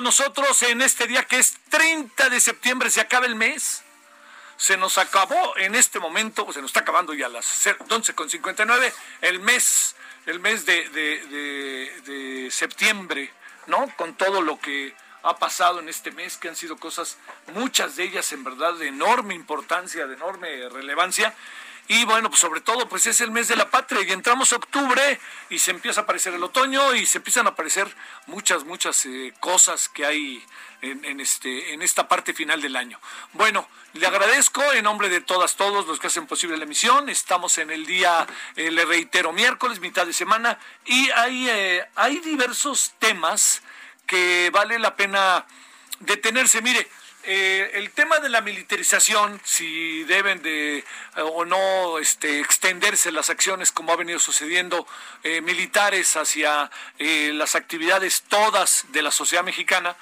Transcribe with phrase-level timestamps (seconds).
[0.00, 3.82] Nosotros en este día que es 30 de septiembre, se acaba el mes.
[4.56, 9.40] Se nos acabó en este momento, se nos está acabando ya a las 11.59, el
[9.40, 9.96] mes,
[10.26, 13.32] el mes de- de septiembre,
[13.66, 13.88] ¿no?
[13.96, 17.18] Con todo lo que ha pasado en este mes, que han sido cosas,
[17.54, 21.34] muchas de ellas en verdad de enorme importancia, de enorme relevancia.
[21.92, 24.56] Y bueno, pues sobre todo, pues es el mes de la patria y entramos a
[24.56, 25.18] octubre
[25.48, 27.92] y se empieza a aparecer el otoño y se empiezan a aparecer
[28.28, 30.40] muchas, muchas eh, cosas que hay
[30.82, 33.00] en, este, en esta parte final del año.
[33.32, 37.08] Bueno, le agradezco en nombre de todas, todos los que hacen posible la emisión.
[37.08, 38.24] Estamos en el día,
[38.54, 43.62] eh, le reitero, miércoles, mitad de semana y hay, eh, hay diversos temas
[44.06, 45.44] que vale la pena
[45.98, 46.62] detenerse.
[46.62, 46.88] Mire,
[47.24, 50.84] eh, el tema de la militarización, si deben de eh,
[51.16, 54.86] o no este, extenderse las acciones como ha venido sucediendo
[55.22, 59.96] eh, militares hacia eh, las actividades todas de la sociedad mexicana,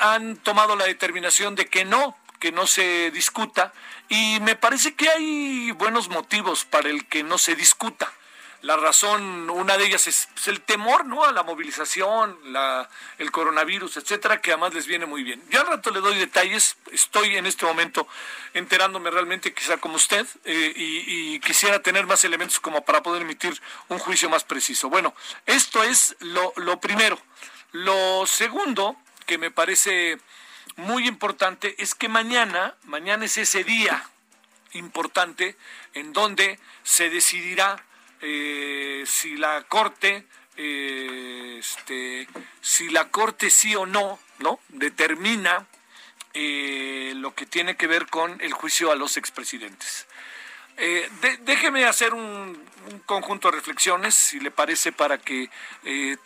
[0.00, 3.72] han tomado la determinación de que no, que no se discuta
[4.08, 8.12] y me parece que hay buenos motivos para el que no se discuta.
[8.62, 11.24] La razón, una de ellas es, pues, el temor, ¿no?
[11.24, 15.42] A la movilización, la, el coronavirus, etcétera, que además les viene muy bien.
[15.48, 16.76] Yo al rato le doy detalles.
[16.92, 18.06] Estoy en este momento
[18.52, 23.58] enterándome realmente, quizá como usted, eh, y, quisiera tener más elementos como para poder emitir
[23.88, 24.90] un juicio más preciso.
[24.90, 25.14] Bueno,
[25.46, 27.18] esto es lo primero.
[27.72, 28.96] Lo segundo,
[29.26, 30.18] que me parece
[30.76, 34.04] muy importante, es que mañana, mañana es ese día
[34.72, 35.56] importante
[35.94, 37.84] en donde se decidirá
[38.22, 40.26] eh, si la corte
[40.56, 42.28] eh, este,
[42.60, 45.66] si la corte sí o no no determina
[46.34, 50.06] eh, lo que tiene que ver con el juicio a los expresidentes
[50.76, 51.10] eh,
[51.42, 55.50] déjeme hacer un, un conjunto de reflexiones, si le parece, para que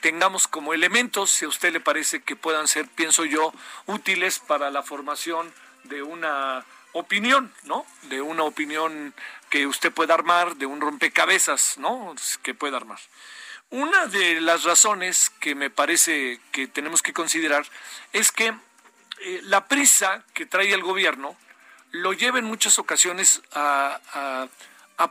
[0.00, 3.52] tengamos como elementos, si a usted le parece que puedan ser, pienso yo,
[3.86, 5.52] útiles para la formación
[5.82, 7.84] de una opinión, ¿no?
[8.02, 9.12] De una opinión
[9.54, 12.12] que usted pueda armar, de un rompecabezas, ¿no?
[12.42, 12.98] Que pueda armar.
[13.70, 17.64] Una de las razones que me parece que tenemos que considerar
[18.12, 21.36] es que eh, la prisa que trae el gobierno
[21.92, 24.48] lo lleva en muchas ocasiones a,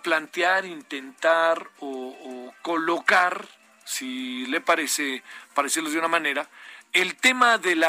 [0.04, 3.48] plantear, intentar o, colocar,
[3.86, 5.24] si le parece,
[5.54, 6.50] para decirlo de una manera,
[6.92, 7.86] el tema del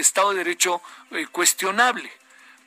[0.00, 0.82] Estado de Derecho
[1.12, 2.12] eh, cuestionable.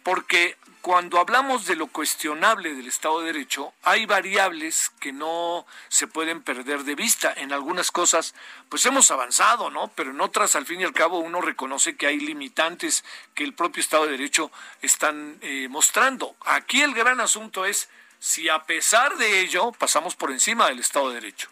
[0.03, 6.07] Porque cuando hablamos de lo cuestionable del Estado de Derecho, hay variables que no se
[6.07, 7.31] pueden perder de vista.
[7.37, 8.33] En algunas cosas,
[8.67, 9.91] pues hemos avanzado, ¿no?
[9.95, 13.03] Pero en otras, al fin y al cabo, uno reconoce que hay limitantes
[13.35, 14.51] que el propio Estado de Derecho
[14.81, 16.35] están eh, mostrando.
[16.45, 17.87] Aquí el gran asunto es
[18.17, 21.49] si a pesar de ello pasamos por encima del Estado de Derecho.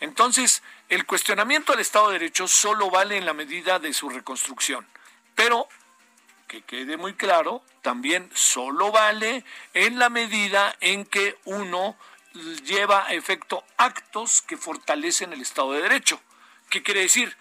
[0.00, 4.84] Entonces, el cuestionamiento del Estado de Derecho solo vale en la medida de su reconstrucción.
[5.36, 5.68] Pero
[6.54, 11.96] que quede muy claro, también solo vale en la medida en que uno
[12.64, 16.20] lleva a efecto actos que fortalecen el Estado de Derecho.
[16.70, 17.36] ¿Qué quiere decir?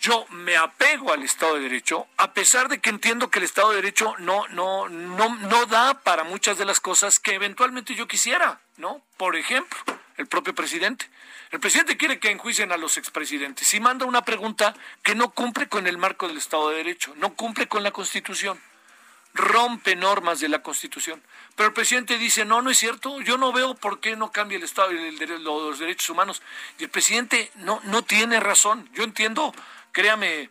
[0.00, 3.70] Yo me apego al Estado de Derecho, a pesar de que entiendo que el Estado
[3.70, 8.08] de Derecho no, no, no, no da para muchas de las cosas que eventualmente yo
[8.08, 9.04] quisiera, ¿no?
[9.18, 9.78] Por ejemplo,
[10.16, 11.08] el propio presidente.
[11.50, 15.68] El presidente quiere que enjuicien a los expresidentes y manda una pregunta que no cumple
[15.68, 18.60] con el marco del Estado de Derecho, no cumple con la Constitución,
[19.34, 21.20] rompe normas de la Constitución.
[21.56, 24.58] Pero el presidente dice, no, no es cierto, yo no veo por qué no cambia
[24.58, 26.40] el Estado y los derechos humanos.
[26.78, 28.88] Y el presidente no, no tiene razón.
[28.92, 29.52] Yo entiendo,
[29.90, 30.50] créame,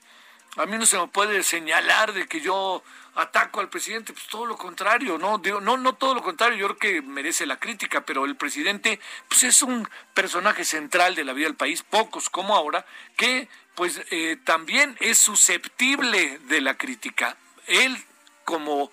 [0.57, 2.83] a mí no se me puede señalar de que yo
[3.19, 6.75] ataco al presidente, pues todo lo contrario, no digo, no no todo lo contrario, yo
[6.75, 11.33] creo que merece la crítica, pero el presidente pues es un personaje central de la
[11.33, 12.85] vida del país, pocos como ahora,
[13.17, 17.37] que pues eh, también es susceptible de la crítica.
[17.67, 17.97] Él
[18.45, 18.91] como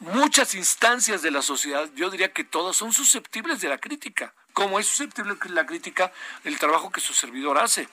[0.00, 4.78] muchas instancias de la sociedad, yo diría que todas son susceptibles de la crítica, como
[4.78, 6.12] es susceptible la crítica
[6.44, 7.88] el trabajo que su servidor hace.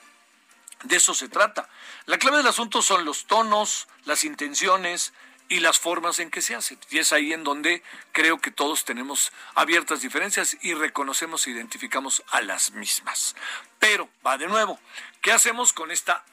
[0.84, 1.68] De eso se trata.
[2.06, 5.12] La clave del asunto son los tonos, las intenciones,
[5.48, 6.78] y las formas en que se hacen.
[6.90, 7.82] Y es ahí en donde
[8.12, 13.36] creo que todos tenemos abiertas diferencias y reconocemos e identificamos a las mismas.
[13.78, 14.78] Pero, va de nuevo,
[15.20, 16.24] ¿qué hacemos con, esta,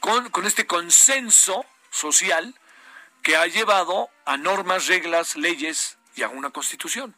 [0.00, 2.54] con, con este consenso social
[3.22, 7.14] que ha llevado a normas, reglas, leyes y a una constitución?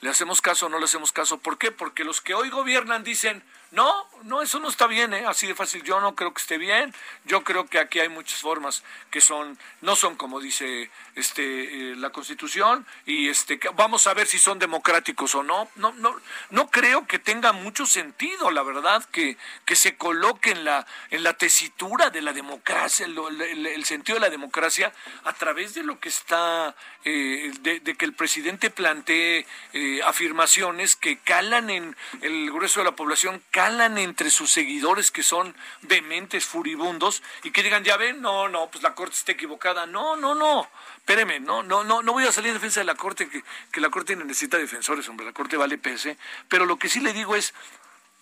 [0.00, 1.38] ¿Le hacemos caso o no le hacemos caso?
[1.38, 1.72] ¿Por qué?
[1.72, 5.24] Porque los que hoy gobiernan dicen, no, no, eso no está bien, ¿eh?
[5.26, 5.82] así de fácil.
[5.82, 6.94] Yo no creo que esté bien.
[7.24, 11.96] Yo creo que aquí hay muchas formas que son, no son como dice este, eh,
[11.96, 15.68] la Constitución y este, vamos a ver si son democráticos o no.
[15.76, 16.16] No, no,
[16.50, 21.22] no creo que tenga mucho sentido, la verdad, que, que se coloque en la, en
[21.22, 24.92] la tesitura de la democracia, el, sentido de la democracia
[25.24, 26.74] a través de lo que está,
[27.04, 32.96] eh, de, que el presidente plantee eh, afirmaciones que calan en el grueso de la
[32.96, 38.48] población calan entre sus seguidores que son vehementes, furibundos, y que digan, ya ven, no,
[38.48, 39.86] no, pues la Corte está equivocada.
[39.86, 42.96] No, no, no, espéreme, no, no, no, no voy a salir en defensa de la
[42.96, 43.42] Corte, que,
[43.72, 46.18] que la Corte necesita defensores, hombre, la Corte vale pese,
[46.48, 47.54] pero lo que sí le digo es,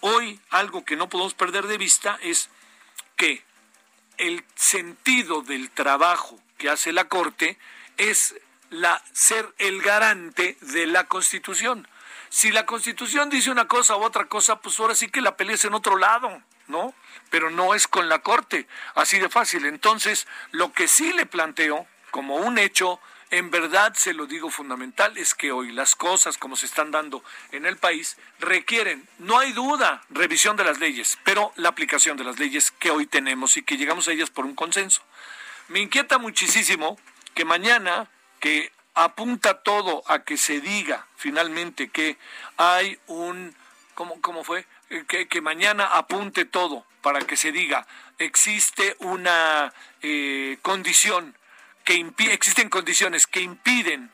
[0.00, 2.50] hoy algo que no podemos perder de vista es
[3.17, 3.43] que
[4.19, 7.58] el sentido del trabajo que hace la Corte
[7.96, 8.35] es
[8.70, 11.88] la, ser el garante de la Constitución.
[12.30, 15.64] Si la Constitución dice una cosa u otra cosa, pues ahora sí que la pelees
[15.64, 16.94] en otro lado, ¿no?
[17.30, 19.64] Pero no es con la Corte, así de fácil.
[19.66, 25.16] Entonces, lo que sí le planteo como un hecho, en verdad se lo digo fundamental,
[25.16, 27.22] es que hoy las cosas como se están dando
[27.52, 32.25] en el país requieren, no hay duda, revisión de las leyes, pero la aplicación de
[32.25, 35.02] las leyes que hoy tenemos y que llegamos a ellas por un consenso.
[35.69, 36.98] Me inquieta muchísimo
[37.34, 38.10] que mañana,
[38.40, 38.72] que
[39.05, 42.19] apunta todo a que se diga finalmente que
[42.56, 43.55] hay un,
[43.95, 44.67] ¿cómo, cómo fue?
[45.06, 47.87] Que, que, mañana apunte todo para que se diga,
[48.19, 49.73] existe una
[50.03, 51.37] eh, condición,
[51.85, 54.11] que existen condiciones que impiden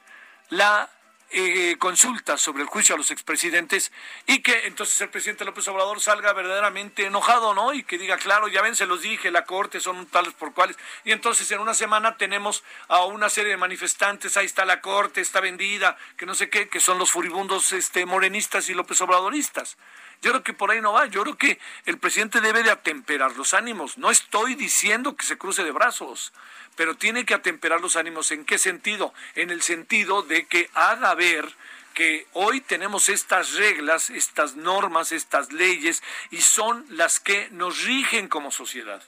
[0.51, 0.91] la
[1.37, 3.91] eh, consultas sobre el juicio a los expresidentes
[4.27, 7.75] y que entonces el presidente López Obrador salga verdaderamente enojado, ¿no?
[7.75, 10.77] Y que diga, claro, ya ven, se los dije, la corte son tales por cuales.
[11.05, 15.21] Y entonces en una semana tenemos a una serie de manifestantes, ahí está la corte,
[15.21, 19.77] está vendida, que no sé qué, que son los furibundos este, morenistas y López Obradoristas.
[20.23, 21.07] Yo creo que por ahí no va.
[21.07, 23.99] Yo creo que el presidente debe de atemperar los ánimos.
[23.99, 26.33] No estoy diciendo que se cruce de brazos
[26.77, 28.31] pero tiene que atemperar los ánimos.
[28.31, 29.13] ¿En qué sentido?
[29.35, 31.55] En el sentido de que haga ver
[31.95, 38.29] que hoy tenemos estas reglas, estas normas, estas leyes, y son las que nos rigen
[38.29, 39.03] como sociedad.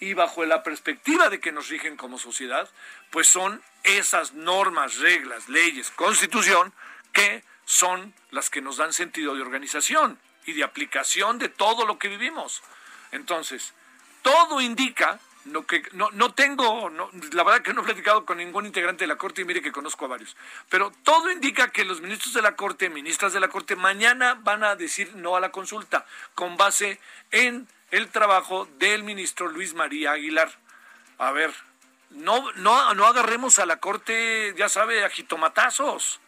[0.00, 2.68] Y bajo la perspectiva de que nos rigen como sociedad,
[3.10, 6.74] pues son esas normas, reglas, leyes, constitución,
[7.14, 11.98] que son las que nos dan sentido de organización y de aplicación de todo lo
[11.98, 12.62] que vivimos.
[13.12, 13.74] Entonces,
[14.22, 16.90] todo indica no, que, no, no tengo,
[17.32, 19.72] la verdad que no he platicado con ningún integrante de la Corte y mire que
[19.72, 20.36] conozco a varios,
[20.68, 24.64] pero todo indica que los ministros de la Corte, ministras de la Corte, mañana van
[24.64, 27.00] a decir no a la consulta con base
[27.30, 30.50] en el trabajo del ministro Luis María Aguilar.
[31.18, 31.54] A ver,
[32.10, 36.20] no, no, no agarremos a la Corte, ya sabe, a jitomatazos.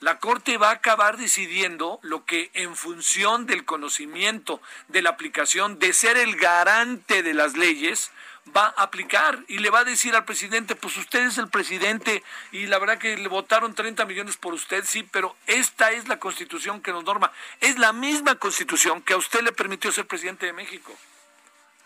[0.00, 5.78] La Corte va a acabar decidiendo lo que en función del conocimiento, de la aplicación,
[5.78, 8.12] de ser el garante de las leyes,
[8.56, 12.22] va a aplicar y le va a decir al presidente, pues usted es el presidente
[12.52, 16.18] y la verdad que le votaron 30 millones por usted, sí, pero esta es la
[16.18, 17.32] constitución que nos norma.
[17.60, 20.96] Es la misma constitución que a usted le permitió ser presidente de México.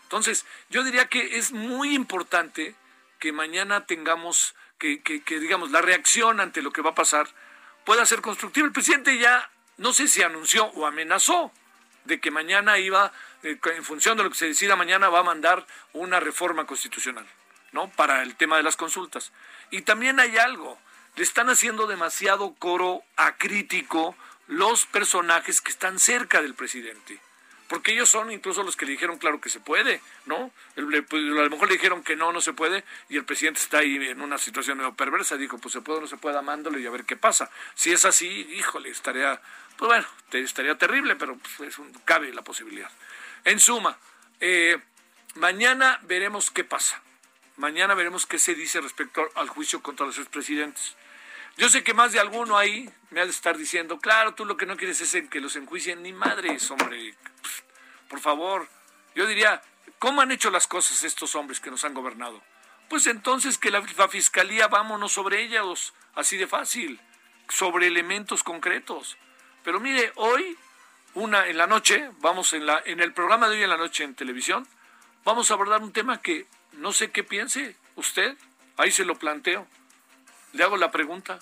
[0.03, 2.75] Entonces, yo diría que es muy importante
[3.19, 7.27] que mañana tengamos, que, que, digamos, la reacción ante lo que va a pasar
[7.85, 8.65] pueda ser constructiva.
[8.65, 11.51] El presidente ya, no sé si anunció o amenazó
[12.05, 13.11] de que mañana iba,
[13.43, 17.25] eh, en función de lo que se decida mañana, va a mandar una reforma constitucional,
[17.71, 17.89] ¿no?
[17.91, 19.31] Para el tema de las consultas.
[19.71, 20.77] Y también hay algo,
[21.15, 24.15] le están haciendo demasiado coro acrítico
[24.47, 27.21] los personajes que están cerca del presidente
[27.73, 30.51] porque ellos son incluso los que le dijeron claro que se puede, ¿no?
[30.75, 33.79] Pues, a lo mejor le dijeron que no, no se puede, y el presidente está
[33.79, 36.77] ahí en una situación medio perversa, dijo, pues se puede o no se puede, amándolo
[36.77, 37.49] y a ver qué pasa.
[37.73, 39.41] Si es así, híjole, estaría,
[39.75, 41.75] pues bueno, estaría terrible, pero pues,
[42.05, 42.91] cabe la posibilidad.
[43.43, 43.97] En suma,
[44.39, 44.79] eh,
[45.33, 47.01] mañana veremos qué pasa.
[47.57, 50.95] Mañana veremos qué se dice respecto al juicio contra los expresidentes.
[51.57, 54.57] Yo sé que más de alguno ahí me ha de estar diciendo, claro, tú lo
[54.57, 57.15] que no quieres es que los enjuicien ni madres, hombre.
[58.09, 58.67] Por favor,
[59.15, 59.61] yo diría,
[59.99, 62.41] ¿cómo han hecho las cosas estos hombres que nos han gobernado?
[62.89, 66.99] Pues entonces que la, fiscalía vámonos sobre ellos, así de fácil,
[67.49, 69.17] sobre elementos concretos.
[69.63, 70.57] Pero mire, hoy,
[71.13, 74.03] una en la noche, vamos en la, en el programa de hoy en la noche
[74.03, 74.67] en televisión,
[75.23, 78.35] vamos a abordar un tema que no sé qué piense usted,
[78.77, 79.67] ahí se lo planteo.
[80.53, 81.39] Le hago la pregunta,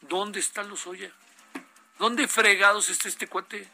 [0.00, 1.12] ¿dónde está Lozoya?
[1.98, 3.68] ¿Dónde fregados está este cuate?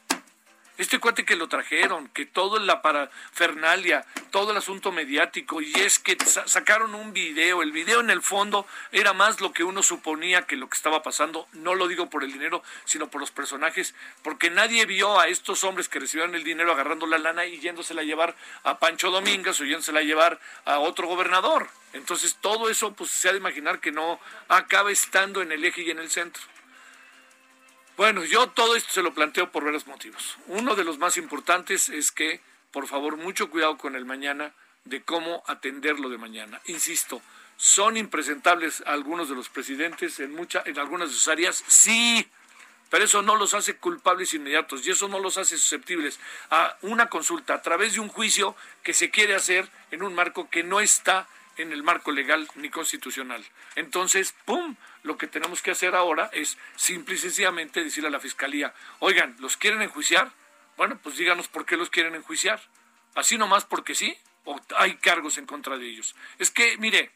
[0.81, 5.99] Este cuate que lo trajeron, que todo la parafernalia, todo el asunto mediático, y es
[5.99, 10.47] que sacaron un video, el video en el fondo era más lo que uno suponía
[10.47, 13.95] que lo que estaba pasando, no lo digo por el dinero, sino por los personajes,
[14.23, 18.01] porque nadie vio a estos hombres que recibieron el dinero agarrando la lana y yéndosela
[18.01, 21.69] a llevar a Pancho Domínguez o yéndosela a llevar a otro gobernador.
[21.93, 24.19] Entonces todo eso pues se ha de imaginar que no
[24.49, 26.43] acaba estando en el eje y en el centro.
[27.97, 30.39] Bueno, yo todo esto se lo planteo por varios motivos.
[30.47, 34.53] Uno de los más importantes es que, por favor, mucho cuidado con el mañana
[34.85, 36.61] de cómo atenderlo de mañana.
[36.67, 37.21] Insisto,
[37.57, 41.63] ¿son impresentables algunos de los presidentes en, mucha, en algunas de sus áreas?
[41.67, 42.27] Sí,
[42.91, 46.19] pero eso no los hace culpables inmediatos y eso no los hace susceptibles
[46.51, 50.51] a una consulta a través de un juicio que se quiere hacer en un marco
[50.51, 53.45] que no está en el marco legal ni constitucional.
[53.77, 54.77] Entonces, ¡pum!
[55.03, 59.37] Lo que tenemos que hacer ahora es simple y sencillamente decirle a la Fiscalía, oigan,
[59.39, 60.33] ¿los quieren enjuiciar?
[60.77, 62.61] Bueno, pues díganos por qué los quieren enjuiciar.
[63.15, 66.15] Así nomás porque sí, o hay cargos en contra de ellos.
[66.39, 67.11] Es que, mire,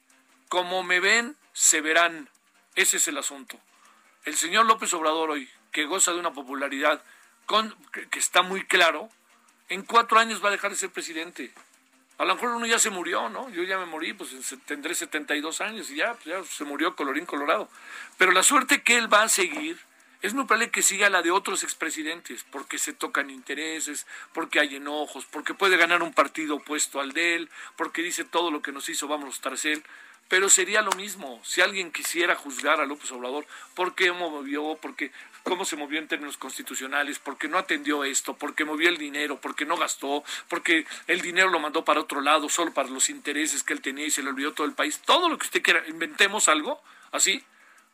[0.49, 2.29] como me ven, se verán.
[2.75, 3.61] Ese es el asunto.
[4.25, 7.03] El señor López Obrador hoy, que goza de una popularidad
[7.47, 9.11] con, que está muy claro,
[9.69, 11.53] en cuatro años va a dejar de ser presidente.
[12.19, 13.51] A lo mejor uno ya se murió, ¿no?
[13.51, 14.31] Yo ya me morí, pues
[14.67, 17.69] tendré 72 años y ya, pues ya se murió colorín colorado.
[18.19, 19.79] Pero la suerte que él va a seguir
[20.23, 24.77] es muy probable que siga la de otros expresidentes, porque se tocan intereses, porque hay
[24.77, 28.73] enojos, porque puede ganar un partido opuesto al de él, porque dice todo lo que
[28.73, 29.83] nos hizo, vamos tras él.
[30.29, 34.79] Pero sería lo mismo si alguien quisiera juzgar a López Obrador, ¿por qué movió?
[34.81, 35.13] Porque
[35.45, 39.65] cómo se movió en términos constitucionales, porque no atendió esto, porque movió el dinero, porque
[39.65, 43.75] no gastó, porque el dinero lo mandó para otro lado, solo para los intereses que
[43.75, 45.01] él tenía y se le olvidó todo el país.
[45.05, 46.83] Todo lo que usted quiera, inventemos algo
[47.13, 47.45] así,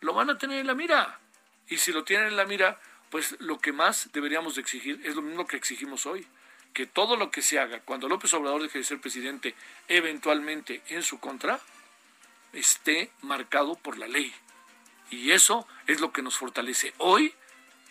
[0.01, 1.19] lo van a tener en la mira.
[1.69, 2.81] Y si lo tienen en la mira,
[3.11, 6.27] pues lo que más deberíamos de exigir es lo mismo que exigimos hoy
[6.73, 9.55] que todo lo que se haga cuando López Obrador deje de ser presidente
[9.89, 11.61] eventualmente en su contra
[12.53, 14.33] esté marcado por la ley.
[15.11, 17.35] Y eso es lo que nos fortalece hoy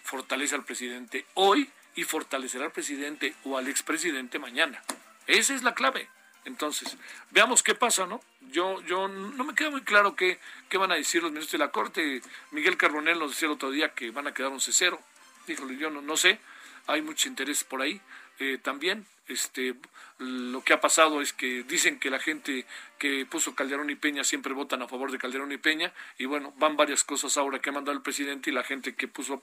[0.10, 4.82] fortalece al presidente hoy y fortalecerá al presidente o al expresidente mañana.
[5.28, 6.10] Esa es la clave.
[6.46, 6.98] Entonces,
[7.30, 8.22] veamos qué pasa, ¿no?
[8.52, 11.66] Yo, yo no me queda muy claro qué, qué van a decir los ministros de
[11.66, 12.22] la Corte.
[12.52, 15.00] Miguel Carbonell nos decía el otro día que van a quedar un cero.
[15.46, 16.40] Díjole, yo no, no sé,
[16.88, 18.02] hay mucho interés por ahí
[18.40, 19.06] eh, también.
[19.30, 19.76] Este,
[20.18, 22.66] lo que ha pasado es que dicen que la gente
[22.98, 26.52] que puso Calderón y Peña siempre votan a favor de Calderón y Peña y bueno,
[26.58, 29.42] van varias cosas ahora que ha mandado el presidente y la gente que puso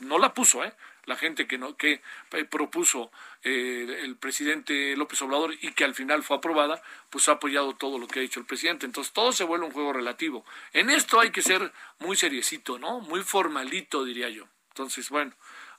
[0.00, 0.74] no la puso, ¿eh?
[1.06, 3.10] La gente que no que eh, propuso
[3.42, 7.98] eh, el presidente López Obrador y que al final fue aprobada, pues ha apoyado todo
[7.98, 8.84] lo que ha dicho el presidente.
[8.84, 10.44] Entonces todo se vuelve un juego relativo.
[10.74, 13.00] En esto hay que ser muy seriecito, ¿no?
[13.00, 14.46] Muy formalito, diría yo.
[14.68, 15.32] Entonces, bueno,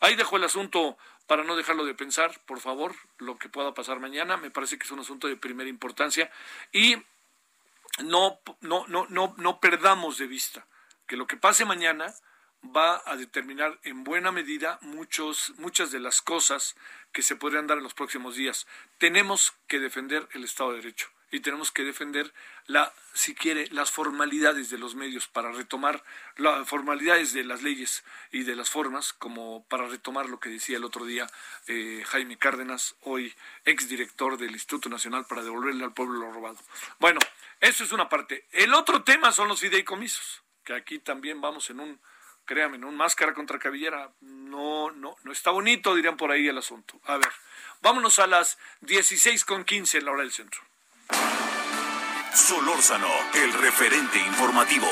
[0.03, 3.99] ahí dejo el asunto para no dejarlo de pensar, por favor, lo que pueda pasar
[3.99, 4.35] mañana.
[4.35, 6.29] Me parece que es un asunto de primera importancia.
[6.73, 6.97] Y
[7.99, 10.67] no, no, no, no, no perdamos de vista
[11.07, 12.13] que lo que pase mañana
[12.63, 16.75] va a determinar en buena medida muchos, muchas de las cosas
[17.13, 18.67] que se podrían dar en los próximos días.
[18.97, 22.31] Tenemos que defender el Estado de Derecho y tenemos que defender
[22.67, 26.03] la, si quiere, las formalidades de los medios para retomar
[26.37, 30.77] las formalidades de las leyes y de las formas, como para retomar lo que decía
[30.77, 31.27] el otro día
[31.65, 33.33] eh, Jaime Cárdenas, hoy
[33.65, 36.59] exdirector del Instituto Nacional para devolverle al pueblo lo robado.
[36.99, 37.19] Bueno,
[37.59, 38.45] eso es una parte.
[38.51, 41.99] El otro tema son los fideicomisos, que aquí también vamos en un
[42.45, 46.59] créame, en un máscara contra cabellera, no, no, no está bonito, dirían por ahí el
[46.59, 47.01] asunto.
[47.05, 47.31] A ver,
[47.81, 50.61] vámonos a las 16 con 15 en la hora del centro.
[52.33, 54.87] Solórzano, el referente informativo.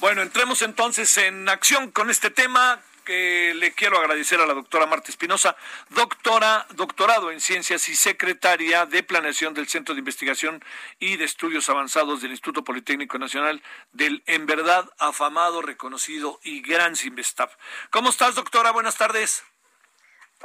[0.00, 4.84] Bueno, entremos entonces en acción con este tema que le quiero agradecer a la doctora
[4.84, 5.56] Marta Espinosa,
[5.88, 10.62] doctora, doctorado en ciencias y secretaria de planeación del Centro de Investigación
[10.98, 16.96] y de Estudios Avanzados del Instituto Politécnico Nacional del en verdad afamado, reconocido y gran
[16.96, 17.50] Sinvestap.
[17.90, 18.72] ¿Cómo estás, doctora?
[18.72, 19.42] Buenas tardes.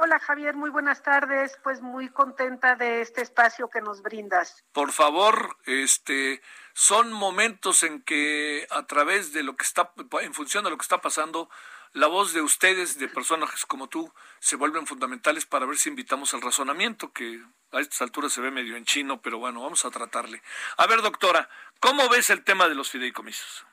[0.00, 1.56] Hola Javier, muy buenas tardes.
[1.62, 4.64] Pues muy contenta de este espacio que nos brindas.
[4.72, 10.64] Por favor, este son momentos en que a través de lo que está, en función
[10.64, 11.48] de lo que está pasando,
[11.92, 16.34] la voz de ustedes, de personajes como tú, se vuelven fundamentales para ver si invitamos
[16.34, 19.92] al razonamiento, que a estas alturas se ve medio en chino, pero bueno, vamos a
[19.92, 20.42] tratarle.
[20.76, 21.48] A ver, doctora,
[21.78, 23.64] ¿cómo ves el tema de los fideicomisos?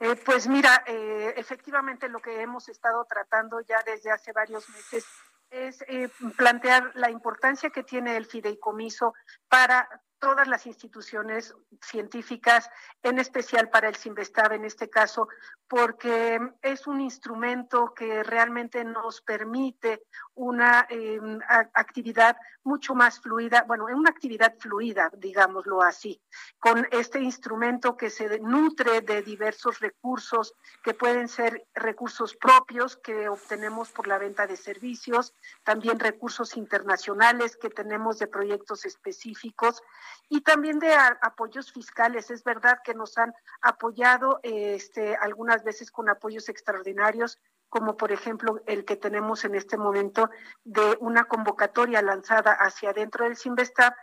[0.00, 5.04] Eh, pues mira, eh, efectivamente lo que hemos estado tratando ya desde hace varios meses
[5.50, 9.14] es eh, plantear la importancia que tiene el fideicomiso
[9.48, 9.88] para
[10.18, 12.70] todas las instituciones científicas,
[13.02, 15.28] en especial para el CIMBESTAB en este caso,
[15.68, 20.02] porque es un instrumento que realmente nos permite
[20.34, 21.38] una em,
[21.74, 26.20] actividad mucho más fluida, bueno, una actividad fluida, digámoslo así,
[26.58, 33.28] con este instrumento que se nutre de diversos recursos que pueden ser recursos propios que
[33.28, 35.34] obtenemos por la venta de servicios,
[35.64, 39.82] también recursos internacionales que tenemos de proyectos específicos
[40.28, 42.30] y también de apoyos fiscales.
[42.30, 48.62] Es verdad que nos han apoyado este, algunas veces con apoyos extraordinarios, como por ejemplo
[48.66, 50.30] el que tenemos en este momento
[50.64, 53.94] de una convocatoria lanzada hacia adentro del Sinvestab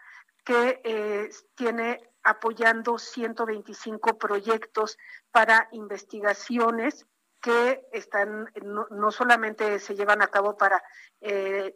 [0.44, 4.98] que eh, tiene apoyando 125 proyectos
[5.32, 7.06] para investigaciones
[7.46, 10.84] que están no, solamente se llevan a cabo para
[11.22, 11.76] eh,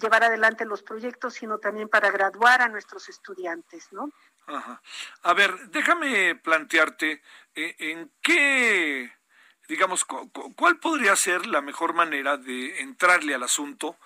[0.00, 4.12] llevar adelante los proyectos, sino también para graduar a nuestros estudiantes, ¿no?
[4.46, 4.80] Ajá.
[5.24, 7.20] A ver, déjame plantearte
[7.52, 9.12] eh, en qué,
[9.66, 13.96] digamos, cuál podría ser la mejor manera de entrarle al asunto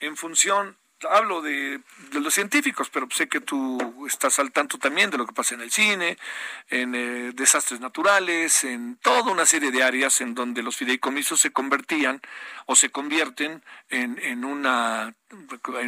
[0.00, 0.78] en función
[1.10, 1.80] hablo de,
[2.12, 5.60] los científicos, pero sé que tú estás al tanto también de lo que pasa en
[5.60, 6.16] el cine,
[6.70, 11.52] en eh, desastres naturales, en toda una serie de áreas en donde los fideicomisos se
[11.52, 12.20] convertían
[12.66, 15.14] o se convierten en, en una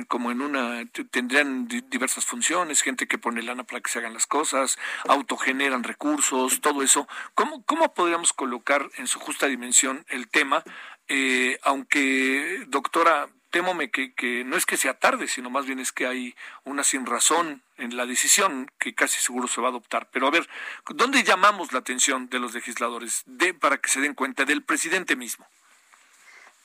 [0.08, 4.26] como en una tendrían diversas funciones, gente que pone lana para que se hagan las
[4.26, 7.06] cosas, autogeneran recursos, todo eso.
[7.34, 10.64] ¿Cómo, cómo podríamos colocar en su justa dimensión el tema?
[11.06, 15.92] Eh, aunque, doctora, temome que, que no es que sea tarde, sino más bien es
[15.92, 16.34] que hay
[16.64, 20.08] una sin razón en la decisión que casi seguro se va a adoptar.
[20.12, 20.48] Pero a ver,
[20.88, 25.16] ¿dónde llamamos la atención de los legisladores de, para que se den cuenta del presidente
[25.16, 25.46] mismo?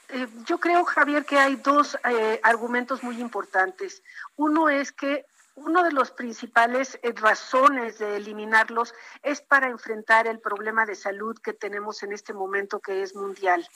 [0.10, 4.04] Eh, yo creo, Javier, que hay dos eh, argumentos muy importantes.
[4.36, 10.40] Uno es que uno de los principales eh, razones de eliminarlos es para enfrentar el
[10.40, 13.68] problema de salud que tenemos en este momento que es mundial.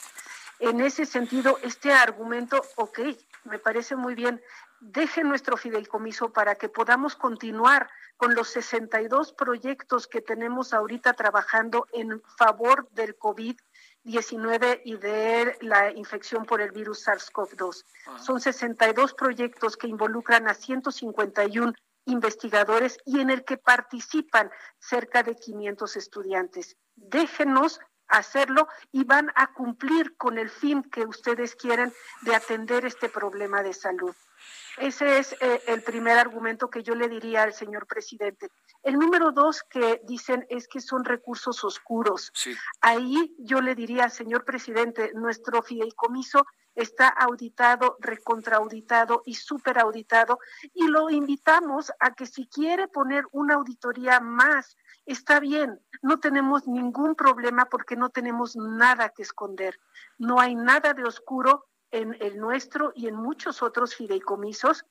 [0.59, 2.99] En ese sentido, este argumento, ok,
[3.43, 4.41] me parece muy bien.
[4.79, 11.87] Deje nuestro fideicomiso para que podamos continuar con los 62 proyectos que tenemos ahorita trabajando
[11.93, 17.85] en favor del COVID-19 y de la infección por el virus SARS-CoV-2.
[18.19, 21.73] Son 62 proyectos que involucran a 151
[22.05, 26.77] investigadores y en el que participan cerca de 500 estudiantes.
[26.95, 33.09] Déjenos hacerlo y van a cumplir con el fin que ustedes quieren de atender este
[33.09, 34.15] problema de salud.
[34.77, 38.49] Ese es eh, el primer argumento que yo le diría al señor presidente.
[38.83, 42.31] El número dos que dicen es que son recursos oscuros.
[42.79, 50.39] Ahí yo le diría, al señor presidente, nuestro fideicomiso está auditado, recontraauditado y superauditado
[50.75, 56.67] y lo invitamos a que si quiere poner una auditoría más está bien, no tenemos
[56.67, 59.79] ningún problema porque no tenemos nada que esconder.
[60.17, 64.85] No hay nada de oscuro en el nuestro y en muchos otros fideicomisos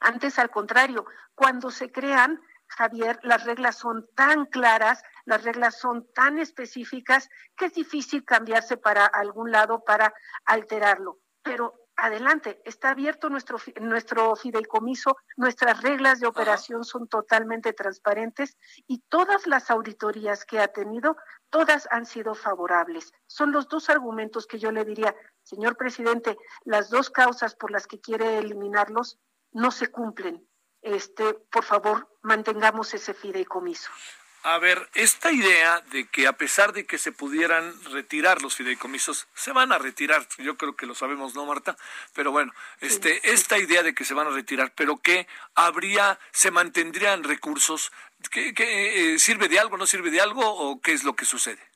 [0.00, 6.06] Antes, al contrario, cuando se crean, Javier, las reglas son tan claras, las reglas son
[6.12, 10.12] tan específicas que es difícil cambiarse para algún lado para
[10.44, 11.18] alterarlo.
[11.42, 18.56] Pero adelante, está abierto nuestro, nuestro fideicomiso, nuestras reglas de operación son totalmente transparentes
[18.86, 21.16] y todas las auditorías que ha tenido,
[21.50, 23.12] todas han sido favorables.
[23.26, 27.86] Son los dos argumentos que yo le diría, señor presidente, las dos causas por las
[27.86, 29.18] que quiere eliminarlos
[29.50, 30.46] no se cumplen.
[30.80, 33.90] Este, por favor, mantengamos ese fideicomiso.
[34.44, 39.26] A ver, esta idea de que a pesar de que se pudieran retirar los fideicomisos,
[39.34, 41.76] se van a retirar, yo creo que lo sabemos, ¿no, Marta?
[42.14, 46.52] Pero bueno, este, esta idea de que se van a retirar, pero que habría, se
[46.52, 47.92] mantendrían recursos,
[48.30, 51.67] ¿qué, eh, sirve de algo, no sirve de algo o qué es lo que sucede?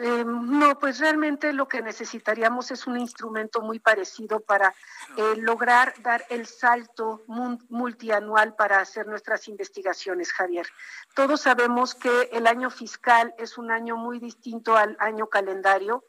[0.00, 4.72] Eh, no, pues realmente lo que necesitaríamos es un instrumento muy parecido para
[5.16, 7.24] eh, lograr dar el salto
[7.68, 10.66] multianual para hacer nuestras investigaciones, Javier.
[11.14, 16.04] Todos sabemos que el año fiscal es un año muy distinto al año calendario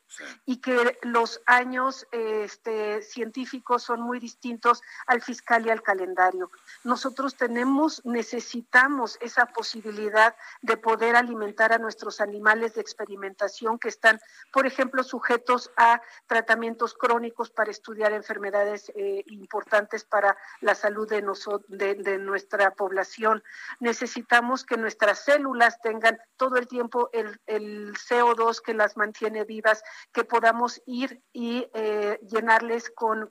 [0.45, 6.51] y que los años este, científicos son muy distintos al fiscal y al calendario.
[6.83, 14.19] Nosotros tenemos, necesitamos esa posibilidad de poder alimentar a nuestros animales de experimentación que están,
[14.51, 21.21] por ejemplo, sujetos a tratamientos crónicos para estudiar enfermedades eh, importantes para la salud de,
[21.95, 23.43] de, nuestra población.
[23.79, 30.23] Necesitamos que nuestras células tengan todo el tiempo el, CO2 que las mantiene vivas, que
[30.23, 33.29] podamos ir y eh, llenarles con,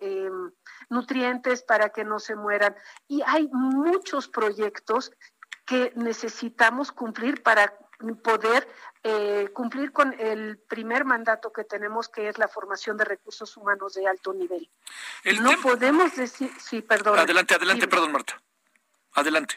[0.00, 0.52] em,
[0.88, 2.74] nutrientes para que no se mueran.
[3.08, 5.12] Y hay muchos proyectos
[5.66, 7.74] que necesitamos cumplir para
[8.22, 8.68] poder
[9.04, 13.94] eh, cumplir con el primer mandato que tenemos, que es la formación de recursos humanos
[13.94, 14.68] de alto nivel.
[15.40, 17.18] no podemos decir, sí, perdón.
[17.18, 18.40] Adelante, adelante, perdón, Marta.
[19.14, 19.56] Adelante.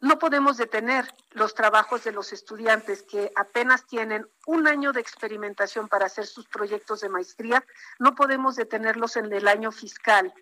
[0.00, 5.88] No podemos detener los trabajos de los estudiantes que apenas tienen un año de experimentación
[5.88, 7.64] para hacer sus proyectos de maestría,
[7.98, 10.32] no podemos detenerlos en el año fiscal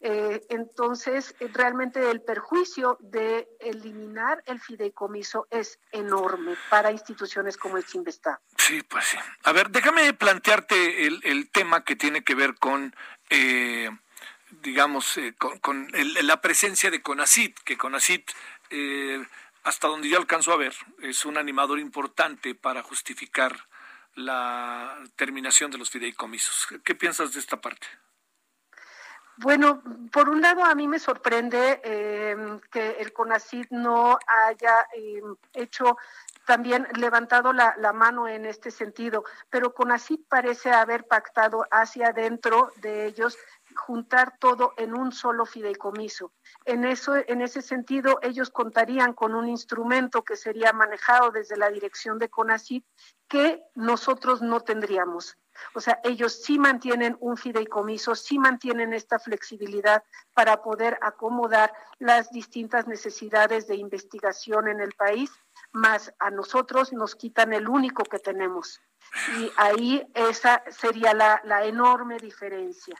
[0.00, 7.78] eh, entonces, eh, realmente el perjuicio de eliminar el fideicomiso es enorme para instituciones como
[7.78, 8.40] el Chimbestá.
[8.56, 9.16] Sí, pues sí.
[9.42, 12.94] A ver, déjame plantearte el, tema que tiene que ver con,
[13.30, 13.90] eh,
[14.62, 15.18] digamos,
[15.62, 15.88] con,
[16.22, 18.30] la presencia de CONACIT, que CONACIT,
[19.64, 23.54] hasta donde yo alcanzo a ver, es un animador importante para justificar
[24.14, 26.66] la terminación de los fideicomisos.
[26.82, 27.86] ¿Qué piensas de esta parte?
[29.40, 35.36] Bueno, por un lado a mí me sorprende em, que el CONACID no haya em,
[35.52, 35.96] hecho
[36.44, 43.06] también levantado la, mano en este sentido, pero CONACID parece haber pactado hacia adentro de
[43.06, 43.38] ellos
[43.88, 46.30] juntar todo en un solo fideicomiso.
[46.66, 51.70] En eso, en ese sentido, ellos contarían con un instrumento que sería manejado desde la
[51.70, 52.82] dirección de CONACID
[53.28, 55.38] que nosotros no tendríamos.
[55.74, 62.30] O sea, ellos sí mantienen un fideicomiso, sí mantienen esta flexibilidad para poder acomodar las
[62.30, 65.30] distintas necesidades de investigación en el país,
[65.72, 68.82] más a nosotros nos quitan el único que tenemos.
[69.38, 72.94] Y ahí esa sería la, enorme diferencia.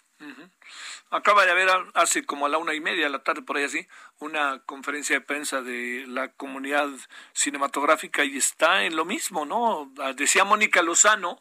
[1.11, 3.65] Acaba de haber hace como a la una y media de la tarde, por ahí
[3.65, 3.87] así,
[4.19, 6.89] una conferencia de prensa de la comunidad
[7.33, 9.93] cinematográfica y está en lo mismo, ¿no?
[10.17, 11.41] Decía Mónica Lozano,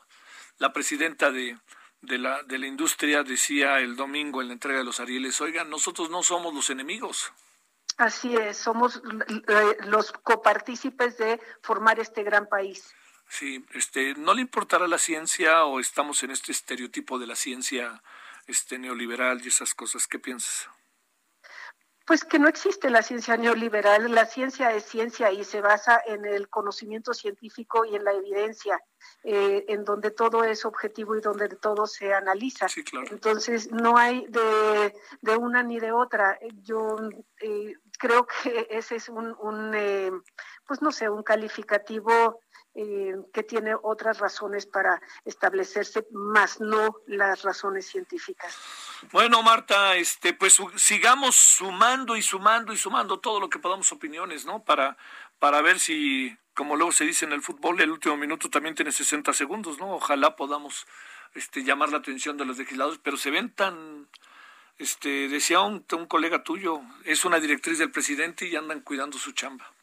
[0.58, 1.58] la presidenta de,
[2.02, 5.70] de, la, de la industria decía el domingo en la entrega de los Arieles, oigan,
[5.70, 7.32] nosotros no somos los enemigos.
[7.98, 12.94] Así es, somos eh, los copartícipes de formar este gran país.
[13.28, 18.02] Sí, este, ¿no le importará la ciencia o estamos en este estereotipo de la ciencia
[18.48, 20.08] este neoliberal y esas cosas?
[20.08, 20.70] ¿Qué piensas?
[22.08, 26.24] Pues que no existe la ciencia neoliberal, la ciencia es ciencia y se basa en
[26.24, 28.82] el conocimiento científico y en la evidencia,
[29.26, 32.68] eh, en donde todo es objetivo y donde todo se analiza.
[33.12, 36.40] Entonces, no hay de, una ni de otra.
[36.62, 36.96] Yo
[37.42, 40.10] eh, creo que ese es un, eh,
[40.66, 42.40] pues no sé, un calificativo
[43.34, 48.56] que tiene otras razones para establecerse, más no las razones científicas.
[49.12, 54.46] Bueno, Marta, este, pues sigamos sumando y sumando y sumando todo lo que podamos opiniones,
[54.46, 54.64] ¿no?
[54.64, 54.96] Para,
[55.40, 58.92] para ver si, como luego se dice en el fútbol, el último minuto también tiene
[58.92, 59.94] 60 segundos, ¿no?
[59.94, 60.86] Ojalá podamos
[61.34, 64.08] este, llamar la atención de los legisladores, pero se ven tan,
[64.78, 69.32] este, decía un, un colega tuyo, es una directriz del presidente y andan cuidando su
[69.32, 69.74] chamba.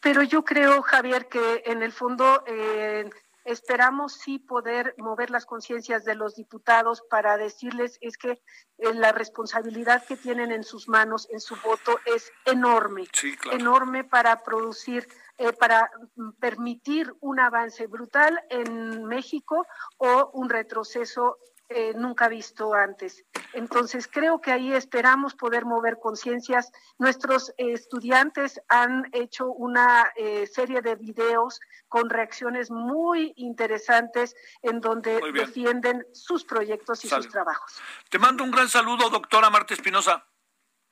[0.00, 3.08] Pero yo creo, Javier, que en el fondo eh,
[3.44, 9.12] Esperamos sí poder mover las conciencias de los diputados para decirles es que eh, la
[9.12, 13.08] responsabilidad que tienen en sus manos, en su voto, es enorme,
[13.50, 15.08] enorme para producir
[15.38, 15.90] eh, para
[16.38, 21.38] permitir un avance brutal en México o un retroceso
[21.72, 23.24] eh, nunca visto antes.
[23.52, 26.72] Entonces, creo que ahí esperamos poder mover conciencias.
[26.98, 35.20] Nuestros estudiantes han hecho una eh, serie de videos con reacciones muy interesantes en donde
[35.32, 37.80] defienden sus proyectos y sus trabajos.
[38.08, 40.26] Te mando un gran saludo, doctora Marta Espinosa.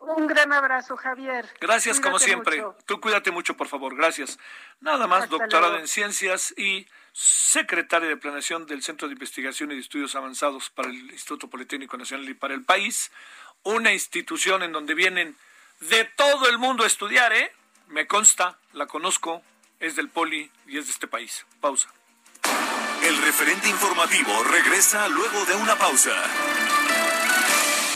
[0.01, 1.49] Un gran abrazo, Javier.
[1.61, 2.65] Gracias, como siempre.
[2.87, 3.97] Tú cuídate mucho, por favor.
[3.97, 4.39] Gracias.
[4.81, 9.81] Nada más, doctorada en ciencias y secretaria de Planeación del Centro de Investigación y de
[9.81, 13.11] Estudios Avanzados para el Instituto Politécnico Nacional y para el país,
[13.65, 15.37] una institución en donde vienen
[15.81, 17.53] de todo el mundo a estudiar, ¿eh?
[17.89, 19.43] Me consta, la conozco,
[19.81, 21.45] es del Poli y es de este país.
[21.61, 21.89] Pausa.
[23.03, 26.13] El referente informativo regresa luego de una pausa.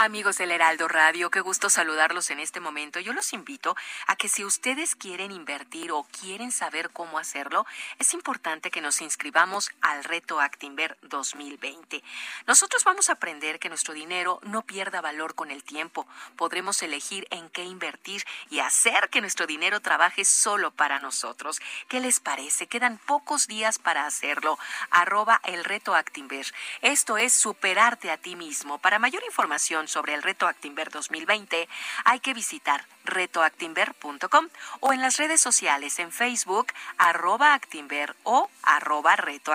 [0.00, 3.00] Amigos del Heraldo Radio, qué gusto saludarlos en este momento.
[3.00, 3.74] Yo los invito
[4.06, 7.66] a que si ustedes quieren invertir o quieren saber cómo hacerlo,
[7.98, 12.04] es importante que nos inscribamos al reto Actinver 2020.
[12.46, 16.06] Nosotros vamos a aprender que nuestro dinero no pierda valor con el tiempo.
[16.36, 21.60] Podremos elegir en qué invertir y hacer que nuestro dinero trabaje solo para nosotros.
[21.88, 22.68] ¿Qué les parece?
[22.68, 24.60] Quedan pocos días para hacerlo.
[24.92, 26.46] Arroba el reto Actinver.
[26.82, 28.78] Esto es superarte a ti mismo.
[28.78, 31.68] Para mayor información, sobre el Reto Actinver 2020,
[32.04, 34.48] hay que visitar retoactinver.com
[34.80, 39.52] o en las redes sociales en Facebook, arroba Actinver o arroba Reto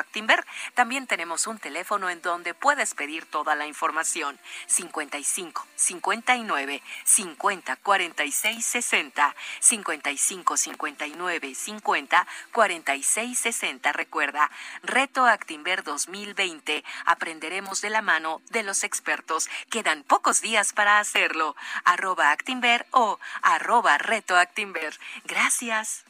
[0.74, 4.40] También tenemos un teléfono en donde puedes pedir toda la información.
[4.68, 13.92] 55 59 50 46 60 55 59 50 46 60.
[13.94, 14.50] Recuerda,
[14.82, 16.84] Reto Actinver 2020.
[17.06, 19.50] Aprenderemos de la mano de los expertos.
[19.70, 21.56] Quedan pocos días para hacerlo.
[21.86, 24.98] Arroba Actinver o arroba Reto Actinver.
[25.26, 26.06] Gracias.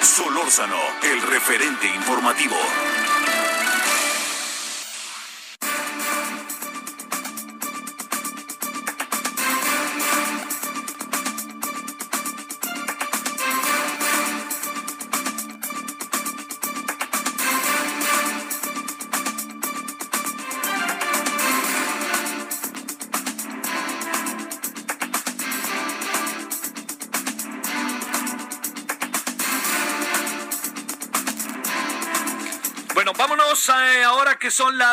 [0.00, 2.56] Solórzano, el referente informativo.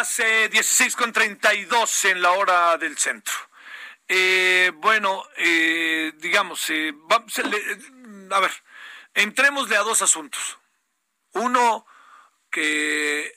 [0.01, 3.35] Las eh, 16.32 en la hora del centro.
[4.07, 6.91] Eh, bueno, eh, digamos, eh,
[8.31, 8.51] a ver,
[9.13, 10.57] entrémosle a dos asuntos.
[11.33, 11.85] Uno
[12.49, 13.31] que,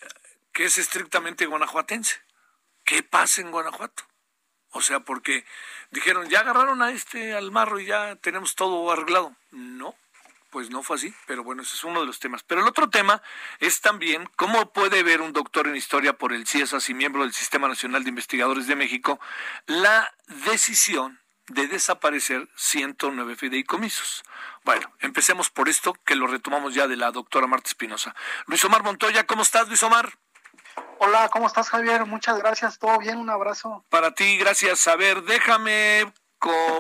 [0.55, 2.17] que es estrictamente guanajuatense.
[2.83, 4.05] ¿Qué pasa en Guanajuato?
[4.71, 5.45] O sea, porque
[5.91, 9.37] dijeron, ya agarraron a este al marro y ya tenemos todo arreglado.
[9.51, 9.95] No,
[10.55, 12.45] pues no fue así, pero bueno, ese es uno de los temas.
[12.45, 13.21] Pero el otro tema
[13.59, 17.33] es también cómo puede ver un doctor en historia por el CIESAS y miembro del
[17.33, 19.19] Sistema Nacional de Investigadores de México
[19.67, 20.15] la
[20.45, 24.23] decisión de desaparecer 109 fideicomisos.
[24.63, 28.15] Bueno, empecemos por esto, que lo retomamos ya de la doctora Marta Espinosa.
[28.47, 30.09] Luis Omar Montoya, ¿cómo estás, Luis Omar?
[31.01, 32.07] Hola, ¿cómo estás, Javier?
[32.07, 33.85] Muchas gracias, todo bien, un abrazo.
[33.89, 34.87] Para ti, gracias.
[34.87, 36.13] A ver, déjame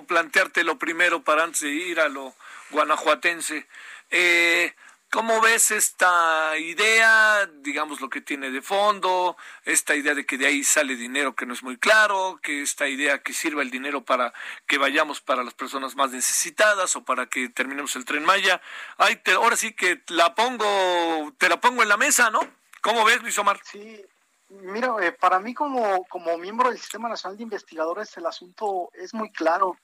[0.06, 2.34] plantearte lo primero para antes de ir a lo
[2.70, 3.66] guanajuatense.
[4.10, 4.74] Eh,
[5.14, 10.46] ¿Cómo ves esta idea, digamos lo que tiene de fondo, esta idea de que de
[10.46, 14.04] ahí sale dinero que no es muy claro, que esta idea que sirva el dinero
[14.04, 14.32] para
[14.66, 18.60] que vayamos para las personas más necesitadas o para que terminemos el tren Maya?
[18.96, 22.40] Ay, te, ahora sí que la pongo, te la pongo en la mesa, ¿no?
[22.80, 23.60] ¿Cómo ves, Luis Omar?
[23.62, 24.04] Sí,
[24.48, 29.14] mira, eh, para mí como, como miembro del Sistema Nacional de Investigadores el asunto es
[29.14, 29.76] muy claro.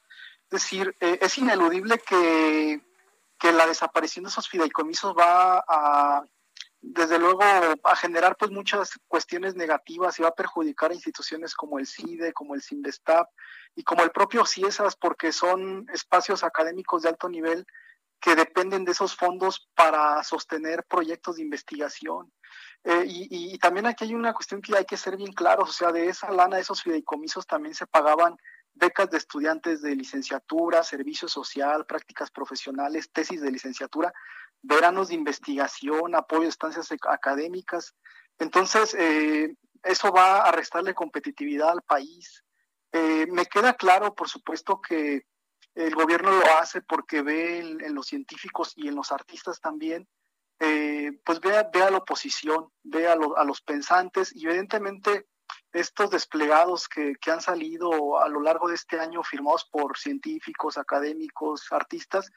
[0.50, 2.80] Es decir, eh, es ineludible que,
[3.52, 6.24] la desaparición de esos fideicomisos va a,
[6.80, 11.78] desde luego a generar pues muchas cuestiones negativas y va a perjudicar a instituciones como
[11.78, 13.28] el CIDE, como el CINVESTAP
[13.76, 17.64] y como el propio CIESAS porque son espacios académicos de alto nivel
[18.20, 22.30] que dependen de esos fondos para sostener proyectos de investigación.
[22.84, 25.72] Eh, y, y, también aquí hay una cuestión que hay que ser bien claros, o
[25.72, 28.36] sea, de esa lana, esos fideicomisos también se pagaban
[28.80, 34.12] becas de estudiantes de licenciatura, servicio social, prácticas profesionales, tesis de licenciatura,
[34.62, 37.94] veranos de investigación, apoyo a estancias académicas.
[38.38, 42.42] Entonces, eh, eso va a restarle competitividad al país.
[42.92, 45.26] Eh, me queda claro, por supuesto, que
[45.74, 50.08] el gobierno lo hace porque ve en, los científicos y en los artistas también,
[50.58, 55.26] eh, pues ve, a la oposición, ve a, a los pensantes y evidentemente
[55.72, 60.78] estos desplegados que, que, han salido a lo largo de este año firmados por científicos,
[60.78, 62.30] académicos, artistas,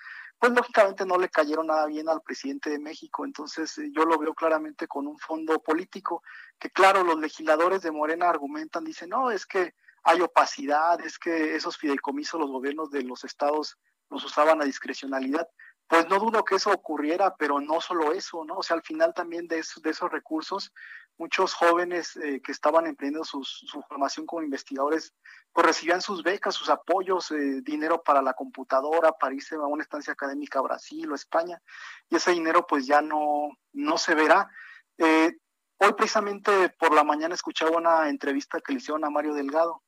[0.43, 3.23] pues lógicamente no le cayeron nada bien al presidente de México.
[3.23, 6.21] Entonces eh, yo lo veo claramente con un fondo político,
[6.59, 9.73] que claro, los legisladores de Morena argumentan, dicen, no, es que
[10.03, 13.77] hay opacidad, es que esos fideicomisos los gobiernos de los estados
[14.09, 15.47] los usaban a discrecionalidad.
[15.87, 18.55] Pues no dudo que eso ocurriera, pero no solo eso, ¿no?
[18.55, 20.73] O sea, al final también de, de esos recursos,
[21.17, 23.43] muchos jóvenes eh, que estaban emprendiendo su
[23.87, 25.13] formación como investigadores,
[25.53, 29.83] pues recibían sus becas, sus apoyos, eh, dinero para la computadora, para irse a una
[29.83, 31.61] estancia académica a Brasil o España,
[32.09, 34.49] y ese dinero pues ya no, no se verá.
[34.97, 35.31] Eh,
[35.77, 39.83] hoy precisamente por la mañana escuchaba una entrevista que le hicieron a Mario Delgado,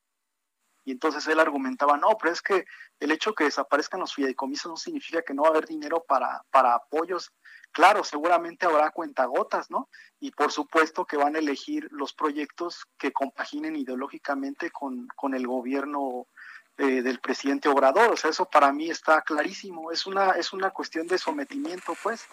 [0.85, 2.65] y entonces él argumentaba, no, pero es que
[2.99, 6.43] el hecho que desaparezcan los fideicomisos no significa que no va a haber dinero para,
[6.51, 7.33] para apoyos
[7.75, 9.89] Claro, seguramente habrá cuentagotas, ¿no?
[10.21, 15.45] Y por supuesto que van a elegir los proyectos que compaginen ideológicamente con, con el
[15.45, 16.25] gobierno
[16.77, 18.13] eh, del presidente Obrador.
[18.13, 19.91] O sea, eso para mí está clarísimo.
[19.91, 22.25] Es una, es una cuestión de sometimiento, pues,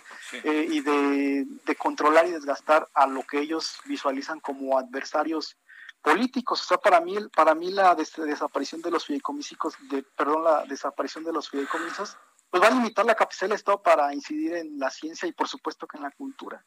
[0.44, 5.56] eh, y de, de, controlar y desgastar a lo que ellos visualizan como adversarios
[6.02, 6.60] políticos.
[6.60, 11.24] O sea, para mí, para mí la desaparición de los fideicomisos, de, perdón, la desaparición
[11.24, 12.16] de los fideicomisos
[12.52, 15.48] pues va a limitar la capacidad del Estado para incidir en la ciencia y por
[15.48, 16.62] supuesto que en la cultura.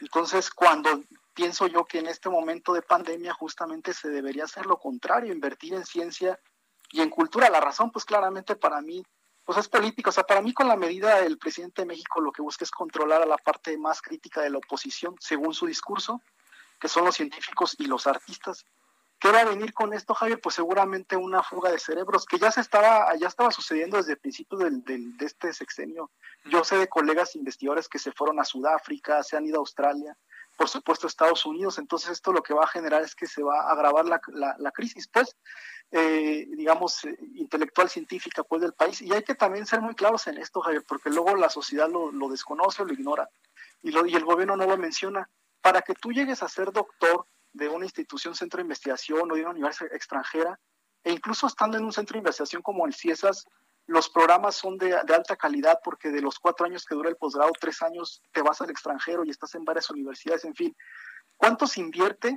[0.00, 4.78] Entonces, cuando pienso yo que en este momento de pandemia justamente se debería hacer lo
[4.78, 6.40] contrario, invertir en ciencia
[6.90, 7.50] y en cultura.
[7.50, 9.04] La razón, pues claramente para mí,
[9.44, 10.08] pues es política.
[10.08, 12.70] O sea, para mí con la medida el presidente de México lo que busca es
[12.70, 16.22] controlar a la parte más crítica de la oposición, según su discurso,
[16.80, 18.64] que son los científicos y los artistas.
[19.18, 20.40] ¿Qué va a venir con esto, Javier?
[20.40, 24.18] Pues seguramente una fuga de cerebros, que ya se estaba, ya estaba sucediendo desde el
[24.18, 26.10] principio del, del, de este sexenio.
[26.44, 30.16] Yo sé de colegas investigadores que se fueron a Sudáfrica, se han ido a Australia,
[30.56, 33.60] por supuesto Estados Unidos, entonces esto lo que va a generar es que se va
[33.60, 34.20] a agravar la,
[34.58, 35.36] la, crisis, pues,
[35.90, 39.00] eh, digamos, eh, intelectual científica, pues, del país.
[39.02, 42.10] Y hay que también ser muy claros en esto, Javier, porque luego la sociedad lo,
[42.10, 43.28] lo desconoce, lo ignora,
[43.82, 45.28] y, lo, y el gobierno no lo menciona.
[45.60, 49.40] Para que tú llegues a ser doctor, de una institución, centro de investigación o de
[49.40, 50.60] una universidad extranjera,
[51.02, 53.46] e incluso estando en un centro de investigación como el CIESAS,
[53.86, 57.52] los programas son de, alta calidad porque de los cuatro años que dura el posgrado,
[57.58, 60.76] tres años te vas al extranjero y estás en varias universidades, en fin.
[61.36, 62.36] ¿Cuánto se invierte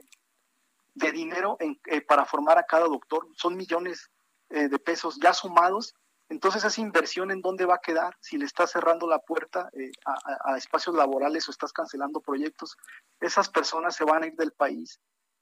[0.93, 3.27] de dinero eh, para formar a cada doctor?
[3.36, 4.12] Son millones
[4.49, 5.95] eh, de pesos ya sumados
[6.29, 9.91] entonces esa inversión en dónde va a quedar si le estás cerrando la puerta eh,
[10.05, 12.77] a, espacios laborales o estás cancelando proyectos.
[13.19, 14.99] Esas personas se van a ir del país.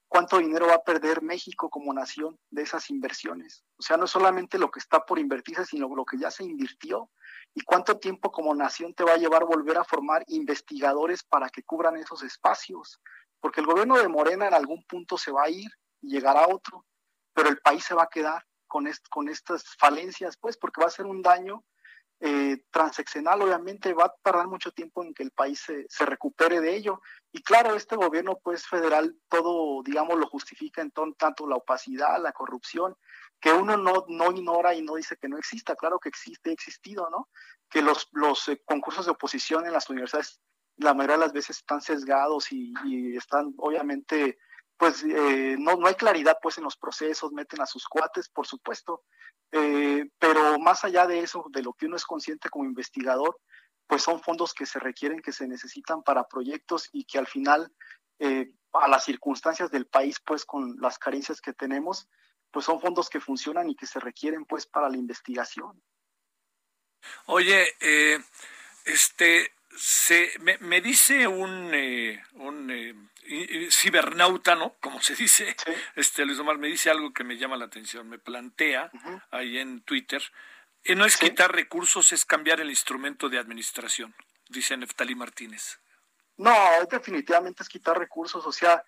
[0.07, 3.65] ¿Cuánto dinero va a perder México como nación de esas inversiones?
[3.77, 7.09] O sea, no solamente lo que está por invertirse, sino lo que ya se invirtió.
[7.53, 11.63] ¿Y cuánto tiempo como nación te va a llevar volver a formar investigadores para que
[11.63, 13.01] cubran esos espacios?
[13.41, 15.69] Porque el gobierno de Morena en algún punto se va a ir
[16.01, 16.85] y llegará otro,
[17.33, 18.45] pero el país se va a quedar
[19.09, 21.63] con, estas falencias, pues, porque va a ser un daño
[22.19, 22.63] eh,
[23.39, 27.01] obviamente va a tardar mucho tiempo en que el país se, recupere de ello.
[27.31, 32.31] Y claro, este gobierno, pues, federal, todo, digamos, lo justifica en tanto la opacidad, la
[32.31, 32.95] corrupción,
[33.39, 36.53] que uno no, no ignora y no dice que no exista, claro que existe, ha
[36.53, 37.29] existido, ¿no?
[37.69, 40.39] Que los, los eh, concursos de oposición en las universidades
[40.79, 44.37] la mayoría de las veces están sesgados y están obviamente
[44.77, 48.45] pues eh, no, no hay claridad pues en los procesos, meten a sus cuates, por
[48.45, 49.03] supuesto,
[49.51, 53.39] eh, pero más allá de eso, de lo que uno es consciente como investigador,
[53.87, 57.73] pues son fondos que se requieren, que se necesitan para proyectos y que al final,
[58.19, 62.07] eh, a las circunstancias del país, pues con las carencias que tenemos,
[62.51, 65.81] pues son fondos que funcionan y que se requieren pues para la investigación.
[67.25, 67.65] Oye,
[68.85, 71.71] este, se, me, me dice un,
[72.33, 73.09] un
[73.71, 74.75] cibernauta, ¿no?
[74.81, 75.55] Como se dice,
[75.95, 78.91] este Luis Omar me dice algo que me llama la atención, me plantea
[79.31, 80.21] ahí en Twitter,
[80.83, 84.15] y no es quitar recursos, es cambiar el instrumento de administración,
[84.49, 85.79] dice Neftalí Martínez.
[86.37, 86.53] No,
[86.89, 88.83] definitivamente es quitar recursos, o sea,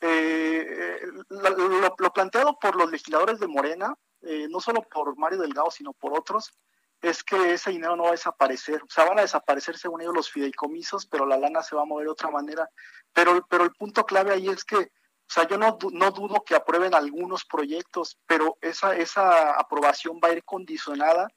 [0.00, 5.92] eh, lo, planteado por los legisladores de Morena, eh, no solo por Mario Delgado, sino
[5.92, 6.52] por otros,
[7.00, 8.82] es que ese dinero no va a desaparecer.
[8.82, 11.86] O sea, van a desaparecer según ellos los fideicomisos, pero la lana se va a
[11.86, 12.68] mover de otra manera.
[13.12, 16.54] Pero, pero el punto clave ahí es que, o sea, yo no, no dudo que
[16.54, 21.28] aprueben algunos proyectos, pero esa, esa aprobación va a ir condicionada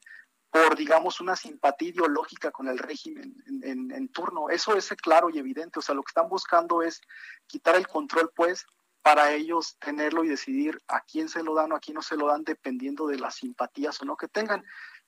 [0.49, 4.49] por, digamos, una simpatía ideológica con el régimen en, turno.
[4.49, 5.79] Eso es claro y evidente.
[5.79, 6.99] O sea, lo que están buscando es
[7.47, 8.65] quitar el control, pues,
[9.01, 12.17] para ellos tenerlo y decidir a quién se lo dan o a quién no se
[12.17, 14.63] lo dan, dependiendo de las simpatías o no que tengan.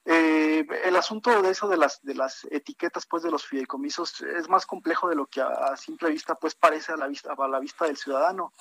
[0.06, 4.50] Eh, el asunto de eso de las de las etiquetas pues de los fideicomisos es
[4.50, 7.60] más complejo de lo que a, simple vista pues parece a la vista a la
[7.60, 8.52] vista del ciudadano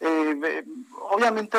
[0.00, 0.62] eh,
[1.00, 1.58] obviamente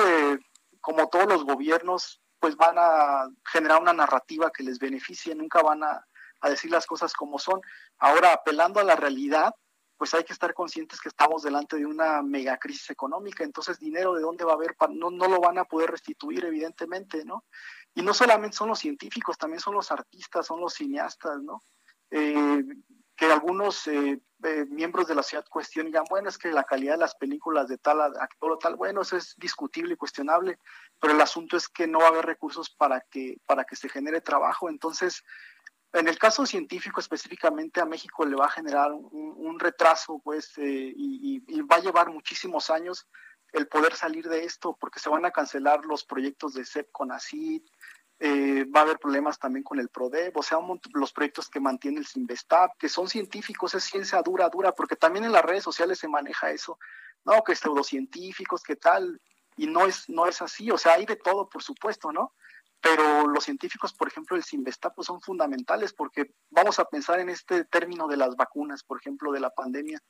[0.82, 5.82] como todos los gobiernos pues van a generar una narrativa que les beneficie, nunca van
[5.82, 6.06] a,
[6.44, 7.62] decir las cosas como son.
[8.00, 9.56] Ahora, apelando a la realidad,
[10.04, 14.14] pues hay que estar conscientes que estamos delante de una mega crisis económica, entonces dinero
[14.14, 17.46] de dónde va a haber, no, no lo van a poder restituir evidentemente, ¿no?
[17.96, 21.64] Y no solamente son los científicos, también son los artistas, son los cineastas, ¿no?
[22.12, 22.66] Eh,
[23.16, 27.00] que algunos eh, eh, miembros de la ciudad cuestionan, bueno, es que la calidad de
[27.00, 30.60] las películas de tal actor o tal, bueno, eso es discutible y cuestionable,
[31.00, 33.88] pero el asunto es que no va a haber recursos para que, para que se
[33.88, 34.68] genere trabajo.
[34.68, 35.24] Entonces,
[35.94, 40.94] en el caso científico específicamente a México le va a generar un, retraso, pues, eh,
[40.96, 43.08] y, va a llevar muchísimos años
[43.52, 47.12] el poder salir de esto, porque se van a cancelar los proyectos de CEP con
[47.12, 47.62] ACID,
[48.20, 50.58] eh, va a haber problemas también con el PRODEV, o sea,
[50.94, 55.26] los proyectos que mantiene el Sinvestab, que son científicos, es ciencia dura, dura, porque también
[55.26, 56.80] en las redes sociales se maneja eso,
[57.26, 59.22] no, que pseudocientíficos, que tal,
[59.56, 62.34] y no es, no es así, o sea, hay de todo, por supuesto, ¿no?
[62.84, 67.30] Pero los científicos, por ejemplo, el Sinvestab, pues son fundamentales, porque vamos a pensar en
[67.30, 70.02] este término de las vacunas, por ejemplo, de la pandemia,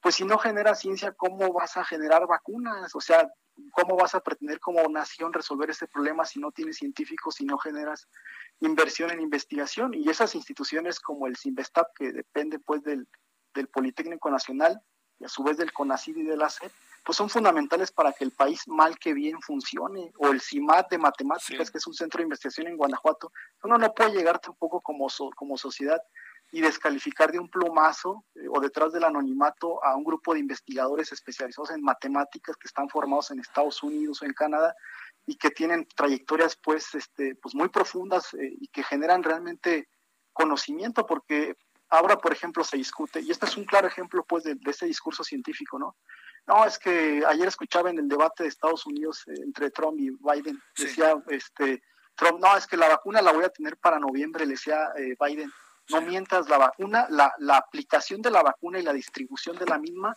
[0.00, 2.94] pues si no generas ciencia, ¿cómo vas a generar vacunas?
[2.94, 3.30] O sea,
[3.70, 7.58] ¿cómo vas a pretender como nación resolver este problema si no tienes científicos, si no
[7.58, 8.08] generas
[8.60, 9.94] inversión en investigación?
[9.94, 13.06] Y esas instituciones como el CIMBESTAP, que depende pues del,
[13.72, 14.82] Politécnico Nacional
[15.18, 16.70] y a su vez del CONACID y de la SED,
[17.06, 20.98] pues son fundamentales para que el país mal que bien funcione, o el CIMAT de
[20.98, 23.32] matemáticas, que es un centro de investigación en Guanajuato,
[23.62, 26.02] uno no puede llegar tampoco como, como sociedad
[26.50, 31.12] y descalificar de un plumazo eh, o detrás del anonimato a un grupo de investigadores
[31.12, 34.74] especializados en matemáticas que están formados en Estados Unidos o en Canadá
[35.26, 39.88] y que tienen trayectorias pues, este, pues muy profundas eh, y que generan realmente
[40.32, 41.56] conocimiento porque
[41.88, 45.22] ahora por ejemplo se discute y este es un claro ejemplo pues de, ese discurso
[45.22, 45.96] científico no
[46.46, 50.10] no es que ayer escuchaba en el debate de Estados Unidos eh, entre Trump y
[50.10, 51.82] Biden decía este
[52.14, 55.52] Trump no es que la vacuna la voy a tener para noviembre le decía Biden
[55.90, 59.78] no mientras la vacuna, la, la aplicación de la vacuna y la distribución de la
[59.78, 60.14] misma,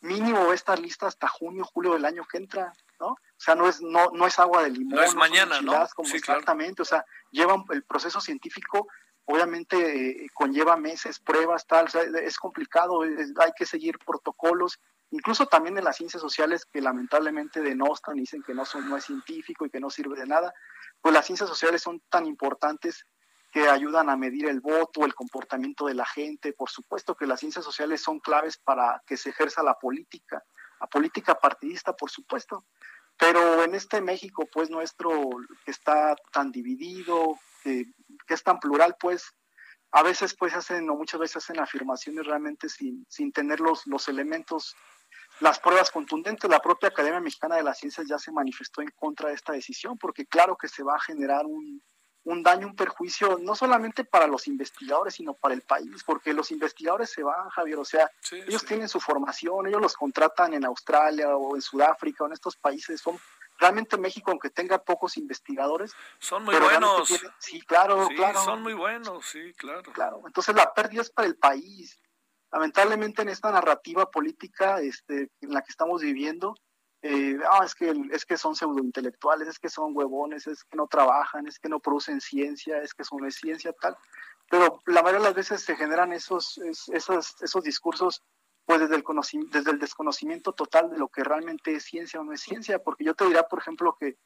[0.00, 3.08] mínimo va a estar lista hasta junio, julio del año que entra, ¿no?
[3.08, 4.96] O sea, no es, no, no es agua de limón.
[4.96, 5.72] No es mañana, ¿no?
[5.94, 8.88] Como exactamente, o sea, lleva el proceso científico,
[9.24, 15.46] obviamente eh, conlleva meses, pruebas, tal, o sea, es complicado, hay que seguir protocolos, incluso
[15.46, 19.66] también en las ciencias sociales que lamentablemente denostan, dicen que no, son, no es científico
[19.66, 20.52] y que no sirve de nada,
[21.00, 23.06] pues las ciencias sociales son tan importantes
[23.54, 26.52] que ayudan a medir el voto, el comportamiento de la gente.
[26.52, 30.42] Por supuesto que las ciencias sociales son claves para que se ejerza la política,
[30.80, 32.64] la política partidista, por supuesto.
[33.16, 35.30] Pero en este México, pues nuestro,
[35.64, 37.86] que está tan dividido, que,
[38.26, 39.32] es tan plural, pues
[39.94, 44.08] a veces pues hacen, o muchas veces hacen afirmaciones realmente sin, sin tener los, los
[44.08, 44.74] elementos,
[45.38, 46.50] las pruebas contundentes.
[46.50, 49.96] La propia Academia Mexicana de las Ciencias ya se manifestó en contra de esta decisión,
[49.96, 51.80] porque claro que se va a generar un,
[52.24, 56.50] un daño, un perjuicio, no solamente para los investigadores, sino para el país, porque los
[56.50, 61.36] investigadores se van, Javier, o sea, ellos tienen su formación, ellos los contratan en Australia
[61.36, 63.16] o en Sudáfrica o en estos países, son
[63.64, 67.08] realmente México, aunque tenga pocos investigadores, son muy buenos.
[67.38, 68.44] sí, claro, claro.
[68.44, 69.90] Son muy buenos, sí, claro.
[69.92, 71.98] Claro, entonces la pérdida es para el país.
[72.52, 76.54] Lamentablemente en esta narrativa política este, en la que estamos viviendo,
[77.00, 80.86] eh, ah, es que, es que son pseudointelectuales, es que son huevones, es que no
[80.86, 83.96] trabajan, es que no producen ciencia, es que eso no es ciencia, tal.
[84.50, 86.58] Pero la mayoría de las veces se generan esos,
[86.92, 88.22] esos, esos discursos
[88.66, 92.78] pues desde el, desconocimiento total de lo que realmente es ciencia o no es ciencia,
[92.78, 94.16] porque yo te diría, por ejemplo, que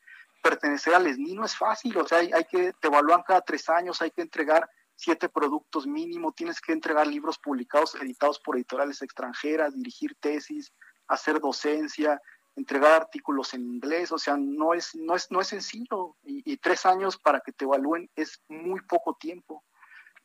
[0.42, 3.68] pertenecer al ESNI no es fácil, o sea, hay, hay que, te evalúan cada tres
[3.68, 9.00] años, hay que entregar siete productos mínimo, tienes que entregar libros publicados, editados por editoriales
[9.02, 10.72] extranjeras, dirigir tesis,
[11.06, 12.20] hacer docencia,
[12.58, 16.84] entregar artículos en inglés, o sea, no es, no es, no es sencillo y, tres
[16.84, 19.64] años para que te evalúen es muy poco tiempo.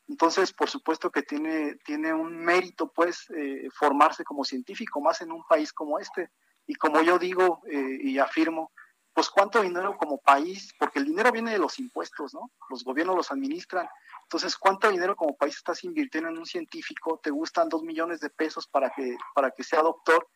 [0.08, 5.32] Entonces, por supuesto que tiene, tiene un mérito, pues, eh, formarse como científico, más en
[5.32, 6.30] un país como este.
[6.68, 8.72] Y como yo digo eh, y afirmo,
[9.14, 12.51] pues cuánto dinero como país, porque el dinero viene de los impuestos, ¿no?
[12.70, 13.88] Los gobiernos los administran.
[14.24, 17.20] Entonces, ¿cuánto dinero como país estás invirtiendo en un científico?
[17.22, 20.28] ¿Te gustan dos millones de pesos para que, para que sea doctor?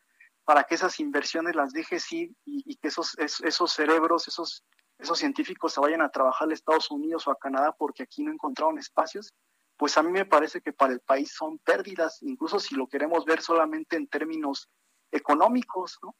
[0.44, 4.64] Para que esas inversiones las dejes ir y, que esos, esos cerebros, esos,
[4.98, 8.32] esos científicos se vayan a trabajar a Estados Unidos o a Canadá porque aquí no
[8.32, 9.34] encontraron espacios,
[9.78, 13.24] pues a mí me parece que para el país son pérdidas, incluso si lo queremos
[13.24, 14.68] ver solamente en términos
[15.12, 16.16] económicos, ¿no?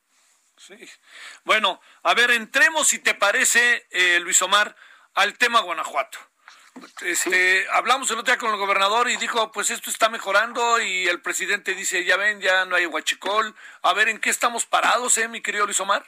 [0.57, 0.77] Sí.
[1.45, 4.75] Bueno, a ver, entremos, si te parece, eh, Luis Omar,
[5.15, 6.19] al tema Guanajuato.
[7.03, 11.09] Este, Hablamos el otro día con el gobernador y dijo, pues esto está mejorando y
[11.09, 13.55] el presidente dice, ya ven, ya no hay huachicol.
[13.83, 16.07] A ver, ¿en qué estamos parados, eh, mi querido Luis Omar?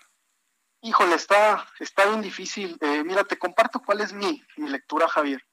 [0.82, 2.78] Híjole, está, está bien difícil.
[2.80, 5.44] Eh, mira, te comparto cuál es mi, mi lectura, Javier.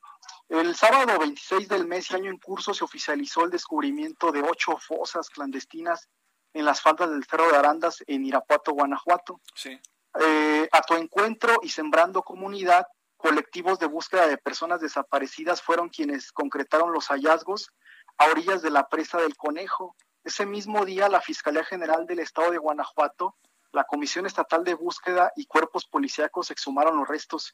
[0.49, 4.77] El sábado 26 del mes y año en curso se oficializó el descubrimiento de ocho
[4.77, 6.07] fosas clandestinas
[6.53, 9.41] en las faldas del Cerro de Arandas en Irapuato, Guanajuato.
[9.53, 9.79] Sí.
[10.19, 12.87] Eh, a tu encuentro y sembrando comunidad,
[13.17, 17.69] colectivos de búsqueda de personas desaparecidas fueron quienes concretaron los hallazgos
[18.17, 19.95] a orillas de la presa del Conejo.
[20.23, 23.35] Ese mismo día, la Fiscalía General del Estado de Guanajuato,
[23.71, 27.53] la Comisión Estatal de Búsqueda y cuerpos policíacos exhumaron los restos.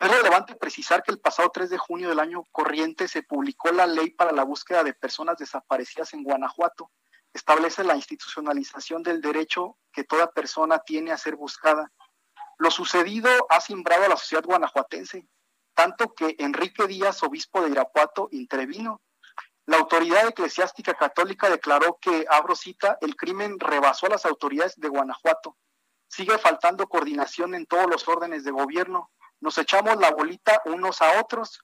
[0.00, 3.86] Es relevante precisar que el pasado 3 de junio del año corriente se publicó la
[3.86, 6.90] ley para la búsqueda de personas desaparecidas en Guanajuato
[7.32, 11.92] establece la institucionalización del derecho que toda persona tiene a ser buscada.
[12.58, 15.26] Lo sucedido ha simbrado a la sociedad guanajuatense,
[15.74, 19.00] tanto que Enrique Díaz, obispo de Irapuato, intervino.
[19.66, 24.88] La autoridad eclesiástica católica declaró que, abro cita, el crimen rebasó a las autoridades de
[24.88, 25.56] Guanajuato.
[26.08, 29.10] Sigue faltando coordinación en todos los órdenes de gobierno.
[29.40, 31.60] Nos echamos la bolita unos a otros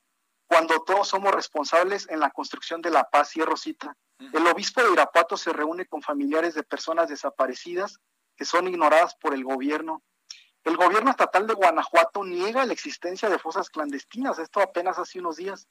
[0.47, 3.97] cuando todos somos responsables en la construcción de la paz, cierro cita.
[4.33, 7.99] El obispo de Irapuato se reúne con familiares de personas desaparecidas
[8.37, 10.03] que son ignoradas por el gobierno.
[10.65, 15.37] El gobierno estatal de Guanajuato niega la existencia de fosas clandestinas, esto apenas hace unos
[15.37, 15.69] días.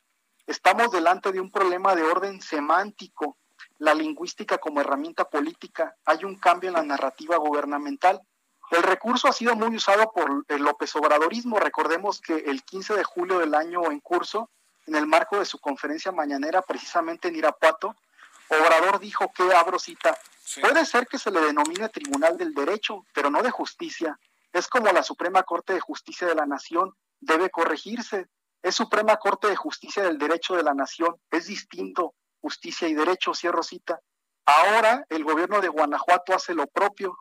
[0.48, 3.38] Estamos delante de un problema de orden semántico,
[3.78, 5.96] la lingüística como herramienta política.
[6.06, 8.22] Hay un cambio en la narrativa gubernamental.
[8.72, 11.60] El recurso ha sido muy usado por el López Obradorismo.
[11.60, 14.50] Recordemos que el 15 de julio del año en curso,
[14.88, 17.96] en el marco de su conferencia mañanera, precisamente en Irapuato,
[18.50, 20.18] Obrador dijo que, abro cita,
[20.62, 24.20] puede ser que se le denomine Tribunal del Derecho, pero no de Justicia.
[24.54, 28.28] Es como la Suprema Corte de Justicia de la Nación, debe corregirse.
[28.62, 33.34] Es Suprema Corte de Justicia del Derecho de la Nación, es distinto, justicia y derecho,
[33.34, 34.00] cierro cita.
[34.46, 37.18] Ahora el gobierno de Guanajuato hace lo propio,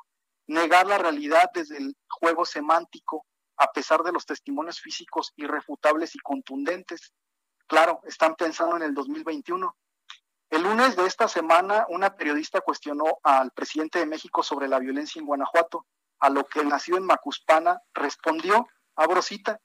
[0.47, 3.26] negar la realidad desde el juego semántico,
[3.57, 7.12] a pesar de los testimonios físicos irrefutables y contundentes.
[7.66, 9.76] Claro, están pensando en el 2021.
[10.51, 15.18] El lunes de esta semana, una periodista cuestionó al presidente de México sobre la violencia
[15.18, 15.86] en Guanajuato,
[16.20, 19.61] a lo que el nacido en Macuspana respondió, abro cita,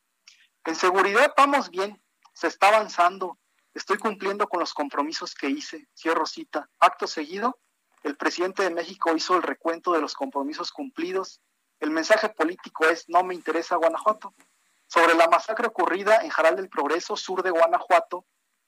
[0.69, 1.99] en seguridad vamos bien,
[2.33, 3.39] se está avanzando,
[3.73, 6.69] estoy cumpliendo con los compromisos que hice, cierro cita.
[6.79, 7.57] Acto seguido,
[8.03, 11.41] el presidente de México hizo el recuento de los compromisos cumplidos.
[11.79, 14.33] El mensaje político es no me interesa Guanajuato.
[14.87, 18.25] Sobre la masacre ocurrida en Jaral del Progreso, sur de Guanajuato,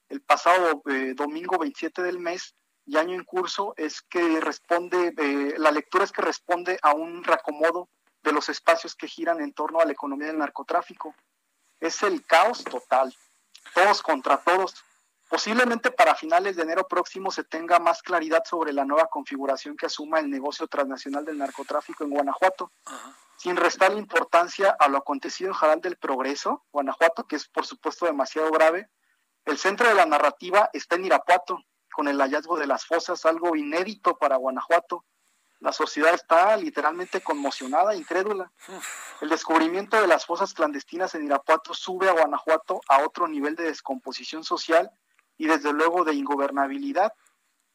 [0.08, 2.54] el pasado eh, domingo 27 del mes
[2.84, 7.24] y año en curso es que responde, eh, la lectura es que responde a un
[7.24, 7.88] reacomodo
[8.22, 11.14] de los espacios que giran en torno a la economía del narcotráfico.
[11.80, 13.14] Es el caos total,
[13.74, 14.84] todos contra todos.
[15.32, 19.86] Posiblemente para finales de enero próximo se tenga más claridad sobre la nueva configuración que
[19.86, 22.70] asuma el negocio transnacional del narcotráfico en Guanajuato,
[23.38, 28.04] sin restar importancia a lo acontecido en Jaral del Progreso, Guanajuato, que es por supuesto
[28.04, 28.90] demasiado grave,
[29.46, 31.64] el centro de la narrativa está en Irapuato,
[31.94, 35.06] con el hallazgo de las fosas, algo inédito para Guanajuato.
[35.60, 38.52] La sociedad está literalmente conmocionada, incrédula.
[39.22, 43.64] El descubrimiento de las fosas clandestinas en Irapuato sube a Guanajuato a otro nivel de
[43.64, 44.92] descomposición social
[45.42, 47.12] y desde luego de ingobernabilidad.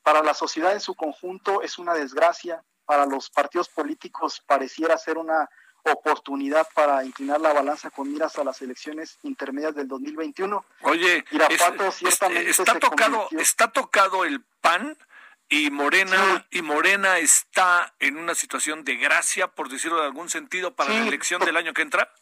[0.01, 5.17] Para la sociedad en su conjunto es una desgracia, para los partidos políticos pareciera ser
[5.17, 5.49] una
[5.83, 10.65] oportunidad para inclinar la balanza con miras a las elecciones intermedias del 2021.
[10.83, 11.25] Oye,
[11.91, 14.97] ciertamente está tocado, está tocado el PAN
[15.49, 20.73] y Morena y Morena está en una situación de gracia, por decirlo de algún sentido,
[20.73, 22.13] para la elección del año que entra.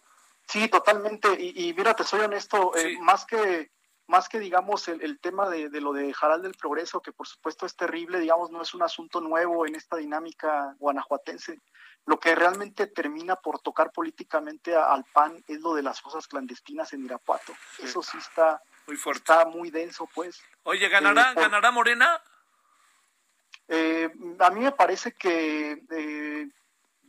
[0.47, 1.37] Sí, totalmente.
[1.39, 3.74] Y, y mira, te soy honesto, eh, más que
[4.07, 7.27] más que digamos el, el tema de, de, lo de Jaral del Progreso, que por
[7.27, 11.59] supuesto es terrible, digamos, no es un asunto nuevo en esta dinámica guanajuatense.
[12.05, 16.93] Lo que realmente termina por tocar políticamente al PAN es lo de las fosas clandestinas
[16.93, 17.51] en Irapuato.
[17.79, 19.19] Eso sí está Muy fuerte.
[19.21, 20.39] Está muy denso, pues.
[20.63, 22.21] Oye, ¿ganará, Eh, por- ¿ganará Morena?
[23.67, 26.47] Eh, a mí me parece que eh,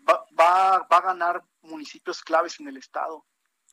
[0.08, 3.26] va, va, va a ganar municipios claves en el estado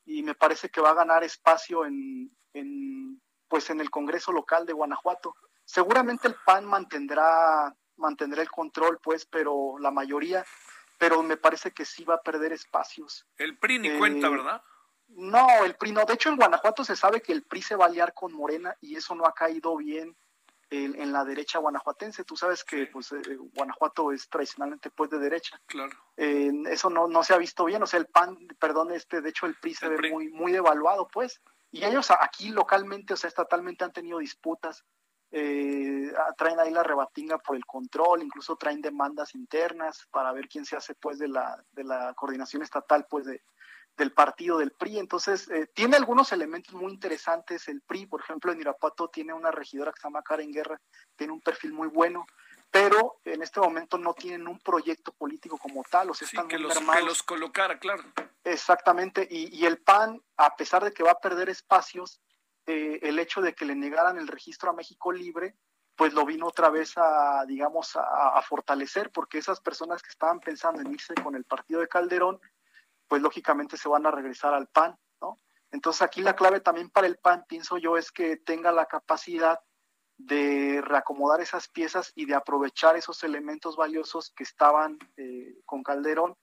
[0.06, 4.66] y me parece que va a ganar espacio en, en pues en el Congreso local
[4.66, 5.36] de Guanajuato.
[5.64, 10.44] Seguramente el PAN mantendrá mantendrá el control, pues, pero la mayoría,
[10.98, 13.28] pero me parece que sí va a perder espacios.
[13.38, 14.64] El PRI ni eh, cuenta, ¿verdad?
[15.10, 16.06] No, el PRI no.
[16.06, 18.76] De hecho, en Guanajuato se sabe que el PRI se va a aliar con Morena
[18.82, 20.16] y eso no ha caído bien
[20.72, 22.24] en, en la derecha guanajuatense.
[22.24, 23.22] Tú sabes que pues eh,
[23.54, 25.62] Guanajuato es tradicionalmente pues de derecha.
[25.68, 25.92] Claro.
[26.18, 27.84] Eh, eso no, no se ha visto bien.
[27.84, 30.12] O sea, el PAN, perdón, este, de hecho el PRI se El ve PRI.
[30.12, 31.42] muy, muy devaluado, pues.
[31.74, 34.86] Y ellos aquí localmente, o sea, estatalmente han tenido disputas.
[35.32, 40.66] Eh, traen ahí la rebatinga por el control, incluso traen demandas internas para ver quién
[40.66, 43.42] se hace pues de la, de la coordinación estatal pues de,
[43.98, 45.00] del partido del PRI.
[45.00, 48.06] Entonces, eh, tiene algunos elementos muy interesantes el PRI.
[48.06, 50.80] Por ejemplo, en Irapuato tiene una regidora que se llama Karen Guerra,
[51.16, 52.28] tiene un perfil muy bueno,
[52.74, 56.48] pero en este momento no tienen un proyecto político como tal, o sea, Sí, están
[56.48, 58.04] que muy los, que los colocara, claro.
[58.44, 62.20] Exactamente, y, y el PAN, a pesar de que va a perder espacios,
[62.66, 65.56] eh, el hecho de que le negaran el registro a México Libre,
[65.96, 70.40] pues lo vino otra vez a, digamos, a, a fortalecer, porque esas personas que estaban
[70.40, 72.42] pensando en irse con el partido de Calderón,
[73.08, 75.40] pues lógicamente se van a regresar al PAN, ¿no?
[75.70, 79.60] Entonces aquí la clave también para el PAN, pienso yo, es que tenga la capacidad
[80.18, 86.36] de reacomodar esas piezas y de aprovechar esos elementos valiosos que estaban eh, con Calderón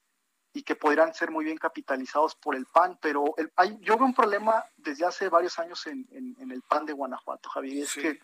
[0.52, 4.06] y que podrían ser muy bien capitalizados por el PAN, pero el, hay, yo veo
[4.06, 7.82] un problema desde hace varios años en, en, en el PAN de Guanajuato, Javier, y
[7.82, 8.00] es Sí.
[8.02, 8.18] que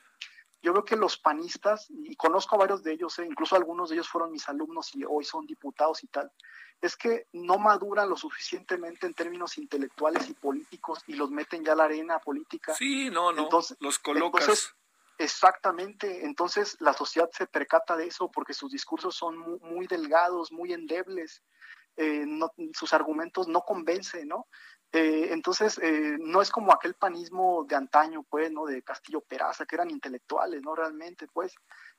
[0.63, 3.95] yo veo que los panistas, y conozco a varios de ellos, eh, incluso algunos de
[3.97, 6.33] ellos fueron mis alumnos y hoy son diputados y tal,
[6.81, 11.73] es que no maduran lo suficientemente en términos intelectuales y políticos y los meten ya
[11.73, 12.75] a la arena política.
[12.75, 13.45] Sí, no, no.
[13.45, 14.43] Entonces- los colocas.
[14.43, 14.75] entonces,
[15.19, 20.53] Exactamente, entonces la sociedad se percata de eso porque sus discursos son muy, muy delgados,
[20.53, 21.43] muy endebles,
[21.97, 22.27] eh,
[22.75, 24.47] sus argumentos no convencen, ¿no?
[24.93, 28.67] Eh, entonces, eh, no es como aquel panismo de antaño, pues, ¿no?
[28.67, 30.75] De Castillo Peraza, que eran intelectuales, ¿no?
[30.75, 31.55] Realmente, pues.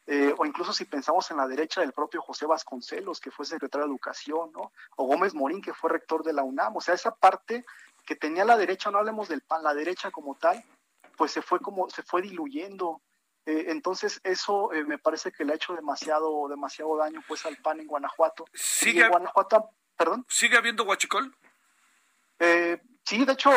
[0.05, 3.85] Eh, o incluso si pensamos en la derecha del propio José Vasconcelos, que fue secretario
[3.85, 4.71] de Educación, ¿no?
[4.95, 6.77] O Gómez Morín, que fue rector de la UNAM.
[6.77, 7.65] O sea, esa parte
[8.05, 10.63] que tenía la derecha, no hablemos del PAN, la derecha como tal,
[11.17, 13.01] pues se fue como, se fue diluyendo.
[13.47, 17.55] Eh, entonces, eso eh, me parece que le ha hecho demasiado, demasiado daño, pues, al
[17.55, 18.43] PAN en Guanajuato.
[18.53, 20.25] Y ¿Sigue, en Guanajuato, perdón.
[20.27, 21.33] ¿Sigue habiendo huachicol?
[22.39, 23.49] Eh, sí, de hecho,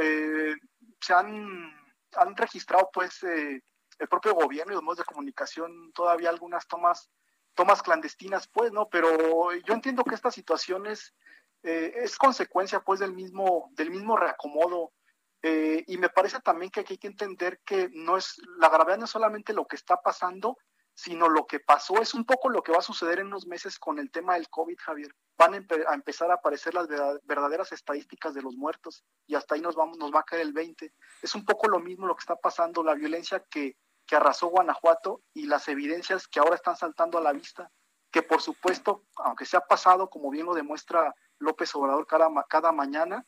[0.00, 0.56] eh,
[0.98, 1.76] se han,
[2.16, 3.62] han registrado, pues, eh,
[3.98, 7.10] el propio gobierno y los medios de comunicación todavía algunas tomas,
[7.54, 8.88] tomas clandestinas, pues, ¿no?
[8.88, 11.14] Pero yo entiendo que esta situación es,
[11.62, 14.94] eh, es consecuencia, pues, del mismo, del mismo reacomodo.
[15.42, 18.98] Eh, y me parece también que aquí hay que entender que no es, la gravedad
[18.98, 20.56] no es solamente lo que está pasando,
[20.94, 23.78] sino lo que pasó, es un poco lo que va a suceder en unos meses
[23.78, 25.14] con el tema del COVID, Javier.
[25.38, 29.54] Van a, empe- empezar a aparecer las verda- verdaderas estadísticas de los muertos y hasta
[29.54, 30.92] ahí nos, vamos, nos va a caer el 20.
[31.22, 33.76] Es un poco lo mismo lo que está pasando, la violencia que,
[34.06, 37.70] que arrasó Guanajuato y las evidencias que ahora están saltando a la vista,
[38.12, 42.70] que por supuesto, aunque se ha pasado, como bien lo demuestra López Obrador cada, cada
[42.70, 43.26] mañana,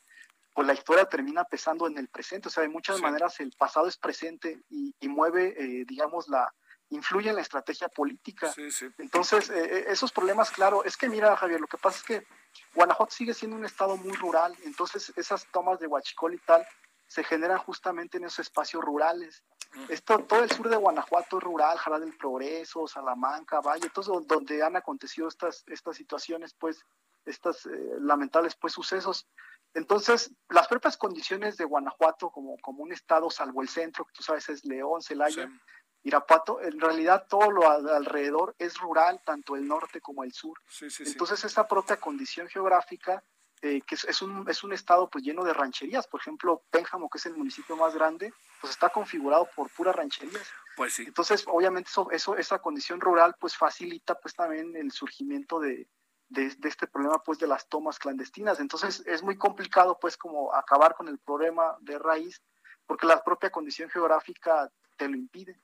[0.54, 2.48] pues la historia termina pesando en el presente.
[2.48, 3.02] O sea, de muchas Sí.
[3.02, 6.52] maneras el pasado es presente y, y mueve, eh, digamos, la
[6.90, 8.52] influye en la estrategia política.
[8.52, 8.86] Sí, sí.
[8.98, 12.26] Entonces, eh, eh, esos problemas, claro, es que mira, Javier, lo que pasa es que
[12.74, 16.64] Guanajuato sigue siendo un estado muy rural, entonces esas tomas de Huachicol y tal
[17.08, 19.42] se generan justamente en esos espacios rurales.
[19.88, 24.20] Esto, todo el sur de Guanajuato es rural, Jara del Progreso, Salamanca, Valle, entonces do-
[24.20, 26.84] donde han acontecido estas, estas situaciones, pues,
[27.24, 29.26] estas eh, lamentables pues sucesos.
[29.74, 34.22] Entonces, las propias condiciones de Guanajuato como, como un estado, salvo el centro, que tú
[34.22, 35.60] sabes es León, Celaya, Sí.
[36.04, 40.58] Irapuato, en realidad todo lo al- alrededor es rural, tanto el norte como el sur.
[40.68, 41.12] Sí, sí, sí.
[41.12, 43.24] Entonces esa propia condición geográfica,
[43.62, 47.08] eh, que es, es un, es un estado pues lleno de rancherías, por ejemplo, Pénjamo,
[47.08, 50.46] que es el municipio más grande, pues está configurado por puras rancherías.
[50.76, 51.04] Pues sí.
[51.06, 55.88] Entonces, obviamente eso, eso, esa condición rural pues facilita pues también el surgimiento de,
[56.28, 58.60] de, de este problema pues de las tomas clandestinas.
[58.60, 62.42] Entonces es muy complicado pues como acabar con el problema de raíz,
[62.86, 65.60] porque la propia condición geográfica te lo impide.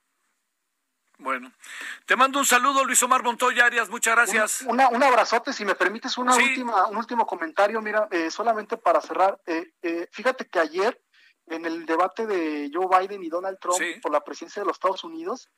[1.18, 1.52] Bueno.
[2.06, 3.90] Te mando un saludo, Luis Omar Montoya Arias.
[3.90, 4.62] Muchas gracias.
[4.62, 6.42] Un, una- un abrazote, si me permites una Sí.
[6.42, 9.38] última, un último comentario, mira, eh, solamente para cerrar.
[9.44, 11.02] eh, eh, fíjate que ayer,
[11.46, 14.00] en el debate de Joe Biden y Donald Trump Sí.
[14.00, 15.50] por la presidencia de los Estados Unidos,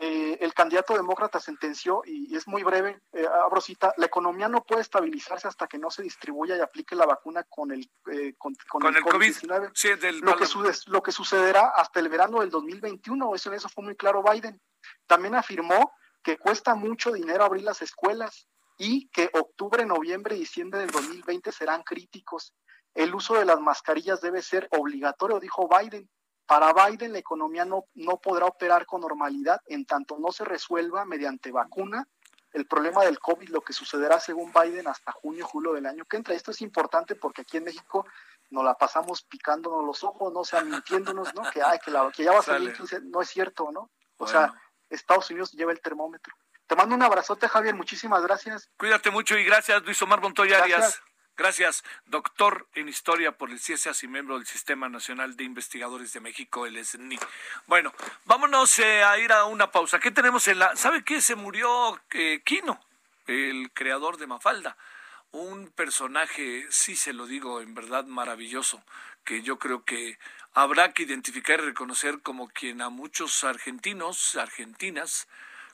[0.00, 4.62] eh, el candidato demócrata sentenció, y, es muy breve, eh, abro cita, la economía no
[4.62, 8.54] puede estabilizarse hasta que no se distribuya y aplique la vacuna con el, eh, con,
[8.54, 9.72] el, COVID-19.
[9.74, 9.88] Sí,
[10.22, 10.46] lo, que
[10.86, 14.60] lo que sucederá hasta el verano del 2021, eso, eso fue muy claro Biden.
[15.08, 15.92] También afirmó
[16.22, 18.46] que cuesta mucho dinero abrir las escuelas
[18.76, 22.54] y que octubre, noviembre y diciembre del 2020 serán críticos.
[22.94, 26.08] El uso de las mascarillas debe ser obligatorio, dijo Biden.
[26.48, 31.04] Para Biden la economía no, no podrá operar con normalidad en tanto no se resuelva
[31.04, 32.08] mediante vacuna
[32.54, 36.16] el problema del COVID, lo que sucederá según Biden hasta junio, julio del año que
[36.16, 36.34] entra.
[36.34, 38.06] Esto es importante porque aquí en México
[38.48, 41.42] nos la pasamos picándonos los ojos, no o sea, mintiéndonos, ¿no?
[41.50, 43.90] Que, ay, que, la, que ya va a salir no es cierto, ¿no?
[44.16, 44.54] O sea,
[44.88, 46.34] Estados Unidos lleva el termómetro.
[46.66, 48.70] Te mando un abrazote, Javier, muchísimas gracias.
[48.78, 50.98] Cuídate mucho y gracias, Luis Omar Montoya Arias.
[51.38, 56.18] Gracias, doctor en historia por el CIESAS y miembro del Sistema Nacional de Investigadores de
[56.18, 57.16] México, el SNI.
[57.68, 60.00] Bueno, vámonos eh, a ir a una pausa.
[60.00, 60.74] ¿Qué tenemos en la...
[60.74, 61.20] ¿Sabe qué?
[61.20, 62.80] Se murió eh, Kino,
[63.28, 64.76] el creador de Mafalda.
[65.30, 68.82] Un personaje, sí se lo digo, en verdad maravilloso,
[69.22, 70.18] que yo creo que
[70.54, 75.28] habrá que identificar y reconocer como quien a muchos argentinos, argentinas,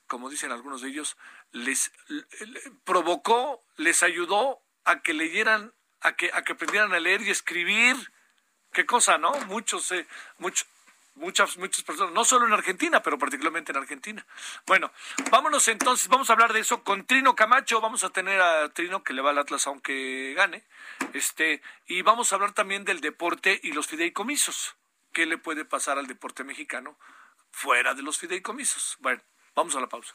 [0.09, 1.17] como dicen algunos de ellos,
[1.53, 1.91] les
[2.85, 7.97] provocó, les ayudó a que leyeran, a que, a que aprendieran a leer y escribir.
[8.73, 9.33] Qué cosa, ¿no?
[9.47, 10.07] Muchos, eh,
[10.39, 10.67] muchos,
[11.15, 14.27] muchas, muchas personas, no solo en Argentina, pero particularmente en Argentina.
[14.67, 14.91] Bueno,
[15.31, 19.03] vámonos entonces, vamos a hablar de eso con Trino Camacho, vamos a tener a Trino
[19.03, 20.65] que le va al Atlas aunque gane,
[21.13, 24.75] este, y vamos a hablar también del deporte y los fideicomisos.
[25.13, 26.99] ¿Qué le puede pasar al deporte mexicano
[27.53, 28.97] fuera de los fideicomisos?
[28.99, 29.23] Bueno,
[29.55, 30.15] vamos a la pausa.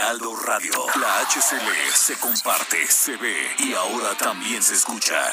[0.00, 0.72] Heraldo Radio.
[0.98, 5.30] La HCL se comparte, se ve y ahora también se escucha.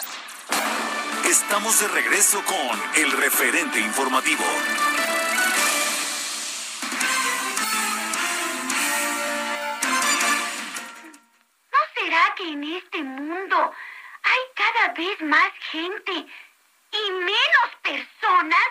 [1.24, 4.43] Estamos de regreso con el referente informativo.
[11.72, 13.72] ¿No será que en este mundo
[14.24, 16.11] hay cada vez más gente
[16.91, 18.68] y menos personas?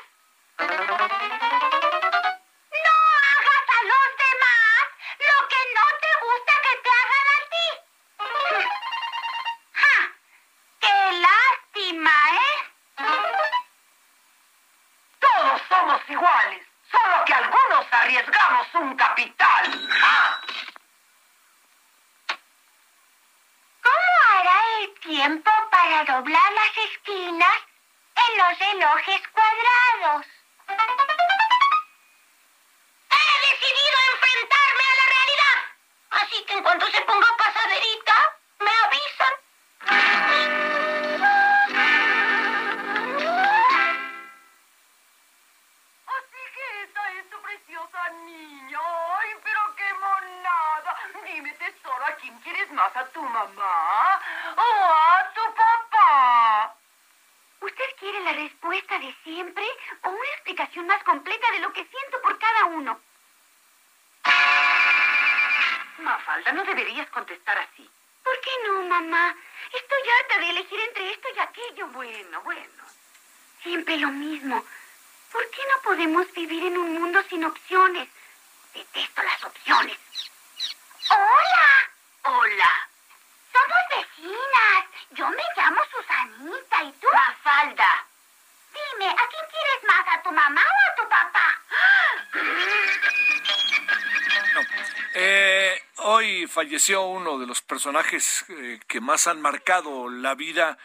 [97.87, 100.77] Personajes eh, que más han marcado la vida,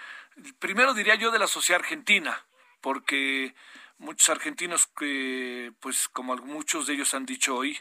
[0.59, 2.45] primero diría yo, de la sociedad argentina,
[2.79, 3.55] porque
[3.97, 7.79] muchos argentinos que, pues como muchos de ellos han dicho hoy,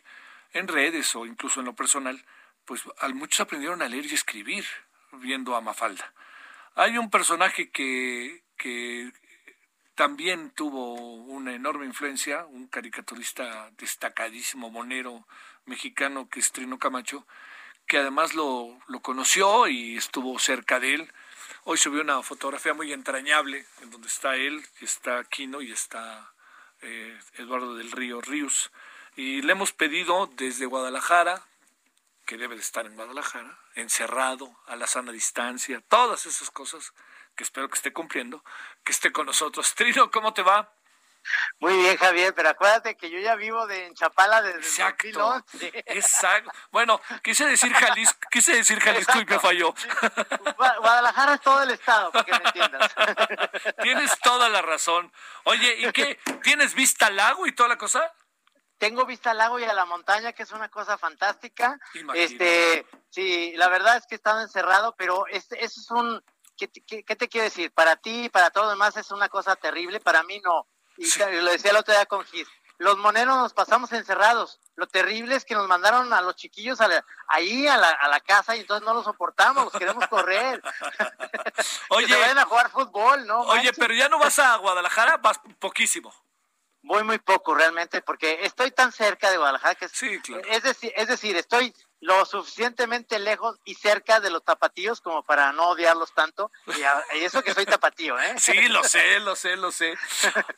[0.54, 2.24] en redes o incluso en lo personal,
[2.64, 4.64] pues muchos aprendieron a leer y escribir
[5.12, 6.14] viendo a Mafalda.
[6.74, 9.12] Hay un personaje que, que
[9.96, 15.26] también tuvo una enorme influencia, un caricaturista destacadísimo, monero
[15.66, 17.26] mexicano que es Trino Camacho,
[17.91, 21.12] que además lo, lo conoció y estuvo cerca de él.
[21.64, 26.32] hoy subió una fotografía muy entrañable en donde está él, está Quino y está
[26.82, 28.70] eh, Eduardo del Río Ríos.
[29.16, 31.43] Y le hemos pedido desde Guadalajara,
[32.26, 36.93] que debe de estar en Guadalajara, encerrado, a la sana distancia, todas esas cosas
[37.34, 38.45] que espero que esté cumpliendo,
[38.84, 39.74] que esté con nosotros.
[39.74, 40.72] Trino, ¿cómo te va?
[41.58, 45.44] Muy bien, Javier, pero acuérdate que yo ya vivo de en Chapala desde Exacto.
[45.86, 46.50] Exacto.
[46.70, 49.74] Bueno, quise decir Jalisco, quise decir Jalisco y me falló.
[50.56, 52.94] Guadalajara es todo el estado, para que me entiendas.
[53.82, 55.12] Tienes toda la razón.
[55.44, 56.18] Oye, ¿y qué?
[56.42, 58.12] ¿Tienes vista al lago y toda la cosa?
[58.78, 61.78] Tengo vista al lago y a la montaña, que es una cosa fantástica.
[62.14, 66.24] Este, sí, la verdad es que he estado encerrado, pero este, eso es un,
[66.56, 66.68] ¿qué,
[67.04, 67.72] qué, te quiero decir?
[67.72, 70.66] Para ti y para todo lo demás es una cosa terrible, para mí no
[70.97, 71.07] y
[71.41, 72.49] lo decía el otro día con Gis,
[72.80, 74.59] los moneros nos pasamos encerrados.
[74.74, 76.78] Lo terrible es que nos mandaron a los chiquillos
[77.28, 80.62] ahí a la, a la, casa y entonces no lo soportamos, queremos correr.
[81.91, 83.41] Oye, que vayan a jugar fútbol, ¿no?
[83.41, 86.11] Oye, pero ya no vas a Guadalajara, vas poquísimo.
[86.80, 90.43] Voy muy poco realmente porque estoy tan cerca de Guadalajara que sí, claro.
[90.49, 95.53] es decir, es decir, estoy lo suficientemente lejos y cerca de los tapatíos como para
[95.53, 96.51] no odiarlos tanto.
[96.66, 98.34] Y, eso que soy tapatío, ¿eh?
[98.38, 99.96] Sí, lo sé, lo sé, lo sé.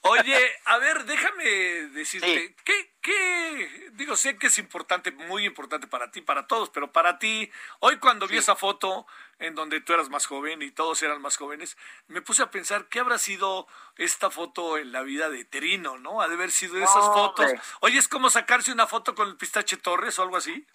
[0.02, 3.90] Oye, a ver, déjame decirte, ¿qué, ¿qué?
[3.92, 7.50] Digo, sé que es importante, muy importante para ti, para todos, pero para ti,
[7.80, 9.06] hoy cuando vi esa foto
[9.38, 11.76] en donde tú eras más joven y todos eran más jóvenes,
[12.06, 16.22] me puse a pensar qué habrá sido esta foto en la vida de Terino, ¿no?
[16.22, 17.50] Ha de haber sido esas fotos.
[17.80, 20.66] Oye, es como sacarse una foto con el Pistache Torres o algo así.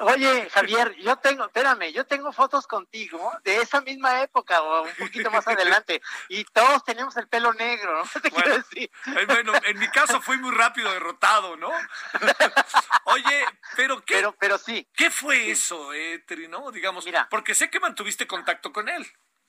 [0.00, 4.94] Oye, Javier, yo tengo, espérame, yo tengo fotos contigo de esa misma época o un
[4.98, 8.20] poquito más adelante y todos tenemos el pelo negro, ¿no?
[8.20, 8.90] ¿Te bueno, decir?
[9.06, 11.70] Eh, bueno, en mi caso fui muy rápido derrotado, ¿no?
[13.04, 13.44] Oye,
[13.76, 14.14] pero ¿qué?
[14.16, 14.86] Pero, pero sí.
[14.94, 16.70] ¿Qué fue eso, eh, no?
[16.70, 19.06] Digamos, Mira, porque sé que mantuviste contacto con él.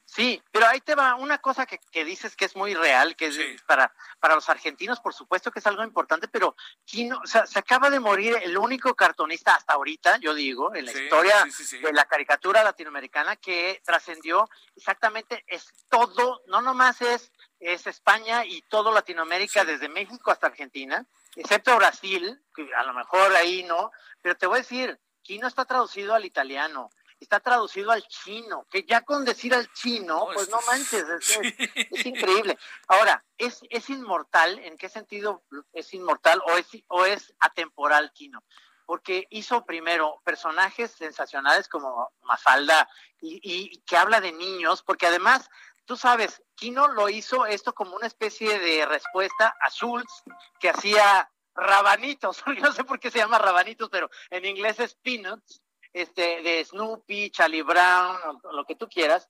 [0.10, 3.28] Sí, pero ahí te va una cosa que, que dices que es muy real, que
[3.28, 6.56] es para, para los argentinos, por supuesto que es algo importante, pero
[6.86, 10.86] Kino, o sea, se acaba de morir el único cartonista hasta ahorita, yo digo, en
[10.86, 17.86] la historia de la caricatura latinoamericana que trascendió exactamente, es todo, no nomás es, es
[17.86, 21.06] España y todo Latinoamérica, desde México hasta Argentina,
[21.38, 25.66] excepto Brasil, que a lo mejor ahí no, pero te voy a decir, Kino está
[25.66, 30.60] traducido al italiano, está traducido al chino, que ya con decir al chino, pues no
[30.68, 32.58] manches, es, increíble.
[32.88, 34.60] Ahora, ¿es, ¿es inmortal?
[34.60, 38.44] ¿En qué sentido es inmortal o es, o es atemporal Kino?
[38.86, 42.88] Porque hizo primero personajes sensacionales como Mafalda
[43.20, 45.50] y, y que habla de niños, porque además
[45.88, 50.24] tú sabes, Kino lo hizo esto como una especie de respuesta a Schultz,
[50.60, 55.64] que hacía rabanitos, no sé por qué se llama rabanitos, pero en inglés es peanuts,
[55.94, 59.30] este, de Snoopy, Charlie Brown, o, lo que tú quieras,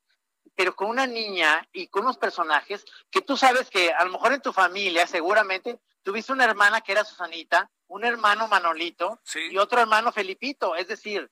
[0.55, 4.33] pero con una niña y con unos personajes que tú sabes que a lo mejor
[4.33, 9.79] en tu familia seguramente tuviste una hermana que era Susanita, un hermano Manolito y otro
[9.79, 11.29] hermano Felipito, es decir,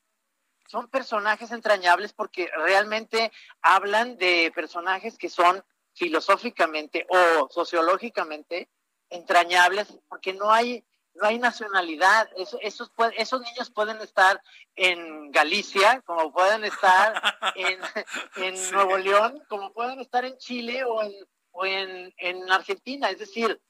[0.68, 5.64] son personajes entrañables porque realmente hablan de personajes que son
[5.94, 8.70] filosóficamente o sociológicamente
[9.10, 10.84] entrañables porque no hay
[11.16, 12.30] no hay nacionalidad.
[12.36, 14.42] esos, esos niños pueden estar
[14.76, 17.22] en Galicia, como pueden estar
[17.56, 21.14] en, Nuevo León, como pueden estar en Chile o en,
[21.52, 23.10] o en, en Argentina.
[23.10, 23.62] Es decir,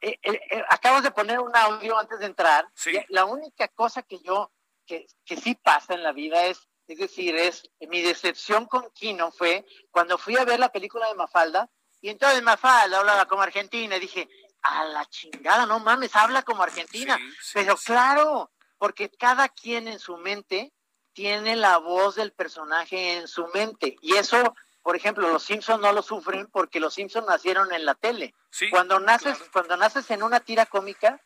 [0.00, 2.68] eh, eh, eh, acabas de poner un audio antes de entrar.
[3.08, 4.52] La única cosa que yo,
[4.88, 9.30] que, que sí pasa en la vida es, es decir, es mi decepción con Kino
[9.30, 11.70] fue cuando fui a ver la película de Mafalda
[12.00, 14.28] y entonces Mafalda hablaba como argentina y dije,
[14.62, 17.18] a la chingada, no mames, habla como Argentina.
[17.52, 20.72] Pero claro, porque cada quien en su mente
[21.12, 23.96] tiene la voz del personaje en su mente.
[24.02, 27.94] Y eso, por ejemplo, los Simpsons no lo sufren porque los Simpsons nacieron en la
[27.94, 28.34] tele.
[28.70, 31.20] cuando naces, cuando naces en una tira cómica,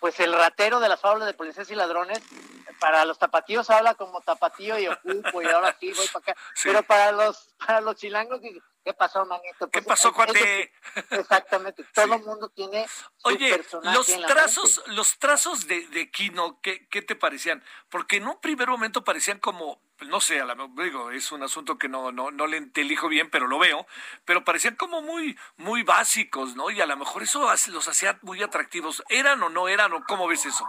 [0.00, 2.20] pues el ratero de las fábulas de policías y ladrones,
[2.80, 6.40] para los tapatíos habla como tapatío y ocupo y ahora sí voy para acá.
[6.62, 8.40] Pero para los, para los chilangos
[8.88, 9.68] ¿Qué pasó, manito?
[9.70, 10.72] ¿Qué pues, pasó, cuate?
[11.10, 11.84] Exactamente.
[11.94, 17.02] Todo el mundo tiene su Oye, los trazos, los trazos de, de Kino, ¿qué, ¿qué,
[17.02, 17.62] te parecían?
[17.90, 21.78] Porque en un primer momento parecían como, no sé, a la, digo, es un asunto
[21.78, 23.86] que no, no, no le elijo bien, pero lo veo,
[24.24, 26.70] pero parecían como muy, muy básicos, ¿no?
[26.70, 29.02] Y a lo mejor eso los hacía muy atractivos.
[29.08, 30.66] ¿Eran o no eran o cómo ves eso?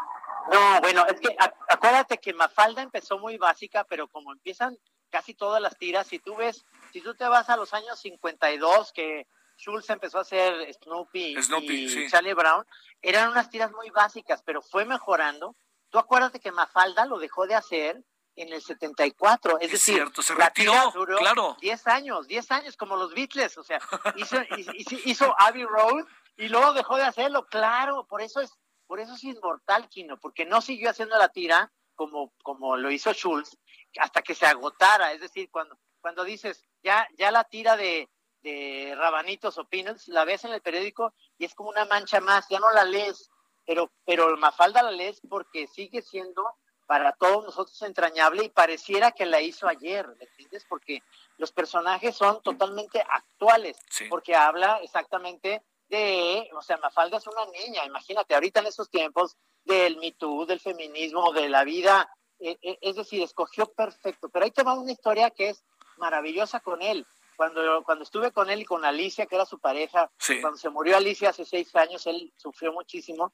[0.52, 1.36] No, bueno, es que
[1.68, 4.78] acuérdate que Mafalda empezó muy básica, pero como empiezan
[5.12, 8.92] casi todas las tiras, si tú ves si tú te vas a los años 52,
[8.94, 9.28] que
[9.58, 12.66] Schultz empezó a hacer Snoopy, y Charlie Brown,
[13.02, 15.56] eran unas tiras muy básicas, pero fue mejorando.
[15.90, 18.04] Tú acuérdate que Mafalda lo dejó de hacer
[18.40, 19.58] en el 74.
[19.60, 21.58] Es, Es decir, cierto, se retiró, duró claro.
[21.60, 23.80] 10 años, 10 años como los Beatles, o sea,
[24.16, 26.06] hizo, hizo, hizo Abbey Road
[26.38, 30.46] y luego dejó de hacerlo, claro, por eso es, por eso es inmortal Kino, porque
[30.46, 33.58] no siguió haciendo la tira como, como lo hizo Schultz
[34.00, 38.10] hasta que se agotara, es decir, cuando, cuando dices, ya, ya la tira de,
[38.42, 42.48] de rabanitos o peanuts, la ves en el periódico y es como una mancha más,
[42.50, 43.30] ya no la lees,
[43.66, 46.44] pero, pero Mafalda la lees porque sigue siendo
[46.90, 50.66] para todos nosotros entrañable y pareciera que la hizo ayer, ¿me entiendes?
[50.68, 51.04] Porque
[51.38, 54.06] los personajes son totalmente actuales, Sí.
[54.10, 59.38] porque habla exactamente de, o sea, Mafalda es una niña, imagínate, ahorita en estos tiempos
[59.66, 62.10] del Me Too, del feminismo, de la vida,
[62.40, 65.64] eh, eh, es decir, escogió perfecto, pero ahí te va una historia que es
[65.98, 67.06] maravillosa con él.
[67.38, 70.42] Cuando, cuando estuve con él y con Alicia, que era su pareja, Sí.
[70.42, 73.32] cuando se murió Alicia hace seis años, él sufrió muchísimo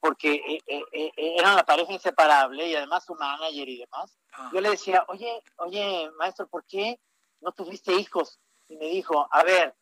[0.00, 4.18] porque eh, eh, eh, eran la pareja inseparable y además su manager y demás.
[4.52, 7.00] Yo le decía, oye, oye, maestro, ¿por qué
[7.40, 8.38] no tuviste hijos?
[8.68, 9.74] Y me dijo, a ver,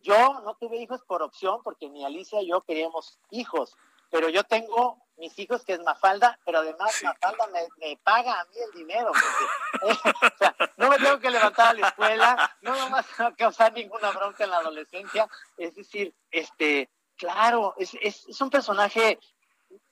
[0.00, 3.76] yo no tuve hijos por opción porque ni Alicia y yo queríamos hijos,
[4.10, 8.40] pero yo tengo mis hijos que es Mafalda, pero además Sí, Mafalda me, me paga
[8.40, 9.12] a mí el dinero.
[9.12, 9.84] porque,
[10.34, 13.72] o sea, no me tengo que levantar a la escuela, no me vas a causar
[13.72, 15.28] ninguna bronca en la adolescencia.
[15.56, 19.18] Es decir, este, claro, es, es, es un personaje,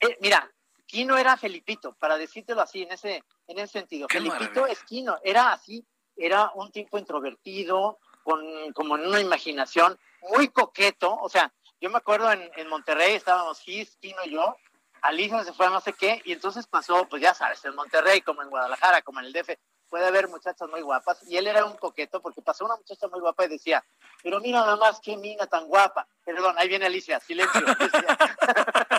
[0.01, 0.51] eh, mira,
[0.87, 4.09] Kino era Felipito, para decírtelo así, en ese, en ese sentido.
[4.09, 4.73] Qué Felipito maravilla.
[4.73, 9.99] es Kino, era así, era un tipo introvertido, con como en una imaginación,
[10.31, 14.57] muy coqueto, o sea, yo me acuerdo en, en Monterrey estábamos Gis, Kino y yo,
[15.03, 18.21] Alicia se fue a no sé qué, y entonces pasó, pues ya sabes, en Monterrey,
[18.21, 19.51] como en Guadalajara, como en el DF,
[19.89, 23.21] puede haber muchachas muy guapas, y él era un coqueto porque pasó una muchacha muy
[23.21, 23.85] guapa y decía,
[24.23, 26.07] pero mira nada más qué mina tan guapa.
[26.25, 27.61] Perdón, ahí viene Alicia, silencio.
[27.61, 28.19] decía.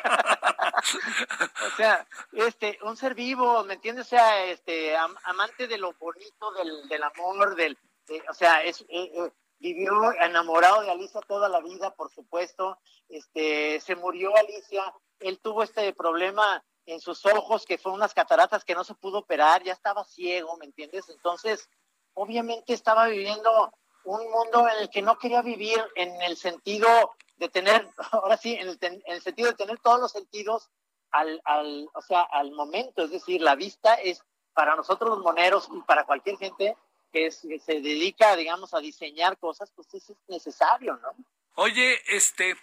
[1.73, 4.05] o sea, este, un ser vivo, ¿me entiendes?
[4.07, 7.77] O sea, este, am- amante de lo bonito, del, del amor, del,
[8.07, 12.77] de- o sea, eh, eh, vivió enamorado de Alicia toda la vida, por supuesto.
[13.09, 18.65] Este, se murió Alicia, él tuvo este problema en sus ojos, que fue unas cataratas
[18.65, 21.07] que no se pudo operar, ya estaba ciego, ¿me entiendes?
[21.09, 21.69] Entonces,
[22.13, 23.71] obviamente estaba viviendo
[24.03, 26.87] un mundo en el que no quería vivir en el sentido
[27.43, 30.69] de tener, ahora sí, en el, ten- en el sentido de tener todos los sentidos
[31.11, 34.23] al, al, o sea, al momento, es decir, la vista es
[34.53, 36.75] para nosotros los moneros y para cualquier gente
[37.11, 41.09] que, se dedica, digamos, a diseñar cosas, pues eso es necesario, ¿no?
[41.55, 42.55] Oye, este,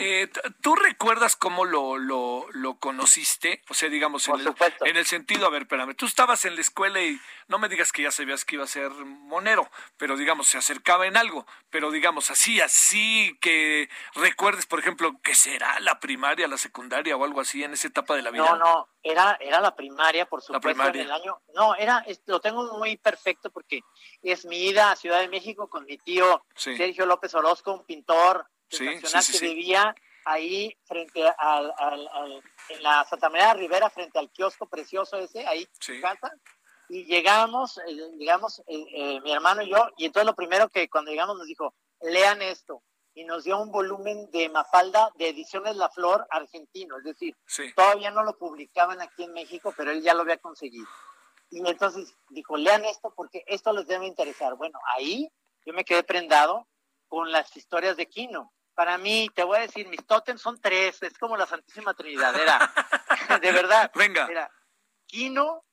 [0.00, 0.30] eh,
[0.60, 3.62] ¿tú recuerdas cómo lo, lo, lo conociste?
[3.68, 4.86] O sea, digamos, en el, supuesto.
[4.86, 7.18] en el sentido, a ver, espérame, tú estabas en la escuela y
[7.48, 11.06] no me digas que ya sabías que iba a ser monero, pero digamos, se acercaba
[11.06, 16.58] en algo, pero digamos, así, así que recuerdes, por ejemplo, que será la primaria, la
[16.58, 18.44] secundaria o algo así en esa etapa de la vida.
[18.44, 21.02] No, no, era, era la primaria, por supuesto, primaria.
[21.02, 21.40] en el año.
[21.54, 23.80] No, era, lo tengo muy perfecto porque
[24.22, 26.76] es mi ida a Ciudad de México con mi tío Sí.
[26.76, 28.46] Sergio López Orozco, un pintor
[28.76, 29.54] sensacional sí, sí, que sí.
[29.54, 29.94] vivía
[30.24, 35.16] ahí frente al, al- al- en la Santa María de Rivera, frente al kiosco precioso
[35.18, 36.32] ese, ahí en casa.
[36.90, 40.88] Y llegamos, eh, llegamos eh, eh, mi hermano y yo, y entonces lo primero que
[40.88, 42.82] cuando llegamos nos dijo, lean esto.
[43.14, 47.34] Y nos dio un volumen de Mafalda de Ediciones La Flor argentino, es decir,
[47.74, 50.86] todavía no lo publicaban aquí en México, pero él ya lo había conseguido.
[51.50, 54.54] Y entonces dijo, lean esto porque esto les debe interesar.
[54.54, 55.28] Bueno, ahí
[55.66, 56.68] yo me quedé prendado
[57.08, 58.52] con las historias de Kino.
[58.78, 62.32] Para mí, te voy a decir, mis tótems son tres, es como la Santísima Trinidad,
[62.40, 62.72] era,
[63.42, 63.90] de verdad.
[63.92, 64.28] Venga.
[64.30, 64.48] Era
[65.04, 65.64] Kino,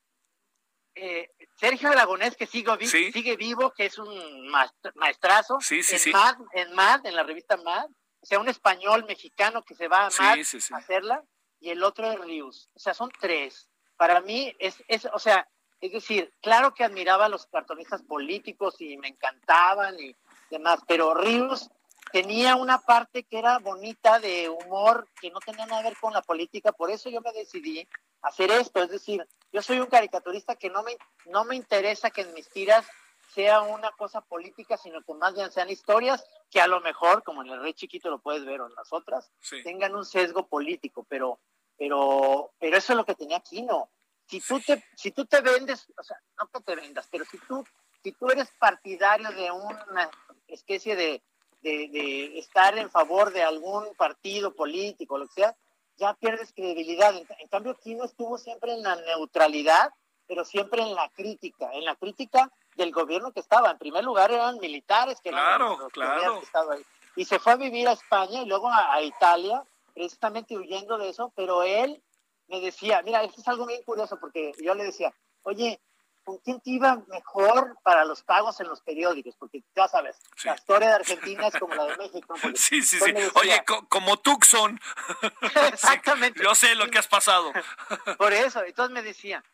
[0.96, 3.12] eh, Sergio Aragonés, que vi- Sí.
[3.12, 4.08] sigue vivo, que es un
[4.50, 6.10] maest- maestrazo, Sí, sí, en, sí.
[6.10, 10.06] Mad, en Mad, en la revista Mad, o sea, un español mexicano que se va
[10.06, 10.38] a Mad
[10.72, 11.22] a hacerla,
[11.60, 12.70] y el otro es Rius.
[12.74, 13.68] O sea, son tres.
[13.96, 15.48] Para mí, es, es, o sea,
[15.80, 20.16] es decir, claro que admiraba a los cartonistas políticos y me encantaban y
[20.50, 21.70] demás, pero Rius
[22.12, 26.12] tenía una parte que era bonita de humor que no tenía nada que ver con
[26.12, 27.86] la política, por eso yo me decidí
[28.22, 30.96] hacer esto, es decir, yo soy un caricaturista que no me,
[31.26, 32.86] no me interesa que en mis tiras
[33.34, 37.42] sea una cosa política, sino que más bien sean historias que a lo mejor, como
[37.42, 39.62] en el Rey Chiquito lo puedes ver o en las otras, Sí.
[39.62, 41.38] tengan un sesgo político, pero,
[41.76, 43.90] pero, pero eso es lo que tenía Kino.
[44.26, 47.38] Si tú te, si tú te vendes, o sea, no que te vendas, pero si
[47.38, 47.64] tú,
[48.02, 50.10] si tú eres partidario de una
[50.48, 51.22] especie de,
[51.70, 55.56] de, de estar en favor de algún partido político, lo que sea,
[55.96, 57.16] ya pierdes credibilidad.
[57.16, 59.90] En, en cambio, Kino estuvo siempre en la neutralidad,
[60.26, 63.70] pero siempre en la crítica, en la crítica del gobierno que estaba.
[63.70, 66.12] En primer lugar eran militares que eran Claro, los que claro.
[66.12, 66.82] habían estado ahí.
[67.16, 69.64] Y se fue a vivir a España y luego a, a Italia,
[69.94, 72.02] precisamente huyendo de eso, pero él
[72.48, 75.12] me decía, mira, esto es algo bien curioso porque yo le decía,
[75.42, 75.80] oye,
[76.26, 79.36] ¿con quién te iba mejor para los pagos en los periódicos?
[79.36, 82.34] Porque ya sabes, la historia de Argentina es como la de México.
[82.56, 83.14] Sí, sí, sí.
[83.34, 84.80] Oye, como Tucson.
[85.72, 86.42] Exactamente.
[86.42, 87.52] yo sé lo que has pasado.
[88.18, 89.44] Por eso, entonces me decía,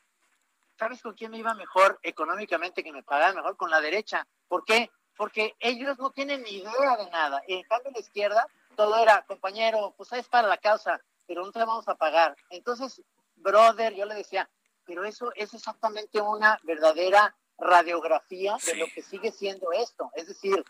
[0.79, 3.59] ¿sabes con quién me iba mejor económicamente, que me pagaba mejor?
[3.59, 4.27] Con la derecha.
[4.49, 4.91] ¿Por qué?
[5.15, 7.43] Porque ellos no tienen ni idea de nada.
[7.49, 8.47] En cambio, la izquierda,
[8.77, 12.35] todo era, compañero, pues es para la causa, pero no te vamos a pagar.
[12.49, 13.03] Entonces,
[13.37, 14.49] brother, yo le decía,
[14.85, 20.11] pero eso es exactamente una verdadera radiografía de lo que sigue siendo esto.
[20.15, 20.65] Es decir,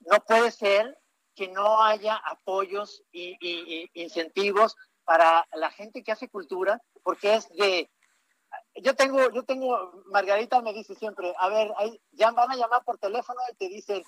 [0.00, 0.98] no puede ser
[1.34, 7.90] que no haya apoyos y, incentivos para la gente que hace cultura, porque es de
[8.76, 11.72] yo tengo, yo tengo, Margarita me dice siempre, a ver,
[12.12, 14.02] ya van a llamar por teléfono y te dicen,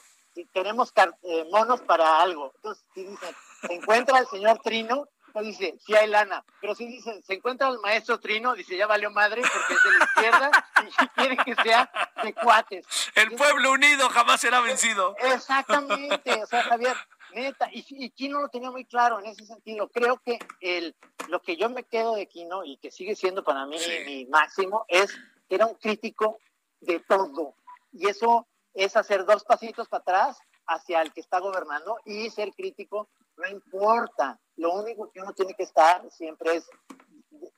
[0.52, 0.92] tenemos
[1.22, 2.52] eh, monos para algo.
[2.56, 3.34] Entonces, si dicen,
[3.66, 5.08] se encuentra el señor Trino,
[5.42, 6.44] dice, sí hay lana.
[6.60, 9.98] Pero si dice, se encuentra el maestro Trino, dice, ya valió madre porque es de
[9.98, 10.50] la izquierda
[10.82, 11.90] y quiere que sea
[12.22, 12.86] de cuates.
[13.14, 15.16] El pueblo unido jamás será vencido.
[15.18, 16.96] Exactamente, o sea, Javier,
[17.32, 19.88] neta, y, y Kino lo tenía muy claro en ese sentido.
[19.88, 20.94] Creo que el,
[21.28, 24.84] lo que yo me quedo de Kino y que sigue siendo para mí mi máximo
[24.88, 25.14] es
[25.48, 26.38] que era un crítico
[26.80, 27.54] de todo.
[27.92, 32.52] Y eso es hacer dos pasitos para atrás hacia el que está gobernando y ser
[32.52, 34.38] crítico no importa.
[34.56, 36.68] Lo único que uno tiene que estar siempre es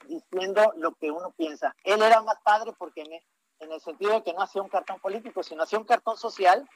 [0.06, 1.74] diciendo lo que uno piensa.
[1.84, 5.42] Él era más padre porque en el sentido de que no hacía un cartón político,
[5.42, 6.68] sino hacía un cartón social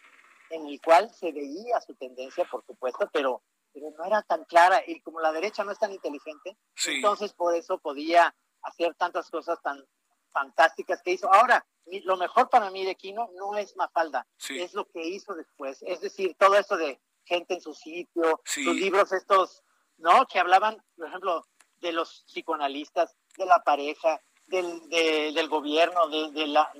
[0.50, 3.42] en el cual se veía su tendencia, por supuesto, pero,
[3.72, 4.82] pero no era tan clara.
[4.86, 9.60] Y como la derecha no es tan inteligente, entonces por eso podía hacer tantas cosas
[9.62, 9.82] tan
[10.30, 11.32] fantásticas que hizo.
[11.32, 11.64] Ahora,
[12.04, 15.82] lo mejor para mí de Kino no es Mafalda, es lo que hizo después.
[15.82, 19.62] Es decir, todo eso de gente en su sitio, sus libros estos,
[19.98, 20.26] ¿no?
[20.26, 21.46] Que hablaban, por ejemplo,
[21.80, 26.70] de los psicoanalistas, de la pareja, del, del gobierno, de, la...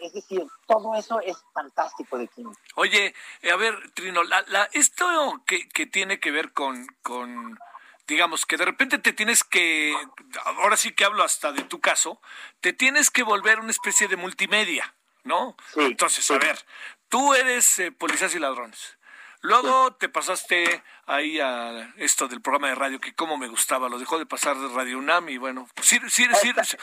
[0.00, 2.52] es decir, todo eso es fantástico de Kim.
[2.74, 5.06] Oye, eh, a ver, Trino, la, la, esto
[5.46, 7.58] que, que tiene que ver con, con
[8.06, 9.94] digamos que de repente te tienes que,
[10.58, 12.20] ahora sí que hablo hasta de tu caso,
[12.60, 15.56] te tienes que volver una especie de multimedia, ¿no?
[15.76, 16.58] Entonces, a ver,
[17.08, 18.95] tú eres eh, policías y ladrones.
[19.46, 23.96] Luego te pasaste ahí a esto del programa de radio que como me gustaba, lo
[23.96, 26.30] dejó de pasar de Radio UNAM y bueno, sir, sir,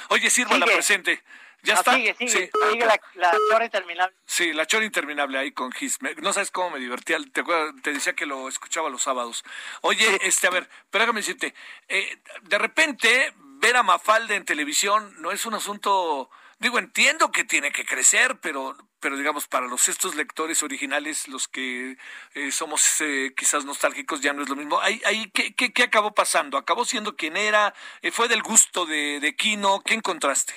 [0.07, 1.21] oye, sirva la presente.
[1.61, 1.93] ¿Ya está?
[1.93, 4.15] Sigue, sigue, sigue la, chora interminable.
[4.25, 5.99] Sí, la chora interminable ahí con Gis.
[6.21, 7.17] No sabes cómo me divertía.
[7.33, 7.43] Te,
[7.81, 9.43] te, decía que lo escuchaba los sábados.
[9.81, 11.53] Oye, este, a ver, pero déjame decirte,
[11.89, 16.29] eh, de repente ver a Mafalda en televisión no es un asunto
[16.63, 21.49] Digo, entiendo que tiene que crecer, pero, pero digamos, para los estos lectores originales, los
[21.49, 21.97] que
[22.35, 24.79] eh, somos eh, quizás nostálgicos, ya no es lo mismo.
[24.79, 26.57] Ahí, ahí ¿qué, qué, acabó pasando?
[26.57, 27.73] ¿Acabó siendo quien era?
[28.01, 29.81] Eh, ¿Fue del gusto de, de Kino?
[29.81, 30.53] ¿Qué encontraste?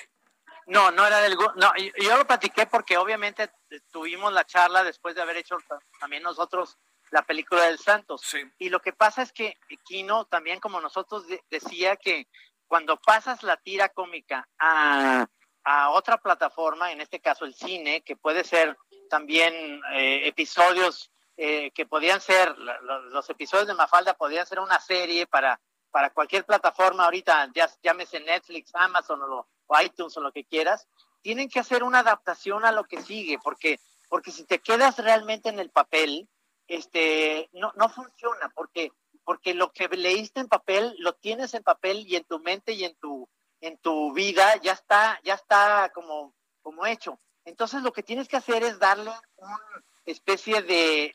[0.65, 1.55] No, no era del gusto.
[1.57, 3.51] No, yo lo platiqué porque obviamente
[3.91, 5.57] tuvimos la charla después de haber hecho
[5.99, 6.77] también nosotros
[7.11, 8.33] la película del Santos.
[8.59, 12.29] Y lo que pasa es que Kino también, como nosotros, decía que
[12.65, 15.27] cuando pasas la tira cómica a
[15.69, 18.77] a otra plataforma, en este caso el cine, que puede ser
[19.09, 19.53] también
[19.91, 25.59] eh, episodios eh, que podían ser, los, episodios de Mafalda podían ser una serie para,
[25.91, 27.03] para cualquier plataforma.
[27.03, 30.87] Ahorita, ya, llámese Netflix, Amazon o, o, iTunes o lo que quieras,
[31.21, 35.49] tienen que hacer una adaptación a lo que sigue, porque, porque si te quedas realmente
[35.49, 36.29] en el papel,
[36.69, 38.93] este, no, no funciona, porque,
[39.25, 42.85] porque lo que leíste en papel, lo tienes en papel y en tu mente y
[42.85, 43.27] en tu
[43.61, 47.19] en tu vida ya está, ya está como, como hecho.
[47.45, 49.57] Entonces lo que tienes que hacer es darle una
[50.05, 51.13] especie de,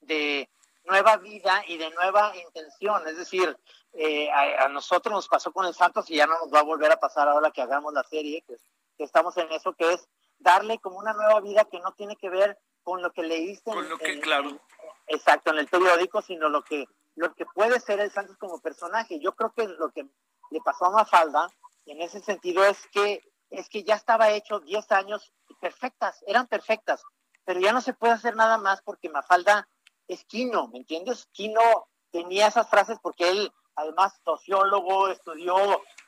[0.00, 0.48] de,
[0.84, 3.06] nueva vida y de nueva intención.
[3.08, 3.56] Es decir,
[3.92, 6.92] eh, a, nosotros nos pasó con el Santos y ya no nos va a volver
[6.92, 8.56] a pasar ahora que hagamos la serie, que,
[8.98, 10.08] estamos en eso, que es
[10.38, 13.72] darle como una nueva vida que no tiene que ver con lo que leíste.
[13.72, 14.60] Con lo que, claro.
[15.08, 19.18] exacto, en el periódico, sino lo que, lo que puede ser el Santos como personaje.
[19.18, 20.06] Yo creo que lo que
[20.50, 21.48] le pasó a Mafalda
[21.86, 27.02] en ese sentido es que es que ya estaba hecho 10 años perfectas, eran perfectas,
[27.44, 29.68] pero ya no se puede hacer nada más porque Mafalda
[30.08, 31.28] es Quino, ¿me entiendes?
[31.32, 31.60] Quino
[32.10, 35.56] tenía esas frases porque él, además, sociólogo, estudió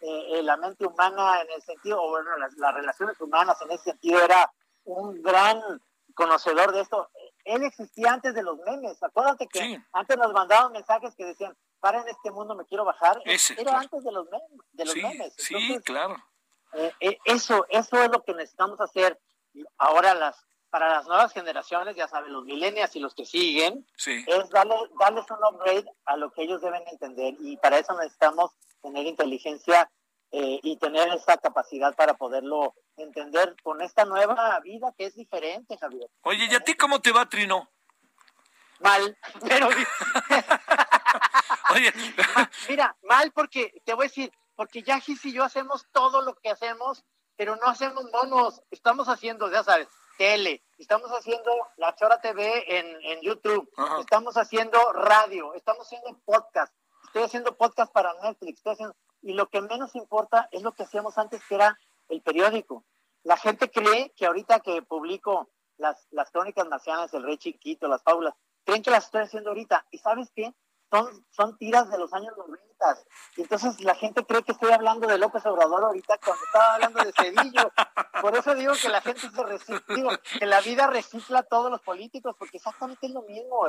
[0.01, 4.23] eh, la mente humana en el sentido, o bueno, las, relaciones humanas en ese sentido,
[4.23, 4.53] era
[4.85, 5.61] un gran
[6.15, 7.09] conocedor de esto.
[7.45, 12.01] Él existía antes de los memes, acuérdate que antes nos mandaban mensajes que decían, para
[12.01, 14.67] en este mundo me quiero bajar, era antes de los memes.
[14.73, 15.35] De los memes.
[15.39, 16.17] sí, claro.
[16.73, 19.21] Eh, eh, eso, eso es lo que necesitamos hacer
[19.79, 20.37] ahora las
[20.69, 25.25] para las nuevas generaciones, ya saben, los millennials y los que siguen, es darle, darles
[25.31, 28.51] un upgrade a lo que ellos deben entender y para eso necesitamos
[28.83, 29.89] tener inteligencia
[30.33, 35.79] eh, y tener esa capacidad para poderlo entender con esta nueva vida que es diferente,
[35.79, 36.11] Javier.
[36.23, 37.71] Oye, ¿y a ti cómo te va, Trino?
[38.81, 39.17] Mal,
[39.49, 39.69] pero...
[41.77, 41.93] Oye.
[42.69, 46.51] Mira, mal porque, te voy a decir, porque Yajis y yo hacemos todo lo que
[46.51, 47.05] hacemos,
[47.37, 52.87] pero no hacemos monos, estamos haciendo, ya sabes, tele, estamos haciendo la Chora TV en,
[53.03, 53.71] en YouTube,
[54.01, 56.75] estamos haciendo radio, estamos haciendo podcast,
[57.05, 60.85] estoy haciendo podcast para Netflix, estoy haciendo, y lo que menos importa es lo que
[60.85, 61.79] hacíamos antes, que era
[62.09, 62.85] el periódico.
[63.23, 68.03] La gente cree que ahorita que publico las, las crónicas nacionales, el rey chiquito, las
[68.03, 68.35] fábulas,
[68.65, 69.85] creen que las estoy haciendo ahorita.
[69.91, 70.55] ¿Y sabes qué?
[70.91, 72.67] Son, son tiras de los años 90.
[73.37, 77.03] Y entonces la gente cree que estoy hablando de López Obrador ahorita cuando estaba hablando
[77.03, 77.73] de Cedillo.
[78.21, 81.81] Por eso digo que la gente se recicla, que la vida recicla a todos los
[81.81, 83.67] políticos, porque exactamente es lo mismo.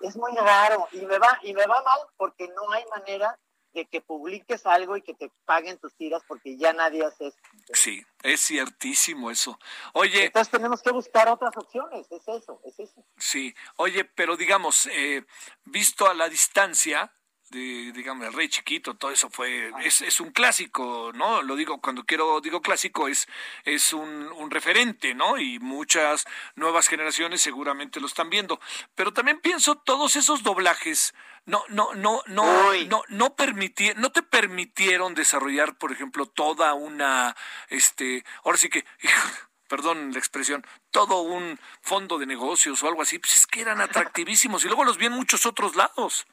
[0.00, 0.88] Es muy raro.
[0.92, 3.38] Y me va, y me va mal porque no hay manera
[3.72, 7.38] de que publiques algo y que te paguen tus tiras porque ya nadie hace eso.
[7.72, 9.58] Sí, es ciertísimo eso.
[9.92, 10.26] Oye.
[10.26, 13.04] Entonces tenemos que buscar otras opciones, es eso, es eso.
[13.16, 15.24] Sí, oye, pero digamos, eh,
[15.64, 17.12] visto a la distancia,
[17.50, 21.42] de, digamos, el rey chiquito, todo eso fue, es, es un clásico, ¿no?
[21.42, 23.28] Lo digo, cuando quiero, digo clásico, es,
[23.64, 25.38] es un, un referente, ¿no?
[25.38, 26.24] Y muchas
[26.54, 28.60] nuevas generaciones seguramente lo están viendo.
[28.94, 31.14] Pero también pienso todos esos doblajes,
[31.46, 37.36] no, no, no, no, no, no permitir, no te permitieron desarrollar, por ejemplo, toda una,
[37.68, 38.84] este, ahora sí que,
[39.68, 43.80] perdón la expresión, todo un fondo de negocios o algo así, pues es que eran
[43.80, 46.26] atractivísimos y luego los vi en muchos otros lados.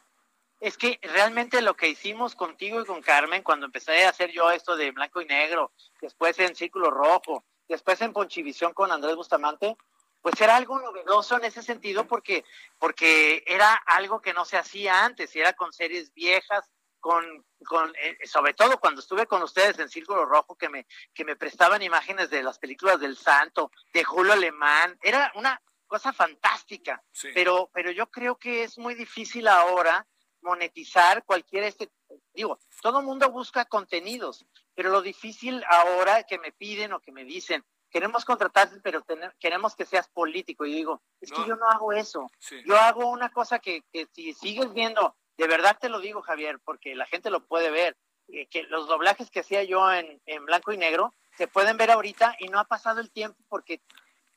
[0.60, 4.50] Es que realmente lo que hicimos contigo y con Carmen cuando empecé a hacer yo
[4.50, 5.72] esto de blanco y negro,
[6.02, 9.78] después en Círculo Rojo, después en Ponchivisión con Andrés Bustamante,
[10.22, 12.44] pues era algo novedoso en ese sentido porque,
[12.80, 16.70] porque era algo que no se hacía antes, y era con series viejas,
[17.00, 21.24] con, con eh, sobre todo cuando estuve con ustedes en Círculo Rojo, que me, que
[21.24, 27.02] me prestaban imágenes de las películas del Santo, de Julio Alemán, era una cosa fantástica,
[27.34, 30.06] pero, pero yo creo que es muy difícil ahora
[30.48, 31.92] monetizar cualquier este,
[32.34, 37.12] digo, todo el mundo busca contenidos, pero lo difícil ahora que me piden o que
[37.12, 39.04] me dicen, queremos contratarte, pero
[39.40, 40.66] queremos que seas político.
[40.66, 42.30] Y digo, es que yo no hago eso.
[42.66, 46.60] Yo hago una cosa que, que, si sigues viendo, de verdad te lo digo, Javier,
[46.64, 47.98] porque la gente lo puede ver,
[48.30, 51.92] eh, que los doblajes que hacía yo en, en blanco y negro se pueden ver
[51.92, 53.82] ahorita y no ha pasado el tiempo porque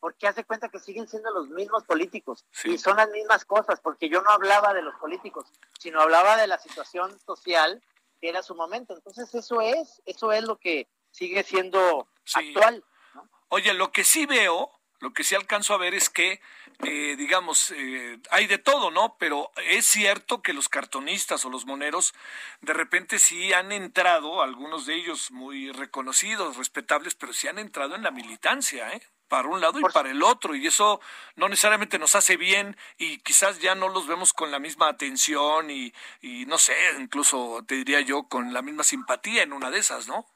[0.00, 4.08] porque hace cuenta que siguen siendo los mismos políticos y son las mismas cosas, porque
[4.08, 7.82] yo no hablaba de los políticos, sino hablaba de la situación social
[8.20, 8.94] que era su momento.
[8.94, 12.84] Entonces eso es, eso es lo que sigue siendo actual.
[13.48, 14.70] Oye, lo que sí veo,
[15.00, 16.40] lo que sí alcanzo a ver es que,
[16.84, 19.16] eh, digamos, eh, hay de todo, ¿no?
[19.18, 22.14] Pero es cierto que los cartonistas o los moneros
[22.60, 27.94] de repente sí han entrado, algunos de ellos muy reconocidos, respetables, pero sí han entrado
[27.96, 29.02] en la militancia, ¿eh?
[29.30, 31.00] Para un lado y para el otro, y eso
[31.36, 35.70] no necesariamente nos hace bien y quizás ya no los vemos con la misma atención
[35.70, 39.78] y, y no sé, incluso te diría yo con la misma simpatía en una de
[39.78, 40.26] esas, ¿no?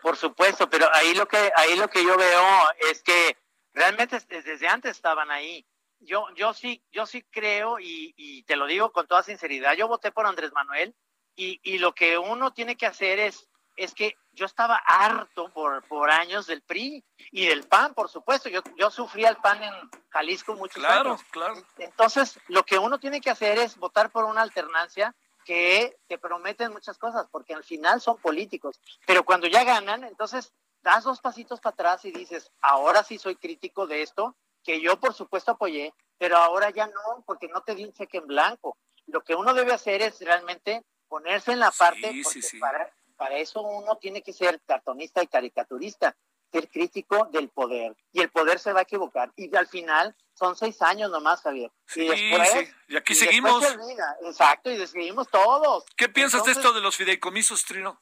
[0.00, 2.42] Por supuesto, pero ahí lo que ahí lo que yo veo
[2.90, 3.36] es que
[3.74, 5.66] realmente desde antes estaban ahí.
[5.98, 9.74] Yo yo sí yo sí creo y, y te lo digo con toda sinceridad.
[9.74, 10.96] Yo voté por Andrés Manuel
[11.36, 15.82] y, y lo que uno tiene que hacer es es que yo estaba harto por,
[15.88, 18.48] por años del PRI y del PAN, por supuesto.
[18.48, 19.74] Yo, yo sufrí al PAN en
[20.10, 21.22] Jalisco muchos años.
[21.30, 25.14] Claro, Entonces, lo que uno tiene que hacer es votar por una alternancia
[25.44, 28.80] que te prometen muchas cosas, porque al final son políticos.
[29.06, 30.52] Pero cuando ya ganan, entonces
[30.82, 34.98] das dos pasitos para atrás y dices, ahora sí soy crítico de esto, que yo
[34.98, 38.76] por supuesto apoyé, pero ahora ya no, porque no te di un cheque en blanco.
[39.06, 42.22] Lo que uno debe hacer es realmente ponerse en la parte
[42.60, 46.16] para, para eso uno tiene que ser cartonista y caricaturista,
[46.50, 47.94] ser crítico del poder.
[48.12, 49.30] Y el poder se va a equivocar.
[49.36, 51.70] Y al final son seis años nomás, Javier.
[51.86, 53.62] Sí, y después, Y aquí seguimos.
[54.22, 55.84] Exacto, y seguimos todos.
[55.98, 58.00] ¿Qué piensas de esto de los fideicomisos, Trino?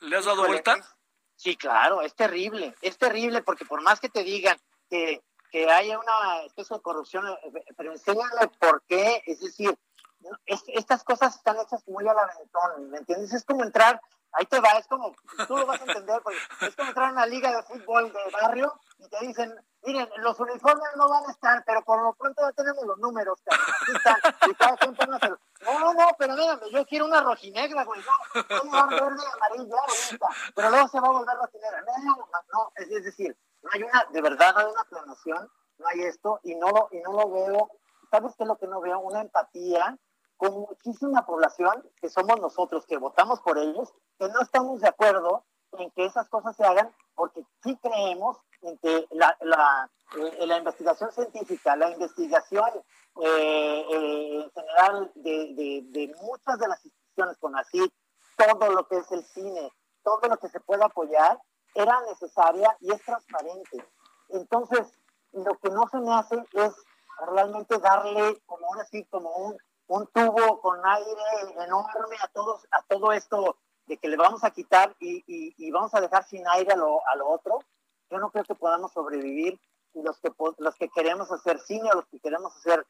[0.00, 0.76] ¿Le has dado vuelta?
[1.36, 2.74] Sí, claro, es terrible.
[2.82, 4.58] Es terrible porque por más que te digan
[4.90, 5.22] que,
[5.52, 7.24] que haya una especie de corrupción,
[7.76, 9.22] pero enséñale por qué.
[9.24, 9.78] Es decir,
[10.46, 13.32] estas cosas están hechas muy al aventón, ¿me entiendes?
[13.32, 14.00] Es como entrar
[14.32, 15.14] ahí te va, es como,
[15.46, 16.20] tú lo vas a entender,
[16.60, 20.38] es como entrar a una liga de fútbol de barrio y te dicen, miren, los
[20.38, 23.38] uniformes no van a estar, pero por lo pronto ya tenemos los números,
[23.94, 24.16] están,
[24.48, 28.80] y cada quien No, no, no, pero mírame, yo quiero una rojinegra, güey, no, va
[28.80, 31.82] a verde y amarilla, bonita, pero luego se va a volver rojinegra.
[31.82, 35.50] No, no, no, es, es decir, no hay una, de verdad no hay una planeación,
[35.78, 37.70] no hay esto, y no lo, y no lo veo,
[38.10, 38.98] ¿sabes qué es lo que no veo?
[39.00, 39.96] Una empatía
[40.38, 45.44] con muchísima población que somos nosotros, que votamos por ellos, que no estamos de acuerdo
[45.72, 50.58] en que esas cosas se hagan, porque sí creemos en que la, la, eh, la
[50.58, 52.70] investigación científica, la investigación
[53.20, 57.92] eh, eh, en general de, de, de, muchas de las instituciones con así,
[58.36, 59.72] todo lo que es el cine,
[60.04, 61.38] todo lo que se puede apoyar,
[61.74, 63.84] era necesaria y es transparente.
[64.28, 64.86] Entonces,
[65.32, 66.74] lo que no se me hace es
[67.26, 69.58] realmente darle como ahora sí, como un,
[69.88, 71.22] un tubo con aire
[71.64, 73.56] enorme a todos, a todo esto
[73.86, 77.06] de que le vamos a quitar y, y, vamos a dejar sin aire a lo,
[77.06, 77.60] a lo, otro,
[78.10, 79.58] yo no creo que podamos sobrevivir.
[79.94, 82.86] Y los que, los que queremos hacer cine o los que queremos hacer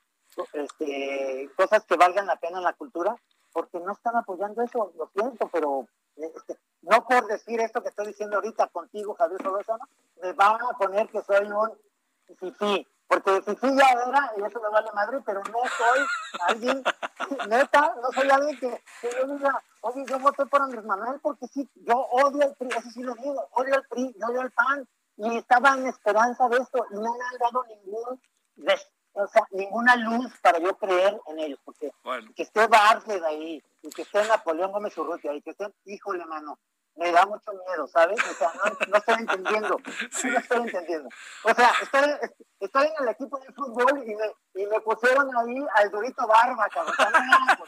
[0.52, 3.16] este, cosas que valgan la pena en la cultura,
[3.52, 8.08] porque no están apoyando eso, lo siento, pero este, no por decir esto que estoy
[8.08, 9.84] diciendo ahorita contigo, Javier Solórzano,
[10.20, 14.68] me van a poner que soy un fifí, porque fifí ya era, y eso me
[14.68, 16.06] vale madre, pero no soy
[16.46, 16.82] alguien,
[17.48, 21.46] neta, no soy alguien que, que yo diga, oye, yo voté por Andrés Manuel porque
[21.48, 24.50] sí, yo odio al PRI, eso sí lo digo, odio al PRI, yo odio al
[24.50, 24.86] PAN,
[25.16, 28.20] y estaba en esperanza de esto, y no me han dado ningún,
[29.14, 32.30] o sea, ninguna luz para yo creer en ellos, porque bueno.
[32.36, 36.58] que esté Bartlett ahí, y que esté Napoleón Gómez Urrutia, y que esté, híjole, mano,
[36.98, 38.18] me da mucho miedo, ¿sabes?
[38.28, 39.80] O sea, no, no estoy entendiendo,
[40.10, 40.28] sí.
[40.28, 41.08] no estoy entendiendo.
[41.44, 42.30] O sea, estoy,
[42.60, 46.68] estoy en el equipo de fútbol y me, y me pusieron ahí al Dorito Barba,
[46.68, 46.92] cabrón.
[46.92, 47.64] O sea, no,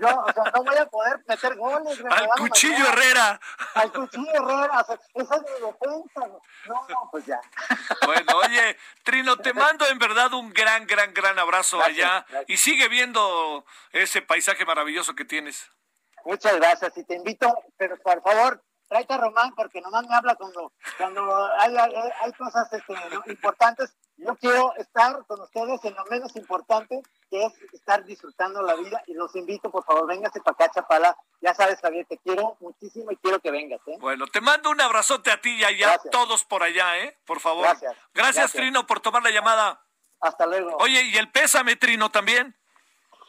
[0.00, 2.04] yo, o sea, no voy a poder meter goles.
[2.10, 3.40] Al Cuchillo Herrera.
[3.74, 6.38] Al Cuchillo Herrera, o sea, esa es mi defensa.
[6.66, 7.40] No, pues ya.
[8.04, 12.44] Bueno, oye, Trino, te mando en verdad un gran, gran, gran abrazo gracias, allá gracias.
[12.50, 15.70] y sigue viendo ese paisaje maravilloso que tienes.
[16.24, 18.62] Muchas gracias y te invito, pero por favor,
[18.94, 22.94] tráete a Román porque nomás me habla cuando, cuando hay, hay, hay cosas este,
[23.26, 23.96] importantes.
[24.16, 29.02] Yo quiero estar con ustedes en lo menos importante, que es estar disfrutando la vida.
[29.08, 31.16] Y los invito, por favor, véngase para acá, Chapala.
[31.40, 33.80] Ya sabes, Javier, te quiero muchísimo y quiero que vengas.
[33.88, 33.96] ¿eh?
[33.98, 36.10] Bueno, te mando un abrazote a ti y Gracias.
[36.12, 37.18] todos por allá, ¿eh?
[37.26, 37.64] Por favor.
[37.64, 37.96] Gracias.
[38.14, 38.52] Gracias, Gracias.
[38.52, 39.84] Trino, por tomar la llamada.
[40.20, 40.76] Hasta luego.
[40.78, 42.56] Oye, ¿y el pésame, Trino, también?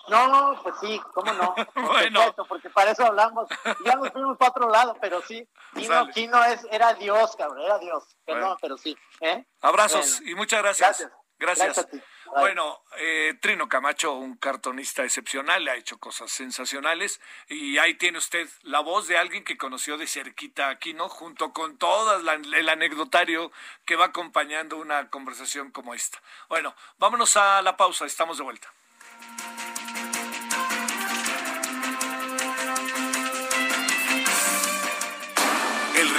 [0.07, 1.55] No, pues sí, cómo no.
[1.75, 2.19] bueno.
[2.19, 3.47] Perfecto, porque para eso hablamos.
[3.85, 5.47] Ya nos fuimos para otro lado, pero sí.
[5.73, 8.03] Kino, Kino es, era Dios, cabrón, era Dios.
[8.25, 8.57] Perdón, bueno.
[8.61, 8.97] pero sí.
[9.21, 9.45] ¿eh?
[9.61, 10.31] Abrazos bueno.
[10.31, 10.89] y muchas gracias.
[10.89, 11.11] Gracias.
[11.37, 11.75] Gracias.
[11.75, 12.03] gracias
[12.35, 18.49] bueno, eh, Trino Camacho, un cartonista excepcional, ha hecho cosas sensacionales y ahí tiene usted
[18.63, 21.07] la voz de alguien que conoció de cerquita aquí, ¿no?
[21.07, 23.51] Junto con todo el anecdotario
[23.85, 26.21] que va acompañando una conversación como esta.
[26.49, 28.73] Bueno, vámonos a la pausa, estamos de vuelta.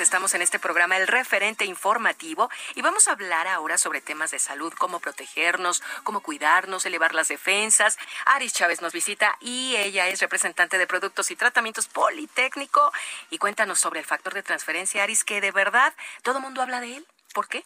[0.00, 4.38] Estamos en este programa El Referente Informativo y vamos a hablar ahora sobre temas de
[4.38, 7.98] salud, cómo protegernos, cómo cuidarnos, elevar las defensas.
[8.24, 12.90] Aris Chávez nos visita y ella es representante de Productos y Tratamientos Politécnico.
[13.28, 16.80] Y cuéntanos sobre el factor de transferencia, Aris, que de verdad todo el mundo habla
[16.80, 17.06] de él.
[17.34, 17.62] ¿Por qué?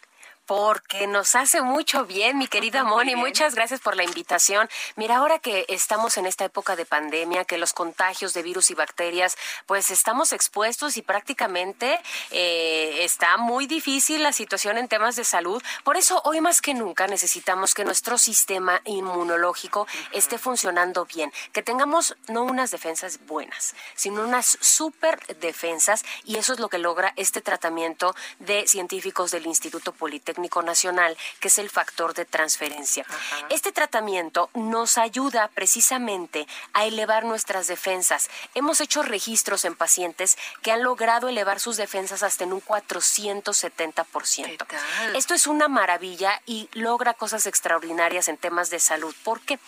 [0.47, 3.16] Porque nos hace mucho bien, mi querida Moni.
[3.16, 4.69] Muchas gracias por la invitación.
[4.97, 8.75] Mira, ahora que estamos en esta época de pandemia, que los contagios de virus y
[8.75, 11.99] bacterias, pues estamos expuestos y prácticamente
[12.31, 15.62] eh, está muy difícil la situación en temas de salud.
[15.83, 20.09] Por eso, hoy más que nunca necesitamos que nuestro sistema inmunológico uh -huh.
[20.12, 26.53] esté funcionando bien, que tengamos no unas defensas buenas, sino unas super defensas, y eso
[26.53, 31.59] es lo que logra este tratamiento de científicos del Instituto Politécnico Técnico Nacional, que es
[31.59, 33.06] el factor de transferencia.
[33.09, 33.47] Ajá.
[33.51, 38.28] Este tratamiento nos ayuda precisamente a elevar nuestras defensas.
[38.55, 44.66] Hemos hecho registros en pacientes que han logrado elevar sus defensas hasta en un 470%.
[45.15, 49.15] Esto es una maravilla y logra cosas extraordinarias en temas de salud.
[49.23, 49.61] ¿Por qué?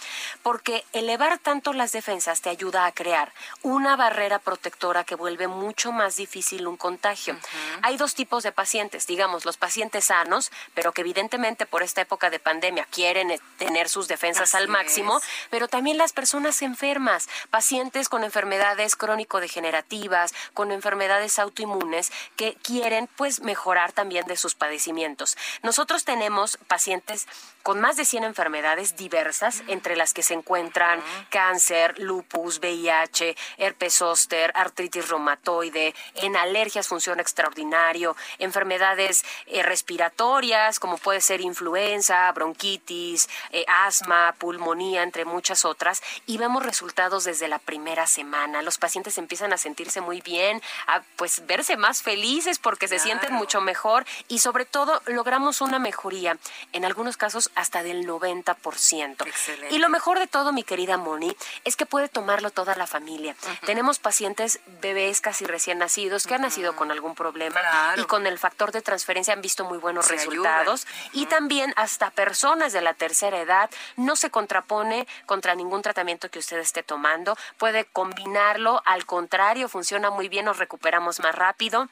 [0.43, 3.33] Porque elevar tanto las defensas te ayuda a crear
[3.63, 7.35] una barrera protectora que vuelve mucho más difícil un contagio.
[7.35, 7.81] Uh -huh.
[7.83, 12.31] Hay dos tipos de pacientes, digamos, los pacientes sanos pero que evidentemente por esta época
[12.31, 15.21] de pandemia quieren eh, tener sus defensas al máximo,
[15.51, 23.41] pero también las personas enfermas, pacientes con enfermedades crónico-degenerativas, con enfermedades autoinmunes, que quieren pues
[23.41, 25.37] mejorar también de sus padecimientos.
[25.63, 27.27] Nosotros tenemos pacientes
[27.67, 33.95] con más de 100 enfermedades diversas, entre las que se encuentran cáncer, lupus, VIH, herpes
[33.95, 43.29] zóster, artritis reumatoide, en alergias funciona extraordinario, enfermedades eh, respiratorias como puede ser influenza, bronquitis,
[43.51, 48.63] eh, asma, pulmonía, entre muchas otras, y vemos resultados desde la primera semana.
[48.63, 53.35] Los pacientes empiezan a sentirse muy bien, a pues verse más felices porque se sienten
[53.35, 56.39] mucho mejor y sobre todo logramos una mejoría,
[56.73, 59.27] en algunos casos hasta del 90%.
[59.71, 63.35] Y lo mejor de todo, mi querida Moni, es que puede tomarlo toda la familia.
[63.65, 67.61] Tenemos pacientes bebés casi recién nacidos que han nacido con algún problema
[67.97, 70.87] y con el factor de transferencia han visto muy buenos resultados.
[71.13, 76.39] Y también hasta personas de la tercera edad no se contrapone contra ningún tratamiento que
[76.39, 77.37] usted esté tomando.
[77.57, 81.89] Puede combinarlo, al contrario, funciona muy bien, nos recuperamos más rápido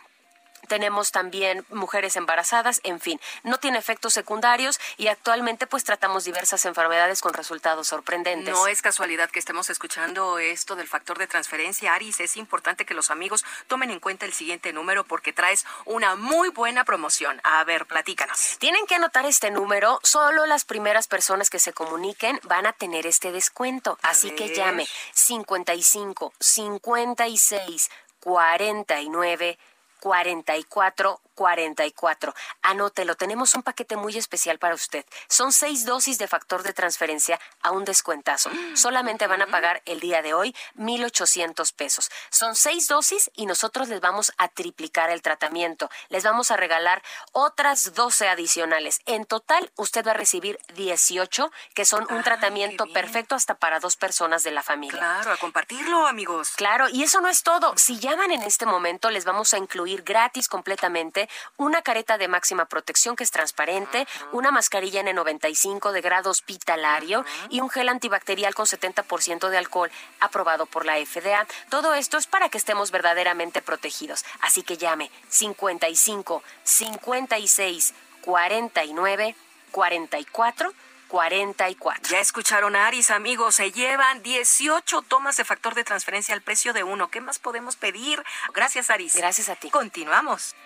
[0.67, 6.65] tenemos también mujeres embarazadas, en fin, no tiene efectos secundarios y actualmente pues tratamos diversas
[6.65, 8.53] enfermedades con resultados sorprendentes.
[8.53, 12.95] No es casualidad que estemos escuchando esto del factor de transferencia, Aris, es importante que
[12.95, 17.41] los amigos tomen en cuenta el siguiente número porque traes una muy buena promoción.
[17.45, 18.57] A ver, platícanos.
[18.59, 23.07] Tienen que anotar este número, solo las primeras personas que se comuniquen van a tener
[23.07, 29.59] este descuento, así que llame 55 56 49
[30.05, 32.35] 44 44.
[32.63, 35.05] Anótelo, tenemos un paquete muy especial para usted.
[35.29, 38.51] Son seis dosis de factor de transferencia a un descuentazo.
[38.75, 42.11] Solamente van a pagar el día de hoy 1,800 pesos.
[42.31, 45.91] Son seis dosis y nosotros les vamos a triplicar el tratamiento.
[46.09, 47.03] Les vamos a regalar
[47.33, 49.01] otras 12 adicionales.
[49.07, 53.97] En total, usted va a recibir 18, que son un tratamiento perfecto hasta para dos
[53.97, 54.99] personas de la familia.
[54.99, 56.53] Claro, a compartirlo, amigos.
[56.57, 57.75] Claro, y eso no es todo.
[57.77, 61.24] Si llaman en este momento, les vamos a incluir gratis completamente
[61.57, 67.61] una careta de máxima protección que es transparente, una mascarilla N95 de grado hospitalario y
[67.61, 69.91] un gel antibacterial con 70% de alcohol
[70.21, 71.47] aprobado por la FDA.
[71.71, 74.25] Todo esto es para que estemos verdaderamente protegidos.
[74.41, 79.37] Así que llame 55 56 49
[79.71, 80.73] 44
[81.09, 82.11] 44.
[82.11, 83.57] Ya escucharon a Aris, amigos.
[83.57, 87.09] Se llevan 18 tomas de factor de transferencia al precio de uno.
[87.09, 88.23] ¿Qué más podemos pedir?
[88.53, 89.15] Gracias, Aris.
[89.15, 89.71] Gracias a ti.
[89.71, 90.57] Continuamos.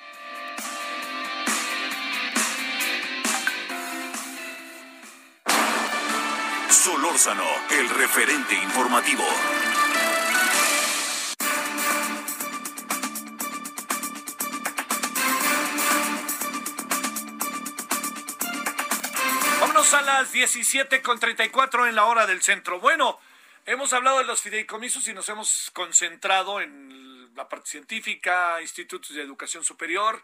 [6.78, 9.24] Solórzano, el referente informativo.
[19.60, 22.78] Vámonos a las 17.34 en la hora del centro.
[22.78, 23.18] Bueno,
[23.66, 29.22] hemos hablado de los fideicomisos y nos hemos concentrado en la parte científica, institutos de
[29.22, 30.22] educación superior,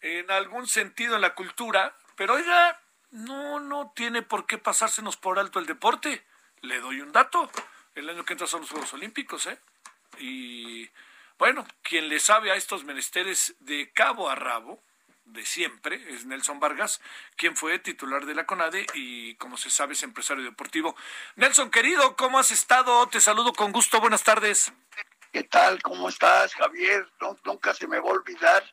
[0.00, 2.80] en algún sentido en la cultura, pero oiga,
[3.10, 6.24] no, no tiene por qué pasársenos por alto el deporte.
[6.62, 7.50] Le doy un dato.
[7.94, 9.58] El año que entra son los Juegos Olímpicos, ¿eh?
[10.18, 10.88] Y
[11.38, 14.82] bueno, quien le sabe a estos menesteres de cabo a rabo,
[15.24, 17.00] de siempre, es Nelson Vargas,
[17.36, 20.96] quien fue titular de la CONADE y como se sabe es empresario deportivo.
[21.36, 23.06] Nelson, querido, ¿cómo has estado?
[23.08, 24.72] Te saludo con gusto, buenas tardes.
[25.32, 25.80] ¿Qué tal?
[25.82, 27.08] ¿Cómo estás, Javier?
[27.44, 28.64] nunca se me va a olvidar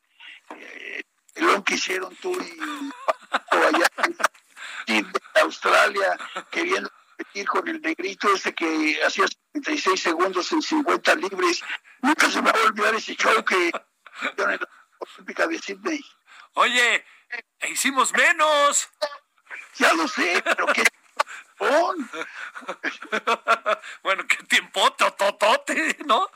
[0.55, 1.03] eh,
[1.39, 3.85] lo que hicieron tú y allá
[4.87, 5.11] en
[5.41, 6.17] Australia
[6.49, 11.63] queriendo competir con el negrito ese que hacía 36 segundos en 50 libres.
[12.01, 13.71] Nunca se me va a olvidar ese show que en
[14.37, 14.59] la
[14.99, 16.03] Olímpica de Sydney.
[16.53, 17.05] Oye,
[17.59, 18.89] e hicimos menos.
[19.75, 20.83] Ya lo sé, pero qué
[24.03, 26.29] bueno, qué tiempo, tototote, ¿no?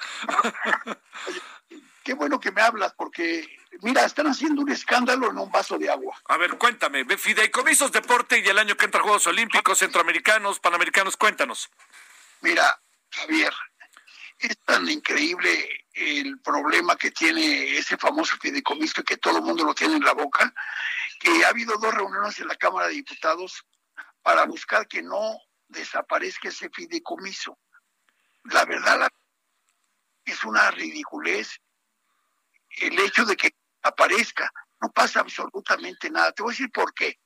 [2.03, 3.48] qué bueno que me hablas, porque
[3.81, 6.15] mira, están haciendo un escándalo en un vaso de agua.
[6.26, 11.69] A ver, cuéntame, fideicomisos deporte y el año que entra Juegos Olímpicos, Centroamericanos, Panamericanos, cuéntanos.
[12.41, 13.53] Mira, Javier,
[14.39, 19.73] es tan increíble el problema que tiene ese famoso fideicomiso que todo el mundo lo
[19.73, 20.53] tiene en la boca,
[21.19, 23.65] que ha habido dos reuniones en la Cámara de Diputados
[24.22, 25.38] para buscar que no
[25.68, 27.57] desaparezca ese fideicomiso.
[28.45, 29.10] La verdad
[30.26, 31.60] es una ridiculez
[32.77, 33.53] el hecho de que
[33.84, 34.52] aparezca,
[34.82, 36.32] no pasa absolutamente nada.
[36.32, 37.20] Te voy a decir por qué.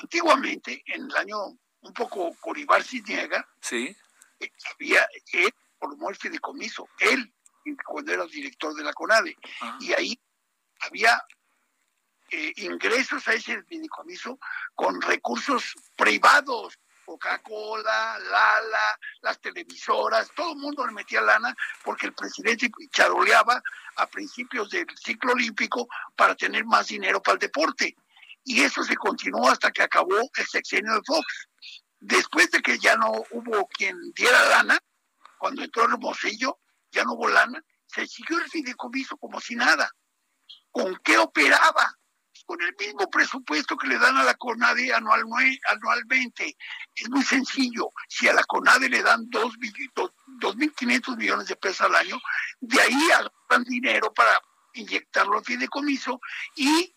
[0.00, 1.38] Antiguamente, en el año
[1.84, 3.96] un poco Coribar niega, sí.
[4.40, 7.32] Eh, había, él formó el fideicomiso, él,
[7.84, 9.36] cuando era director de la CONADE,
[9.80, 10.20] y ahí
[10.80, 11.22] había
[12.30, 14.38] eh, ingresos a ese fideicomiso
[14.74, 21.54] con recursos privados, Coca-Cola, Lala, las televisoras, todo el mundo le metía lana
[21.84, 23.62] porque el presidente charoleaba
[23.96, 27.94] a principios del ciclo olímpico para tener más dinero para el deporte.
[28.44, 31.48] Y eso se continuó hasta que acabó el sexenio de Fox.
[32.00, 34.78] Después de que ya no hubo quien diera lana,
[35.38, 36.58] cuando entró Hermosillo,
[36.90, 39.90] ya no hubo lana, se siguió el fideicomiso como si nada.
[40.70, 41.96] ¿Con qué operaba?
[42.44, 45.24] Con el mismo presupuesto que le dan a la CONADE anual,
[45.68, 46.56] anualmente.
[46.94, 47.90] Es muy sencillo.
[48.08, 52.20] Si a la CONADE le dan 2.500 millones de pesos al año,
[52.60, 54.40] de ahí agarran dinero para
[54.74, 56.20] inyectarlo al fideicomiso
[56.56, 56.94] y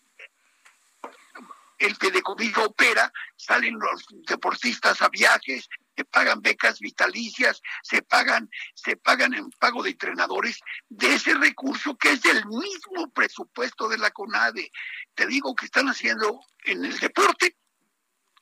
[1.78, 5.68] el fideicomiso opera, salen los deportistas a viajes,
[5.98, 11.96] se pagan becas vitalicias, se pagan, se pagan en pago de entrenadores de ese recurso
[11.96, 14.70] que es del mismo presupuesto de la CONADE.
[15.16, 17.56] Te digo que están haciendo en el deporte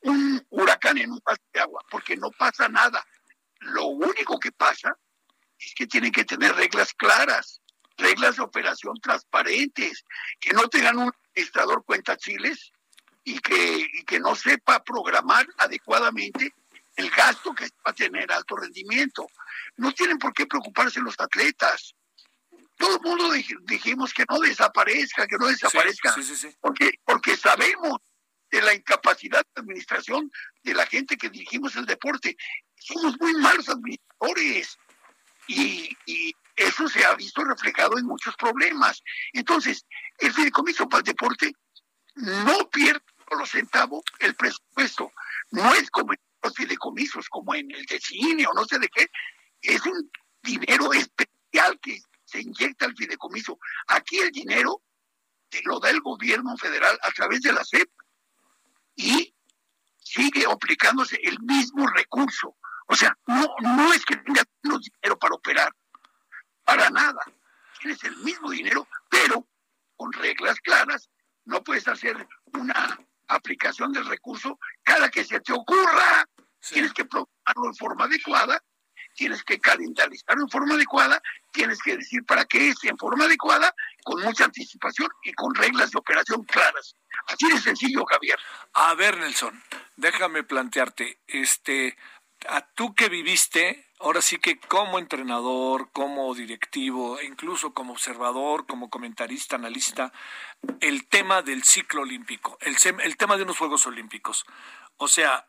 [0.03, 3.03] un huracán en un paso de agua, porque no pasa nada.
[3.61, 4.95] Lo único que pasa
[5.59, 7.62] es que tienen que tener reglas claras,
[7.97, 10.05] reglas de operación transparentes,
[10.39, 12.70] que no tengan un administrador cuenta chiles
[13.24, 16.53] y que, y que no sepa programar adecuadamente
[16.97, 19.27] el gasto que va a tener alto rendimiento.
[19.77, 21.94] No tienen por qué preocuparse los atletas.
[22.77, 23.31] Todo el mundo
[23.64, 26.14] dijimos que no desaparezca, que no desaparezca,
[26.60, 28.01] porque, porque sabemos
[28.51, 30.31] de la incapacidad de administración
[30.62, 32.36] de la gente que dirigimos el deporte.
[32.74, 34.78] Somos muy malos administradores
[35.48, 39.02] y, y eso se ha visto reflejado en muchos problemas.
[39.32, 39.86] Entonces,
[40.18, 41.52] el fideicomiso para el deporte
[42.14, 45.12] no pierde los centavos el presupuesto.
[45.51, 46.12] No es como
[46.55, 49.06] fideicomisos como en el de cine o no sé de qué,
[49.62, 50.10] es un
[50.43, 53.59] dinero especial que se inyecta al fideicomiso.
[53.89, 54.82] Aquí el dinero
[55.48, 57.89] te lo da el gobierno federal a través de la CEP
[58.97, 59.35] y
[59.98, 62.56] sigue aplicándose el mismo recurso.
[62.89, 65.73] O sea, no, no es que tengas menos dinero para operar,
[66.64, 67.20] para nada.
[67.81, 69.47] Tienes el mismo dinero, pero
[69.97, 71.10] con reglas claras.
[71.44, 72.98] No puedes hacer una
[73.28, 76.28] aplicación del recurso cada que se te ocurra.
[76.69, 78.62] Tienes que programarlo en forma adecuada,
[79.15, 81.20] tienes que calendarizarlo en forma adecuada,
[81.53, 83.74] tienes que decir para qué es en forma adecuada,
[84.05, 86.94] con mucha anticipación y con reglas de operación claras.
[87.27, 88.39] Así de sencillo, Javier.
[88.74, 89.62] A ver, Nelson,
[89.97, 91.97] déjame plantearte, este,
[92.49, 98.67] a tú que viviste, ahora sí que como entrenador, como directivo, e incluso como observador,
[98.67, 100.13] como comentarista, analista,
[100.81, 104.45] el tema del ciclo olímpico, el, el tema de unos Juegos Olímpicos.
[104.97, 105.47] O sea,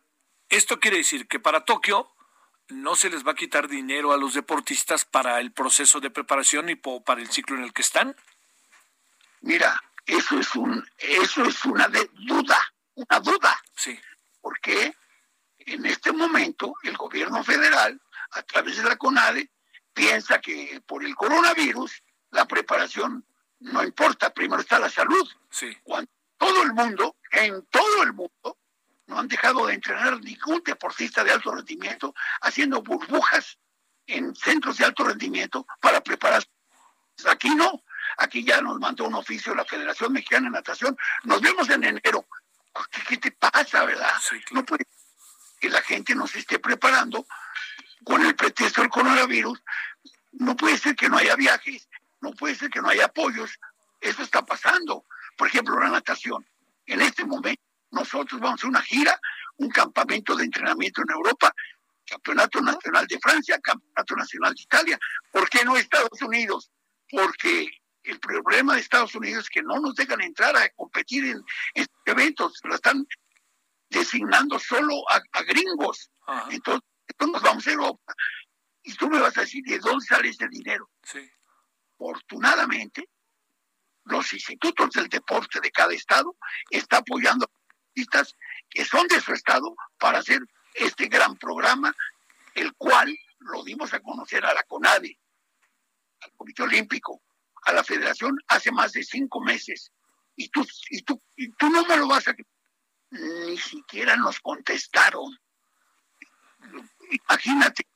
[0.49, 2.11] esto quiere decir que para Tokio
[2.69, 6.69] no se les va a quitar dinero a los deportistas para el proceso de preparación
[6.69, 8.15] y para el ciclo en el que están.
[9.41, 13.61] Mira, eso es un eso es una duda, una duda.
[13.75, 13.99] Sí.
[14.41, 14.95] Porque
[15.67, 19.51] en este momento el gobierno federal a través de la CONADE
[19.93, 23.25] piensa que por el coronavirus la preparación
[23.59, 25.27] no importa, primero está la salud.
[25.49, 25.75] Sí.
[25.83, 28.59] Cuando todo el mundo, en todo el mundo,
[29.07, 33.57] no han dejado de entrenar ningún deportista de alto rendimiento haciendo burbujas
[34.05, 36.49] en centros de alto rendimiento para prepararse.
[37.27, 37.83] Aquí no,
[38.17, 42.25] aquí ya nos mandó un oficio la Federación Mexicana de Natación, nos vemos en enero.
[43.07, 44.11] ¿Qué, te pasa, verdad?
[44.51, 44.85] No puede
[45.59, 47.25] que la gente no se esté preparando
[48.03, 49.61] con el pretexto del coronavirus.
[50.33, 51.89] No puede ser que no haya viajes,
[52.21, 53.59] no puede ser que no haya apoyos.
[53.99, 55.05] Eso está pasando.
[55.37, 56.45] Por ejemplo, la natación.
[56.85, 57.61] En este momento
[57.91, 59.19] nosotros vamos a una gira,
[59.57, 61.53] un campamento de entrenamiento en Europa,
[62.05, 64.99] Campeonato Nacional de Francia, Campeonato Nacional de Italia.
[65.31, 66.71] ¿Por qué no Estados Unidos?
[67.09, 67.67] Porque
[68.03, 71.43] el problema de Estados Unidos es que no nos dejan entrar a competir en,
[71.73, 73.05] estos eventos, lo están
[73.89, 76.11] designando solo a, gringos.
[76.49, 78.13] Entonces, entonces, nos vamos a Europa.
[78.83, 80.89] Y tú me vas a decir, ¿de dónde sale ese dinero?
[81.03, 81.19] Sí.
[81.95, 83.09] Afortunadamente,
[84.05, 86.35] los institutos del deporte de cada estado
[86.69, 87.49] están apoyando
[88.69, 90.39] que son de su estado para hacer
[90.73, 91.95] este gran programa,
[92.53, 95.19] el cual lo dimos a conocer a la CONADE,
[96.21, 97.21] al Comité Olímpico,
[97.63, 99.91] a la Federación hace más de cinco meses.
[100.35, 102.35] Y tú, y tú, y tú no me lo vas a...
[103.11, 105.37] Ni siquiera nos contestaron.
[107.09, 107.87] Imagínate,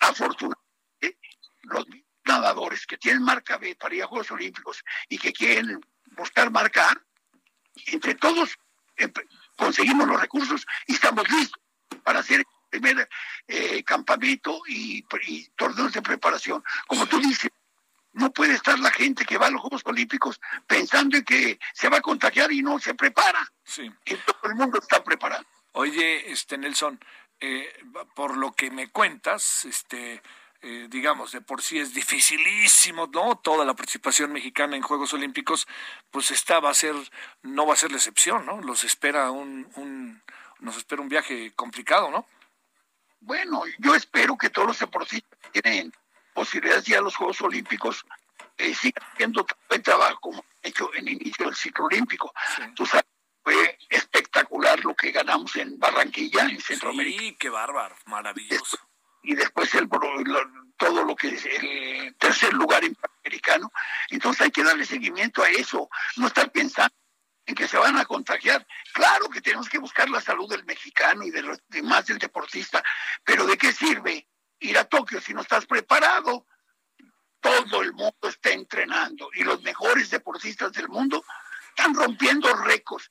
[0.00, 1.18] afortunadamente,
[1.62, 1.84] los
[2.24, 5.80] nadadores que tienen marca B para ir a Juegos Olímpicos y que quieren
[6.16, 7.02] buscar marca A,
[7.86, 8.56] entre todos
[9.56, 11.60] conseguimos los recursos y estamos listos
[12.02, 12.46] para hacer el
[12.80, 13.08] primer
[13.46, 15.02] eh, campamento y,
[15.56, 16.62] torneos de preparación.
[16.86, 17.50] Como tú dices,
[18.16, 21.90] No puede estar la gente que va a los Juegos Olímpicos pensando en que se
[21.90, 23.46] va a contagiar y no se prepara.
[23.62, 23.92] Sí.
[24.02, 25.44] Que todo el mundo está preparado.
[25.72, 26.98] Oye, este Nelson,
[27.40, 27.70] eh,
[28.14, 30.22] por lo que me cuentas, este,
[30.62, 33.36] eh, digamos, de por sí es dificilísimo, ¿no?
[33.36, 35.68] Toda la participación mexicana en Juegos Olímpicos,
[36.10, 36.94] pues esta va a ser,
[37.42, 38.62] no va a ser la excepción, ¿no?
[38.62, 40.22] Los espera un, un
[40.60, 42.26] nos espera un viaje complicado, ¿no?
[43.20, 45.92] Bueno, yo espero que todos los deportistas tienen
[46.36, 48.04] posibilidades de ir a los Juegos Olímpicos
[48.58, 52.32] eh, sigan haciendo buen trabajo como hecho en el inicio del ciclo olímpico.
[52.74, 53.06] Tú sabes,
[53.42, 57.22] fue espectacular lo que ganamos en Barranquilla, en Centroamérica.
[57.22, 58.78] Sí, qué bárbaro, maravilloso
[59.26, 59.88] y después el,
[60.76, 62.82] todo lo que es el tercer lugar
[63.22, 63.72] americano.
[64.08, 66.94] Entonces hay que darle seguimiento a eso, no estar pensando
[67.44, 68.64] en que se van a contagiar.
[68.92, 72.82] Claro que tenemos que buscar la salud del mexicano y de los demás del deportista,
[73.24, 74.28] pero ¿de qué sirve
[74.60, 76.46] ir a Tokio si no estás preparado?
[77.40, 81.24] Todo el mundo está entrenando y los mejores deportistas del mundo
[81.68, 83.10] están rompiendo récords.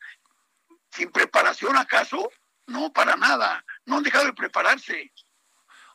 [0.92, 2.32] ¿Sin preparación acaso?
[2.68, 3.64] No, para nada.
[3.86, 5.12] No han dejado de prepararse.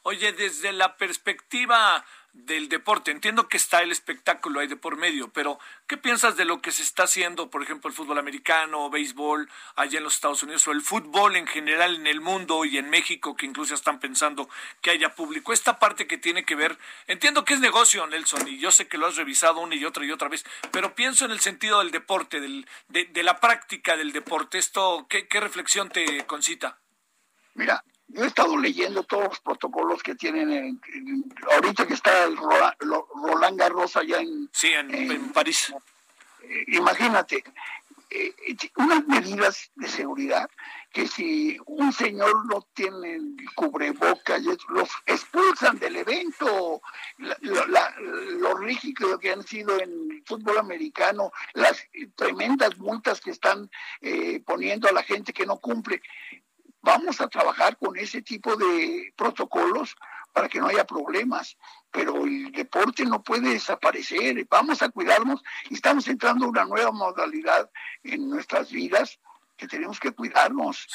[0.02, 5.32] Oye, desde la perspectiva del deporte, entiendo que está el espectáculo ahí de por medio,
[5.32, 9.50] pero ¿qué piensas de lo que se está haciendo, por ejemplo, el fútbol americano, béisbol
[9.76, 12.88] allá en los Estados Unidos, o el fútbol en general en el mundo y en
[12.88, 14.48] México, que incluso están pensando
[14.80, 15.52] que haya público?
[15.52, 18.98] Esta parte que tiene que ver, entiendo que es negocio, Nelson, y yo sé que
[18.98, 21.90] lo has revisado una y otra y otra vez, pero pienso en el sentido del
[21.90, 24.58] deporte, del, de, de la práctica del deporte.
[24.58, 26.78] ¿Esto qué, qué reflexión te concita?
[27.54, 27.82] Mira,
[28.12, 30.80] yo he estado leyendo todos los protocolos que tienen
[31.52, 35.72] ahorita que está el Roland, Garros allá en, sí, en, París.
[36.42, 37.44] Eh, imagínate,
[38.10, 38.34] eh,
[38.76, 40.50] unas medidas de seguridad
[40.92, 43.20] que si un señor no tiene
[43.54, 46.82] cubrebocas, los expulsan del evento,
[47.20, 53.70] lo rígido que han sido en el fútbol americano, las tremendas multas que están
[54.00, 56.02] eh, poniendo a la gente que no cumple
[56.82, 59.96] vamos a trabajar con ese tipo de protocolos
[60.32, 61.56] para que no haya problemas,
[61.90, 66.92] pero el deporte no puede desaparecer, vamos a cuidarnos y estamos entrando a una nueva
[66.92, 67.68] modalidad
[68.04, 69.18] en nuestras vidas
[69.56, 70.86] que tenemos que cuidarnos,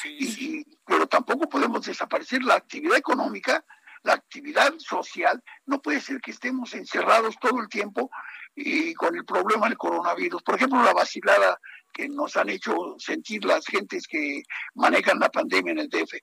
[0.85, 3.63] pero tampoco podemos desaparecer la actividad económica,
[4.05, 8.09] la actividad social, no puede ser que estemos encerrados todo el tiempo
[8.55, 10.43] y con el problema del coronavirus.
[10.43, 11.59] Por ejemplo, la vacilada
[11.91, 14.43] que nos han hecho sentir las gentes que
[14.75, 16.13] manejan la pandemia en el DF.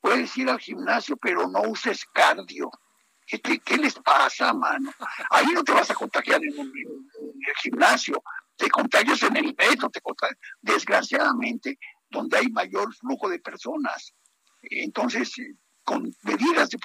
[0.00, 2.70] Puedes ir al gimnasio, pero no uses cardio.
[3.24, 4.92] ¿Qué, qué les pasa, mano?
[5.30, 8.22] Ahí no te vas a contagiar en, el gimnasio,
[8.56, 11.78] te contagias en el metro, te contagias, desgraciadamente,
[12.10, 14.12] donde hay mayor flujo de personas.
[14.62, 15.32] Entonces,
[15.84, 16.78] con medidas de,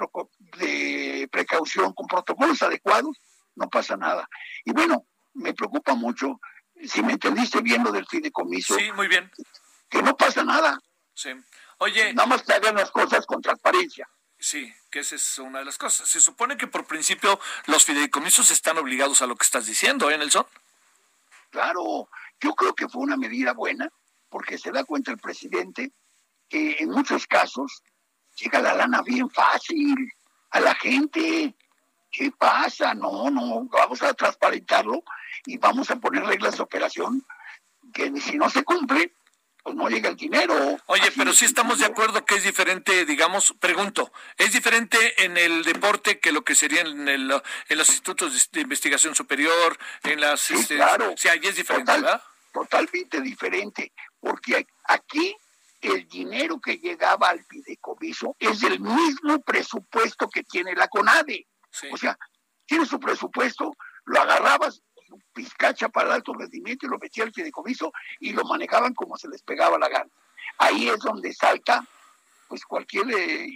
[0.58, 3.18] de precaución, con protocolos adecuados,
[3.56, 4.28] no pasa nada.
[4.66, 6.40] Y bueno, me preocupa mucho
[6.84, 8.76] si me entendiste bien lo del fideicomiso.
[8.76, 9.32] Sí, muy bien.
[9.90, 10.80] Que no pasa nada.
[11.14, 11.30] Sí.
[11.80, 12.14] Oye.
[12.14, 14.08] Nada más que hagan las cosas con transparencia.
[14.40, 16.08] Sí, que esa es una de las cosas.
[16.08, 20.18] Se supone que por principio los fideicomisos están obligados a lo que estás diciendo, ¿eh,
[20.18, 20.46] Nelson?
[21.50, 22.10] Claro,
[22.40, 23.90] yo creo que fue una medida buena,
[24.30, 25.92] porque se da cuenta el presidente
[26.48, 27.82] que en muchos casos
[28.38, 29.96] llega la lana bien fácil
[30.52, 31.54] a la gente.
[32.12, 32.94] ¿Qué pasa?
[32.94, 35.04] No, no, vamos a transparentarlo
[35.46, 37.26] y vamos a poner reglas de operación
[37.94, 39.12] que si no se cumplen,
[39.64, 40.80] pues no llega el dinero.
[40.86, 45.64] Oye, pero sí estamos de acuerdo que es diferente, digamos, pregunto, ¿es diferente en el
[45.64, 47.32] deporte que lo que sería en, el,
[47.68, 50.42] en los institutos de investigación superior, en las...
[50.42, 51.14] Sí, este, claro.
[51.18, 52.22] Sí, ahí es diferente, ¿verdad?
[52.54, 55.36] Totalmente diferente, porque aquí
[55.82, 61.48] el dinero que llegaba al fideicomiso es del mismo presupuesto que tiene la CONADE.
[61.92, 62.18] O sea,
[62.66, 63.76] tiene su presupuesto,
[64.06, 64.82] lo agarrabas
[65.34, 69.30] pizcacha para el alto rendimiento y lo metía al fideicomiso y lo manejaban como se
[69.30, 70.10] les pegaba la gana.
[70.58, 71.86] Ahí es donde salta
[72.48, 73.48] pues cualquier eh,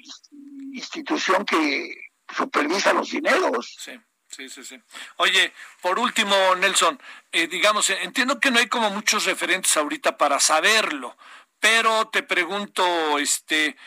[0.74, 1.96] institución que
[2.34, 3.76] supervisa los dineros.
[3.80, 4.00] Sí.
[4.32, 4.82] Sí, sí, sí.
[5.18, 6.98] Oye, por último, Nelson,
[7.34, 11.18] eh, digamos, entiendo que no hay como muchos referentes ahorita para saberlo,
[11.62, 13.78] pero te pregunto, este,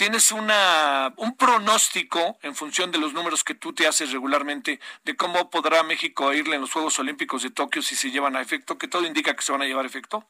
[0.00, 5.14] ¿Tienes una, un pronóstico en función de los números que tú te haces regularmente de
[5.14, 8.78] cómo podrá México irle en los Juegos Olímpicos de Tokio si se llevan a efecto?
[8.78, 10.26] ¿Que todo indica que se van a llevar a efecto?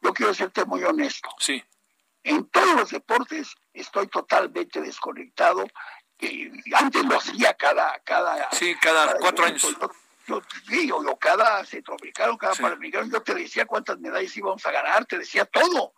[0.00, 1.28] Yo quiero serte muy honesto.
[1.38, 1.62] Sí.
[2.22, 5.66] En todos los deportes estoy totalmente desconectado.
[6.72, 7.98] Antes lo hacía cada...
[7.98, 9.76] cada sí, cada, cuatro años.
[10.26, 15.04] Yo, sí, o, cada centroamericano, cada panamericano, yo te decía cuántas medallas íbamos a ganar,
[15.04, 15.94] te decía todo.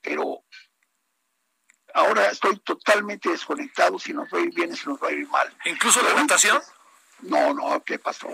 [0.00, 0.44] Pero
[1.94, 5.28] ahora estoy totalmente desconectado si nos va a ir bien, si nos va a ir
[5.28, 5.56] mal.
[5.64, 6.60] ¿Incluso la natación?
[7.22, 8.28] No, no, ¿qué pasó?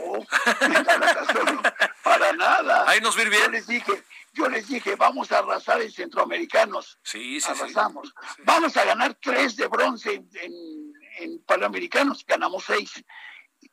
[2.03, 2.89] para nada.
[2.89, 3.43] Ahí nos vi bien.
[3.45, 6.99] Yo les dije, yo les dije, vamos a arrasar en centroamericanos.
[7.03, 8.15] Sí, sí, Arrasamos.
[8.45, 13.05] Vamos a ganar tres de bronce en, en, panamericanos, ganamos seis.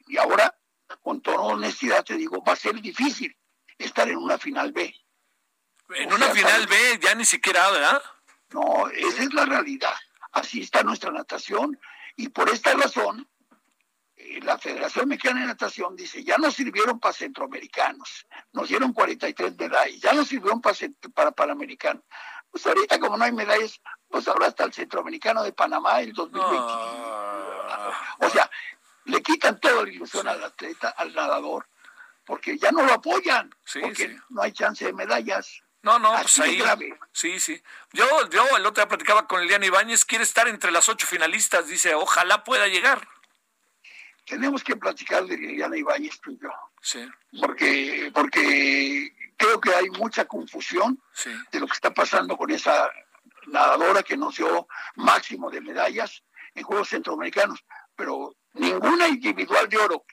[0.07, 0.53] Y ahora,
[1.02, 3.36] con toda honestidad te digo, va a ser difícil
[3.78, 4.94] estar en una final B.
[5.90, 8.02] En una final B ya ni siquiera, ¿verdad?
[8.52, 9.94] No, esa es la realidad.
[10.32, 11.80] Así está nuestra natación
[12.16, 13.28] y por esta razón
[14.18, 19.58] eh, la Federación Mexicana de Natación dice, ya nos sirvieron para centroamericanos, nos dieron 43
[19.58, 20.76] medallas, ya nos sirvieron para,
[21.14, 22.04] para panamericanos.
[22.50, 26.56] Pues ahorita como no hay medallas, pues ahora está el centroamericano de Panamá el 2020.
[28.20, 28.50] O sea,
[29.06, 31.68] le quitan toda la ilusión al atleta, al nadador,
[32.26, 35.61] porque ya no lo apoyan, porque no hay chance de medallas.
[35.84, 36.61] No, no, pues ahí.
[37.11, 37.61] Sí, sí.
[37.94, 41.68] Yo, yo el otro día platicaba con Eliana Ibáñez, quiere estar entre las ocho finalistas,
[41.68, 43.07] dice, ojalá pueda llegar.
[44.26, 46.49] Tenemos que platicar de Eliana Ibáñez tú y yo.
[46.82, 47.07] Sí.
[47.40, 50.99] Porque, porque creo que hay mucha confusión
[51.52, 52.90] de lo que está pasando con esa
[53.48, 56.23] nadadora que nos dio máximo de medallas
[56.56, 57.64] en Juegos Centroamericanos,
[57.95, 60.06] pero ninguna individual de oro.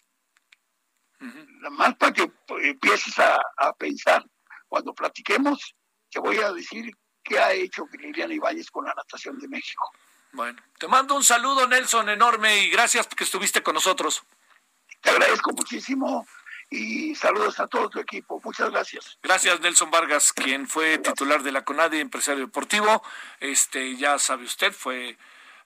[1.18, 2.30] Nada más para que
[2.62, 4.24] empieces a pensar
[4.68, 5.74] cuando platiquemos,
[6.10, 6.90] te voy a decir
[7.22, 9.90] qué ha hecho Liliana Ibáñez con la natación de México.
[10.32, 14.22] Bueno, te mando un saludo, Nelson, enorme, y gracias porque estuviste con nosotros.
[15.00, 16.26] Te agradezco muchísimo
[16.70, 18.40] y saludos a todo tu equipo.
[18.42, 19.18] Muchas gracias.
[19.22, 23.02] Gracias, Nelson Vargas, quien fue titular de la CONADE, empresario deportivo.
[23.40, 25.18] Este, ya sabe usted, fue.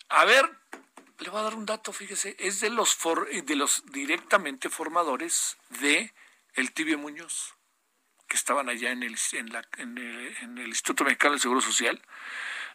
[0.09, 0.51] A ver,
[1.19, 2.99] le voy a dar un dato, fíjese, es de los
[3.45, 6.13] de los directamente formadores de
[6.55, 7.57] el Tibio Muñoz
[8.29, 11.61] que estaban allá en el, en, la, en, el, en el Instituto Mexicano del Seguro
[11.61, 12.01] Social,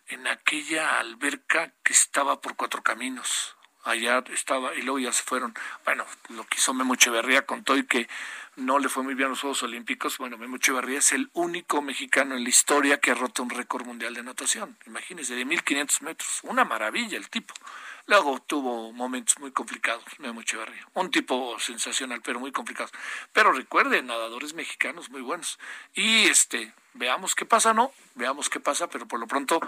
[0.08, 3.56] en aquella alberca que estaba por Cuatro Caminos.
[3.84, 5.56] Allá estaba, y luego ya se fueron.
[5.84, 8.08] Bueno, lo que hizo Memo Echeverría contó y que
[8.56, 10.20] no le fue muy bien a los Juegos Olímpicos.
[10.20, 13.86] Bueno, Memo Echeverría es el único mexicano en la historia que ha roto un récord
[13.86, 14.78] mundial de natación.
[14.86, 16.42] Imagínense, de 1500 metros.
[16.44, 17.56] Una maravilla el tipo.
[18.08, 20.88] Luego tuvo momentos muy complicados, Memo Echeverría.
[20.94, 22.90] Un tipo sensacional, pero muy complicado.
[23.32, 25.60] Pero recuerden, nadadores mexicanos muy buenos.
[25.94, 27.92] Y este, veamos qué pasa, ¿no?
[28.16, 29.60] Veamos qué pasa, pero por lo pronto,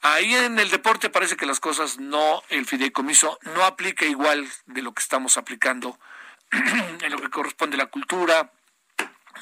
[0.00, 4.82] ahí en el deporte parece que las cosas no, el fideicomiso no aplica igual de
[4.82, 5.98] lo que estamos aplicando
[6.52, 8.50] en lo que corresponde a la cultura,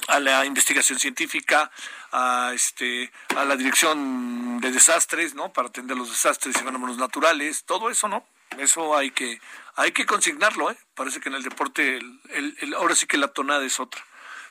[0.08, 1.70] a la investigación científica,
[2.12, 5.52] a este, a la dirección de desastres, ¿no?
[5.52, 8.26] Para atender los desastres y fenómenos naturales, todo eso, ¿no?
[8.58, 9.40] Eso hay que,
[9.76, 10.76] hay que consignarlo, ¿eh?
[10.94, 14.04] Parece que en el deporte el, el, ahora sí que la tonada es otra.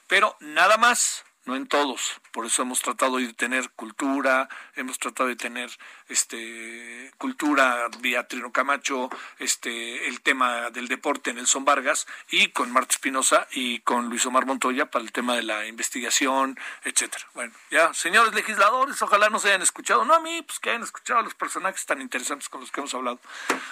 [0.07, 2.21] Pero nada más, no en todos.
[2.31, 5.69] Por eso hemos tratado de tener cultura, hemos tratado de tener
[6.07, 9.09] este cultura vía Trino Camacho,
[9.39, 14.25] este el tema del deporte en Son Vargas y con Marta Espinosa y con Luis
[14.27, 17.25] Omar Montoya para el tema de la investigación, etcétera.
[17.33, 21.19] Bueno, ya, señores legisladores, ojalá nos hayan escuchado, no a mí, pues que hayan escuchado
[21.19, 23.19] a los personajes tan interesantes con los que hemos hablado.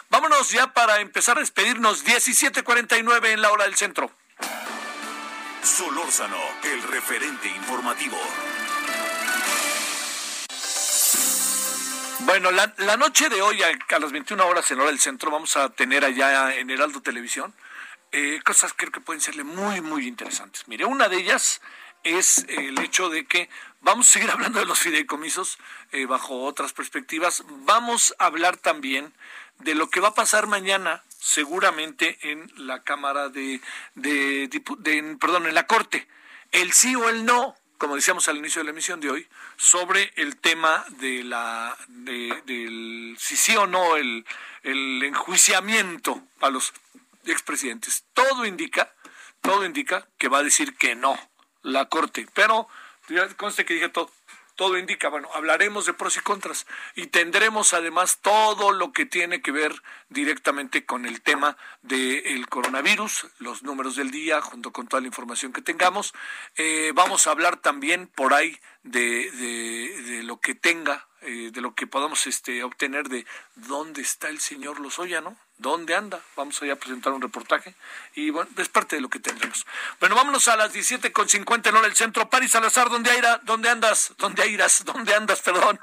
[0.10, 4.12] Vámonos ya para empezar a despedirnos 17:49 en la hora del centro.
[5.64, 8.18] Solórzano, el referente informativo.
[12.20, 15.70] Bueno, la, noche de hoy, a, las 21 horas en hora del centro, vamos a
[15.70, 17.54] tener allá en Heraldo Televisión
[18.12, 20.68] eh, cosas que creo que pueden serle muy, muy interesantes.
[20.68, 21.62] Mire, una de ellas
[22.04, 23.50] es el hecho de que
[23.82, 25.58] vamos a seguir hablando de los fideicomisos
[25.92, 27.44] eh, bajo otras perspectivas.
[27.48, 29.14] Vamos a hablar también
[29.60, 33.62] de lo que va a pasar mañana seguramente en la Cámara de,
[33.96, 36.08] de, perdón, en la Corte.
[36.52, 39.28] El sí o el no, como decíamos al inicio de la emisión de hoy,
[39.58, 44.26] sobre el tema de la, de, del si sí o no el,
[44.64, 46.74] el enjuiciamiento a los
[47.26, 48.06] expresidentes.
[48.14, 48.94] Todo indica,
[49.42, 51.18] todo indica que va a decir que no
[51.64, 52.68] la Corte, pero
[53.36, 54.12] conste que dije todo,
[54.58, 56.66] todo indica, bueno, hablaremos de pros y contras
[56.96, 63.28] y tendremos además todo lo que tiene que ver directamente con el tema del coronavirus,
[63.38, 66.14] los números del día, junto con toda la información que tengamos.
[66.56, 71.74] Eh, vamos a hablar también por ahí de, de, lo que tenga, eh, de lo
[71.74, 73.26] que podamos este, obtener de
[73.56, 75.36] dónde está el señor Lozoya, ¿no?
[75.58, 76.22] ¿Dónde anda?
[76.36, 77.74] Vamos allá a presentar un reportaje
[78.14, 79.66] y bueno, es parte de lo que tendremos.
[80.00, 82.30] Bueno, vámonos a las 17.50 en hora del centro.
[82.30, 83.42] Paris Salazar, ¿dónde, aira?
[83.44, 84.14] ¿dónde andas?
[84.18, 84.86] ¿Dónde irás?
[84.86, 85.42] ¿Dónde andas?
[85.42, 85.80] Perdón.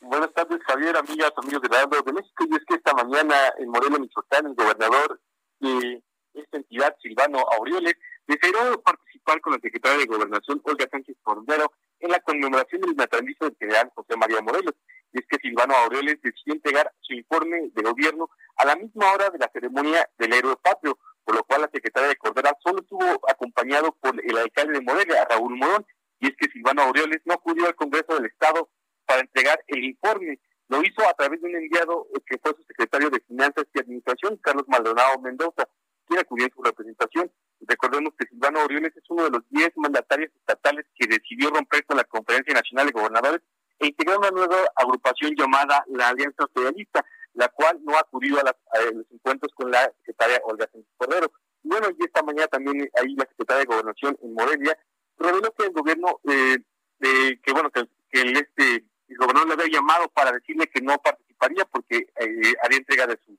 [0.00, 2.44] Buenas tardes, Javier, amigas, amigos de la de México.
[2.50, 5.20] Y es que esta mañana en Morelos, Michoacán, el gobernador
[5.60, 6.02] de
[6.34, 7.94] esta entidad, Silvano Aureoles,
[8.26, 11.72] decidió participar con la secretaria de Gobernación, Olga Sánchez Cordero,
[12.04, 14.74] en la conmemoración del natalicio del general José María Morelos.
[15.12, 19.30] Y es que Silvano Aureoles decidió entregar su informe de gobierno a la misma hora
[19.30, 23.04] de la ceremonia del héroe patrio, por lo cual la secretaria de Cordera solo estuvo
[23.28, 25.86] acompañado por el alcalde de Morelia, Raúl Morón,
[26.20, 28.68] y es que Silvano Aureoles no acudió al Congreso del Estado
[29.06, 30.38] para entregar el informe.
[30.68, 34.38] Lo hizo a través de un enviado que fue su secretario de Finanzas y Administración,
[34.42, 35.68] Carlos Maldonado Mendoza,
[36.06, 37.30] quien acudió en su representación.
[37.66, 41.96] Recordemos que Silvano Aureoles es uno de los 10 mandatarios estatales que decidió romper con
[41.96, 43.40] la Conferencia Nacional de Gobernadores
[43.78, 47.04] e integrar una nueva agrupación llamada la Alianza Federalista,
[47.34, 48.44] la cual no ha acudido a,
[48.92, 51.32] los encuentros con la secretaria Olga Sánchez Cordero.
[51.62, 54.78] Bueno, y esta mañana también ahí la secretaria de Gobernación en Morelia
[55.18, 56.58] reveló que el gobierno, eh,
[57.00, 58.84] que bueno, que, el, este,
[59.18, 63.36] gobernador le había llamado para decirle que no participaría porque eh, haría entrega de su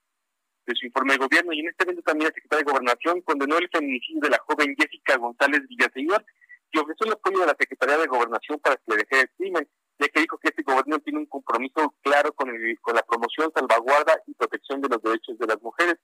[0.66, 3.58] de su informe de gobierno y en este evento también la secretaria de Gobernación condenó
[3.58, 6.26] el feminicidio de la joven Jessica González Villaseñor
[6.72, 9.68] y ofreció el apoyo de la Secretaría de Gobernación para que le deje el crimen
[10.00, 13.52] ya que dijo que este gobierno tiene un compromiso claro con, el, con la promoción,
[13.54, 15.96] salvaguarda y protección de los derechos de las mujeres.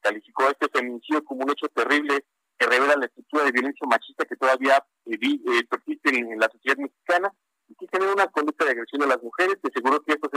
[0.00, 2.24] Calificó este feminicidio como un hecho terrible
[2.58, 6.76] que revela la estructura de violencia machista que todavía eh, eh, persiste en, la sociedad
[6.76, 7.32] mexicana
[7.68, 9.56] y que genera una conducta de agresión a las mujeres.
[9.62, 10.30] que seguro que estos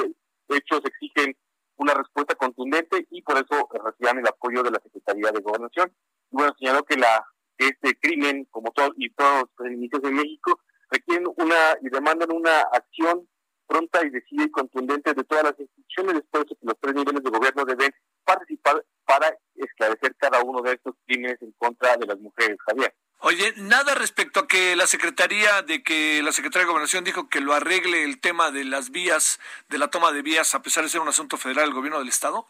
[0.49, 1.35] hechos exigen
[1.83, 5.91] una respuesta contundente y por eso reciban el apoyo de la Secretaría de Gobernación.
[6.31, 7.25] Bueno, señaló que la
[7.57, 12.61] este crimen, como todo y todos los feminicidios en México, requieren una y demandan una
[12.71, 13.27] acción
[13.67, 17.23] pronta y decidida y contundente de todas las instituciones, después de que los tres niveles
[17.23, 17.91] de gobierno deben
[18.25, 22.93] participar para esclarecer cada uno de estos crímenes en contra de las mujeres, Javier.
[23.25, 27.39] Oye, nada respecto a que la Secretaría, de que la Secretaría de Gobernación dijo que
[27.39, 29.39] lo arregle el tema de las vías,
[29.69, 32.09] de la toma de vías, a pesar de ser un asunto federal del gobierno del
[32.09, 32.45] Estado.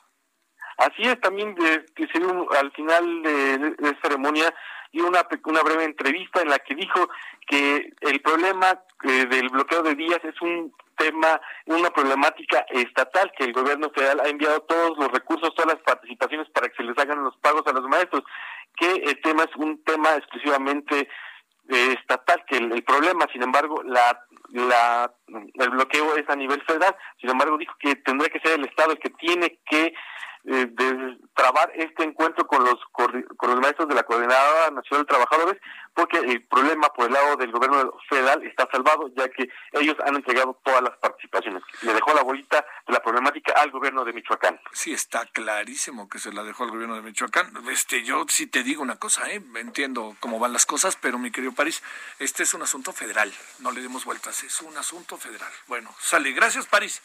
[0.77, 2.17] Así es, también de, que se
[2.57, 4.51] al final de, la ceremonia
[4.91, 7.07] y una, una breve entrevista en la que dijo
[7.47, 13.43] que el problema eh, del bloqueo de vías es un tema, una problemática estatal, que
[13.43, 16.97] el gobierno federal ha enviado todos los recursos, todas las participaciones para que se les
[16.97, 18.23] hagan los pagos a los maestros,
[18.77, 21.07] que el tema es un tema exclusivamente
[21.69, 24.19] eh, estatal, que el, problema, sin embargo, la,
[24.49, 28.65] la, el bloqueo es a nivel federal, sin embargo, dijo que tendría que ser el
[28.65, 29.93] Estado el que tiene que
[30.45, 35.10] eh, de trabar este encuentro con los con los maestros de la Coordinadora Nacional de
[35.10, 35.61] Trabajadores,
[35.94, 40.15] porque el problema por el lado del gobierno federal está salvado, ya que ellos han
[40.15, 41.64] entregado todas las participaciones.
[41.82, 44.60] Le dejó la bolita de la problemática al gobierno de Michoacán.
[44.74, 47.52] Sí, está clarísimo que se la dejó al gobierno de Michoacán.
[47.70, 49.41] Este, yo sí te digo una cosa, ¿eh?
[49.56, 51.82] entiendo cómo van las cosas, pero mi querido París,
[52.20, 55.52] este es un asunto federal, no le demos vueltas, es un asunto federal.
[55.68, 56.32] Bueno, sale.
[56.32, 57.02] Gracias, París.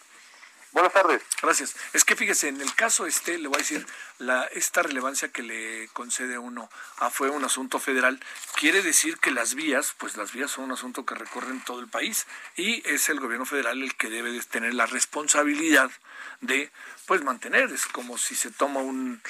[0.72, 1.22] Buenas tardes.
[1.40, 1.74] Gracias.
[1.94, 3.86] Es que fíjese, en el caso este, le voy a decir,
[4.18, 6.68] la, esta relevancia que le concede uno
[6.98, 8.20] a fue un asunto federal,
[8.54, 11.88] quiere decir que las vías, pues las vías son un asunto que recorren todo el
[11.88, 15.90] país y es el gobierno federal el que debe tener la responsabilidad
[16.42, 16.70] de,
[17.06, 19.22] pues mantener, es como si se toma un,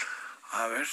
[0.50, 0.88] a ver,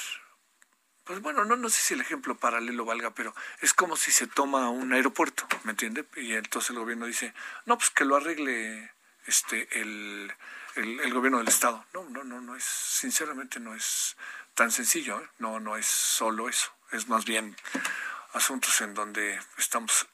[1.05, 4.27] pues bueno, no, no sé si el ejemplo paralelo valga, pero es como si se
[4.27, 6.05] toma un aeropuerto, ¿me entiende?
[6.15, 7.33] Y entonces el gobierno dice,
[7.65, 8.94] no, pues que lo arregle
[9.25, 10.31] este el,
[10.75, 11.85] el, gobierno del estado.
[11.93, 14.15] No, no, no, no es, sinceramente no es
[14.53, 15.29] tan sencillo, ¿eh?
[15.39, 17.55] no, no es solo eso, es más bien
[18.33, 20.07] asuntos en donde estamos,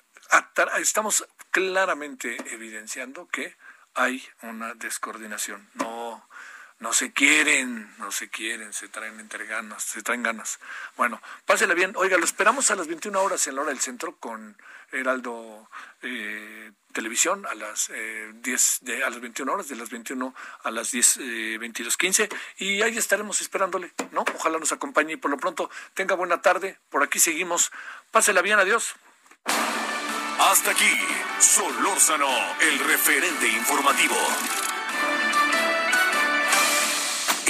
[0.79, 3.55] estamos claramente evidenciando que
[3.93, 5.69] hay una descoordinación.
[5.73, 6.27] No,
[6.81, 10.59] no se quieren, no se quieren, se traen entre ganas, se traen ganas.
[10.97, 11.93] Bueno, pásela bien.
[11.95, 14.57] Oiga, lo esperamos a las 21 horas en la hora del centro con
[14.91, 15.69] Heraldo
[16.01, 20.33] eh, Televisión a las eh, 10 de, a las 21 horas, de las 21
[20.63, 24.25] a las 10, eh, 22, 15 y ahí estaremos esperándole, ¿no?
[24.35, 26.79] Ojalá nos acompañe y por lo pronto tenga buena tarde.
[26.89, 27.71] Por aquí seguimos.
[28.09, 28.95] Pásela bien, adiós.
[30.39, 30.97] Hasta aquí,
[31.39, 32.27] Solórzano,
[32.59, 34.17] el referente informativo.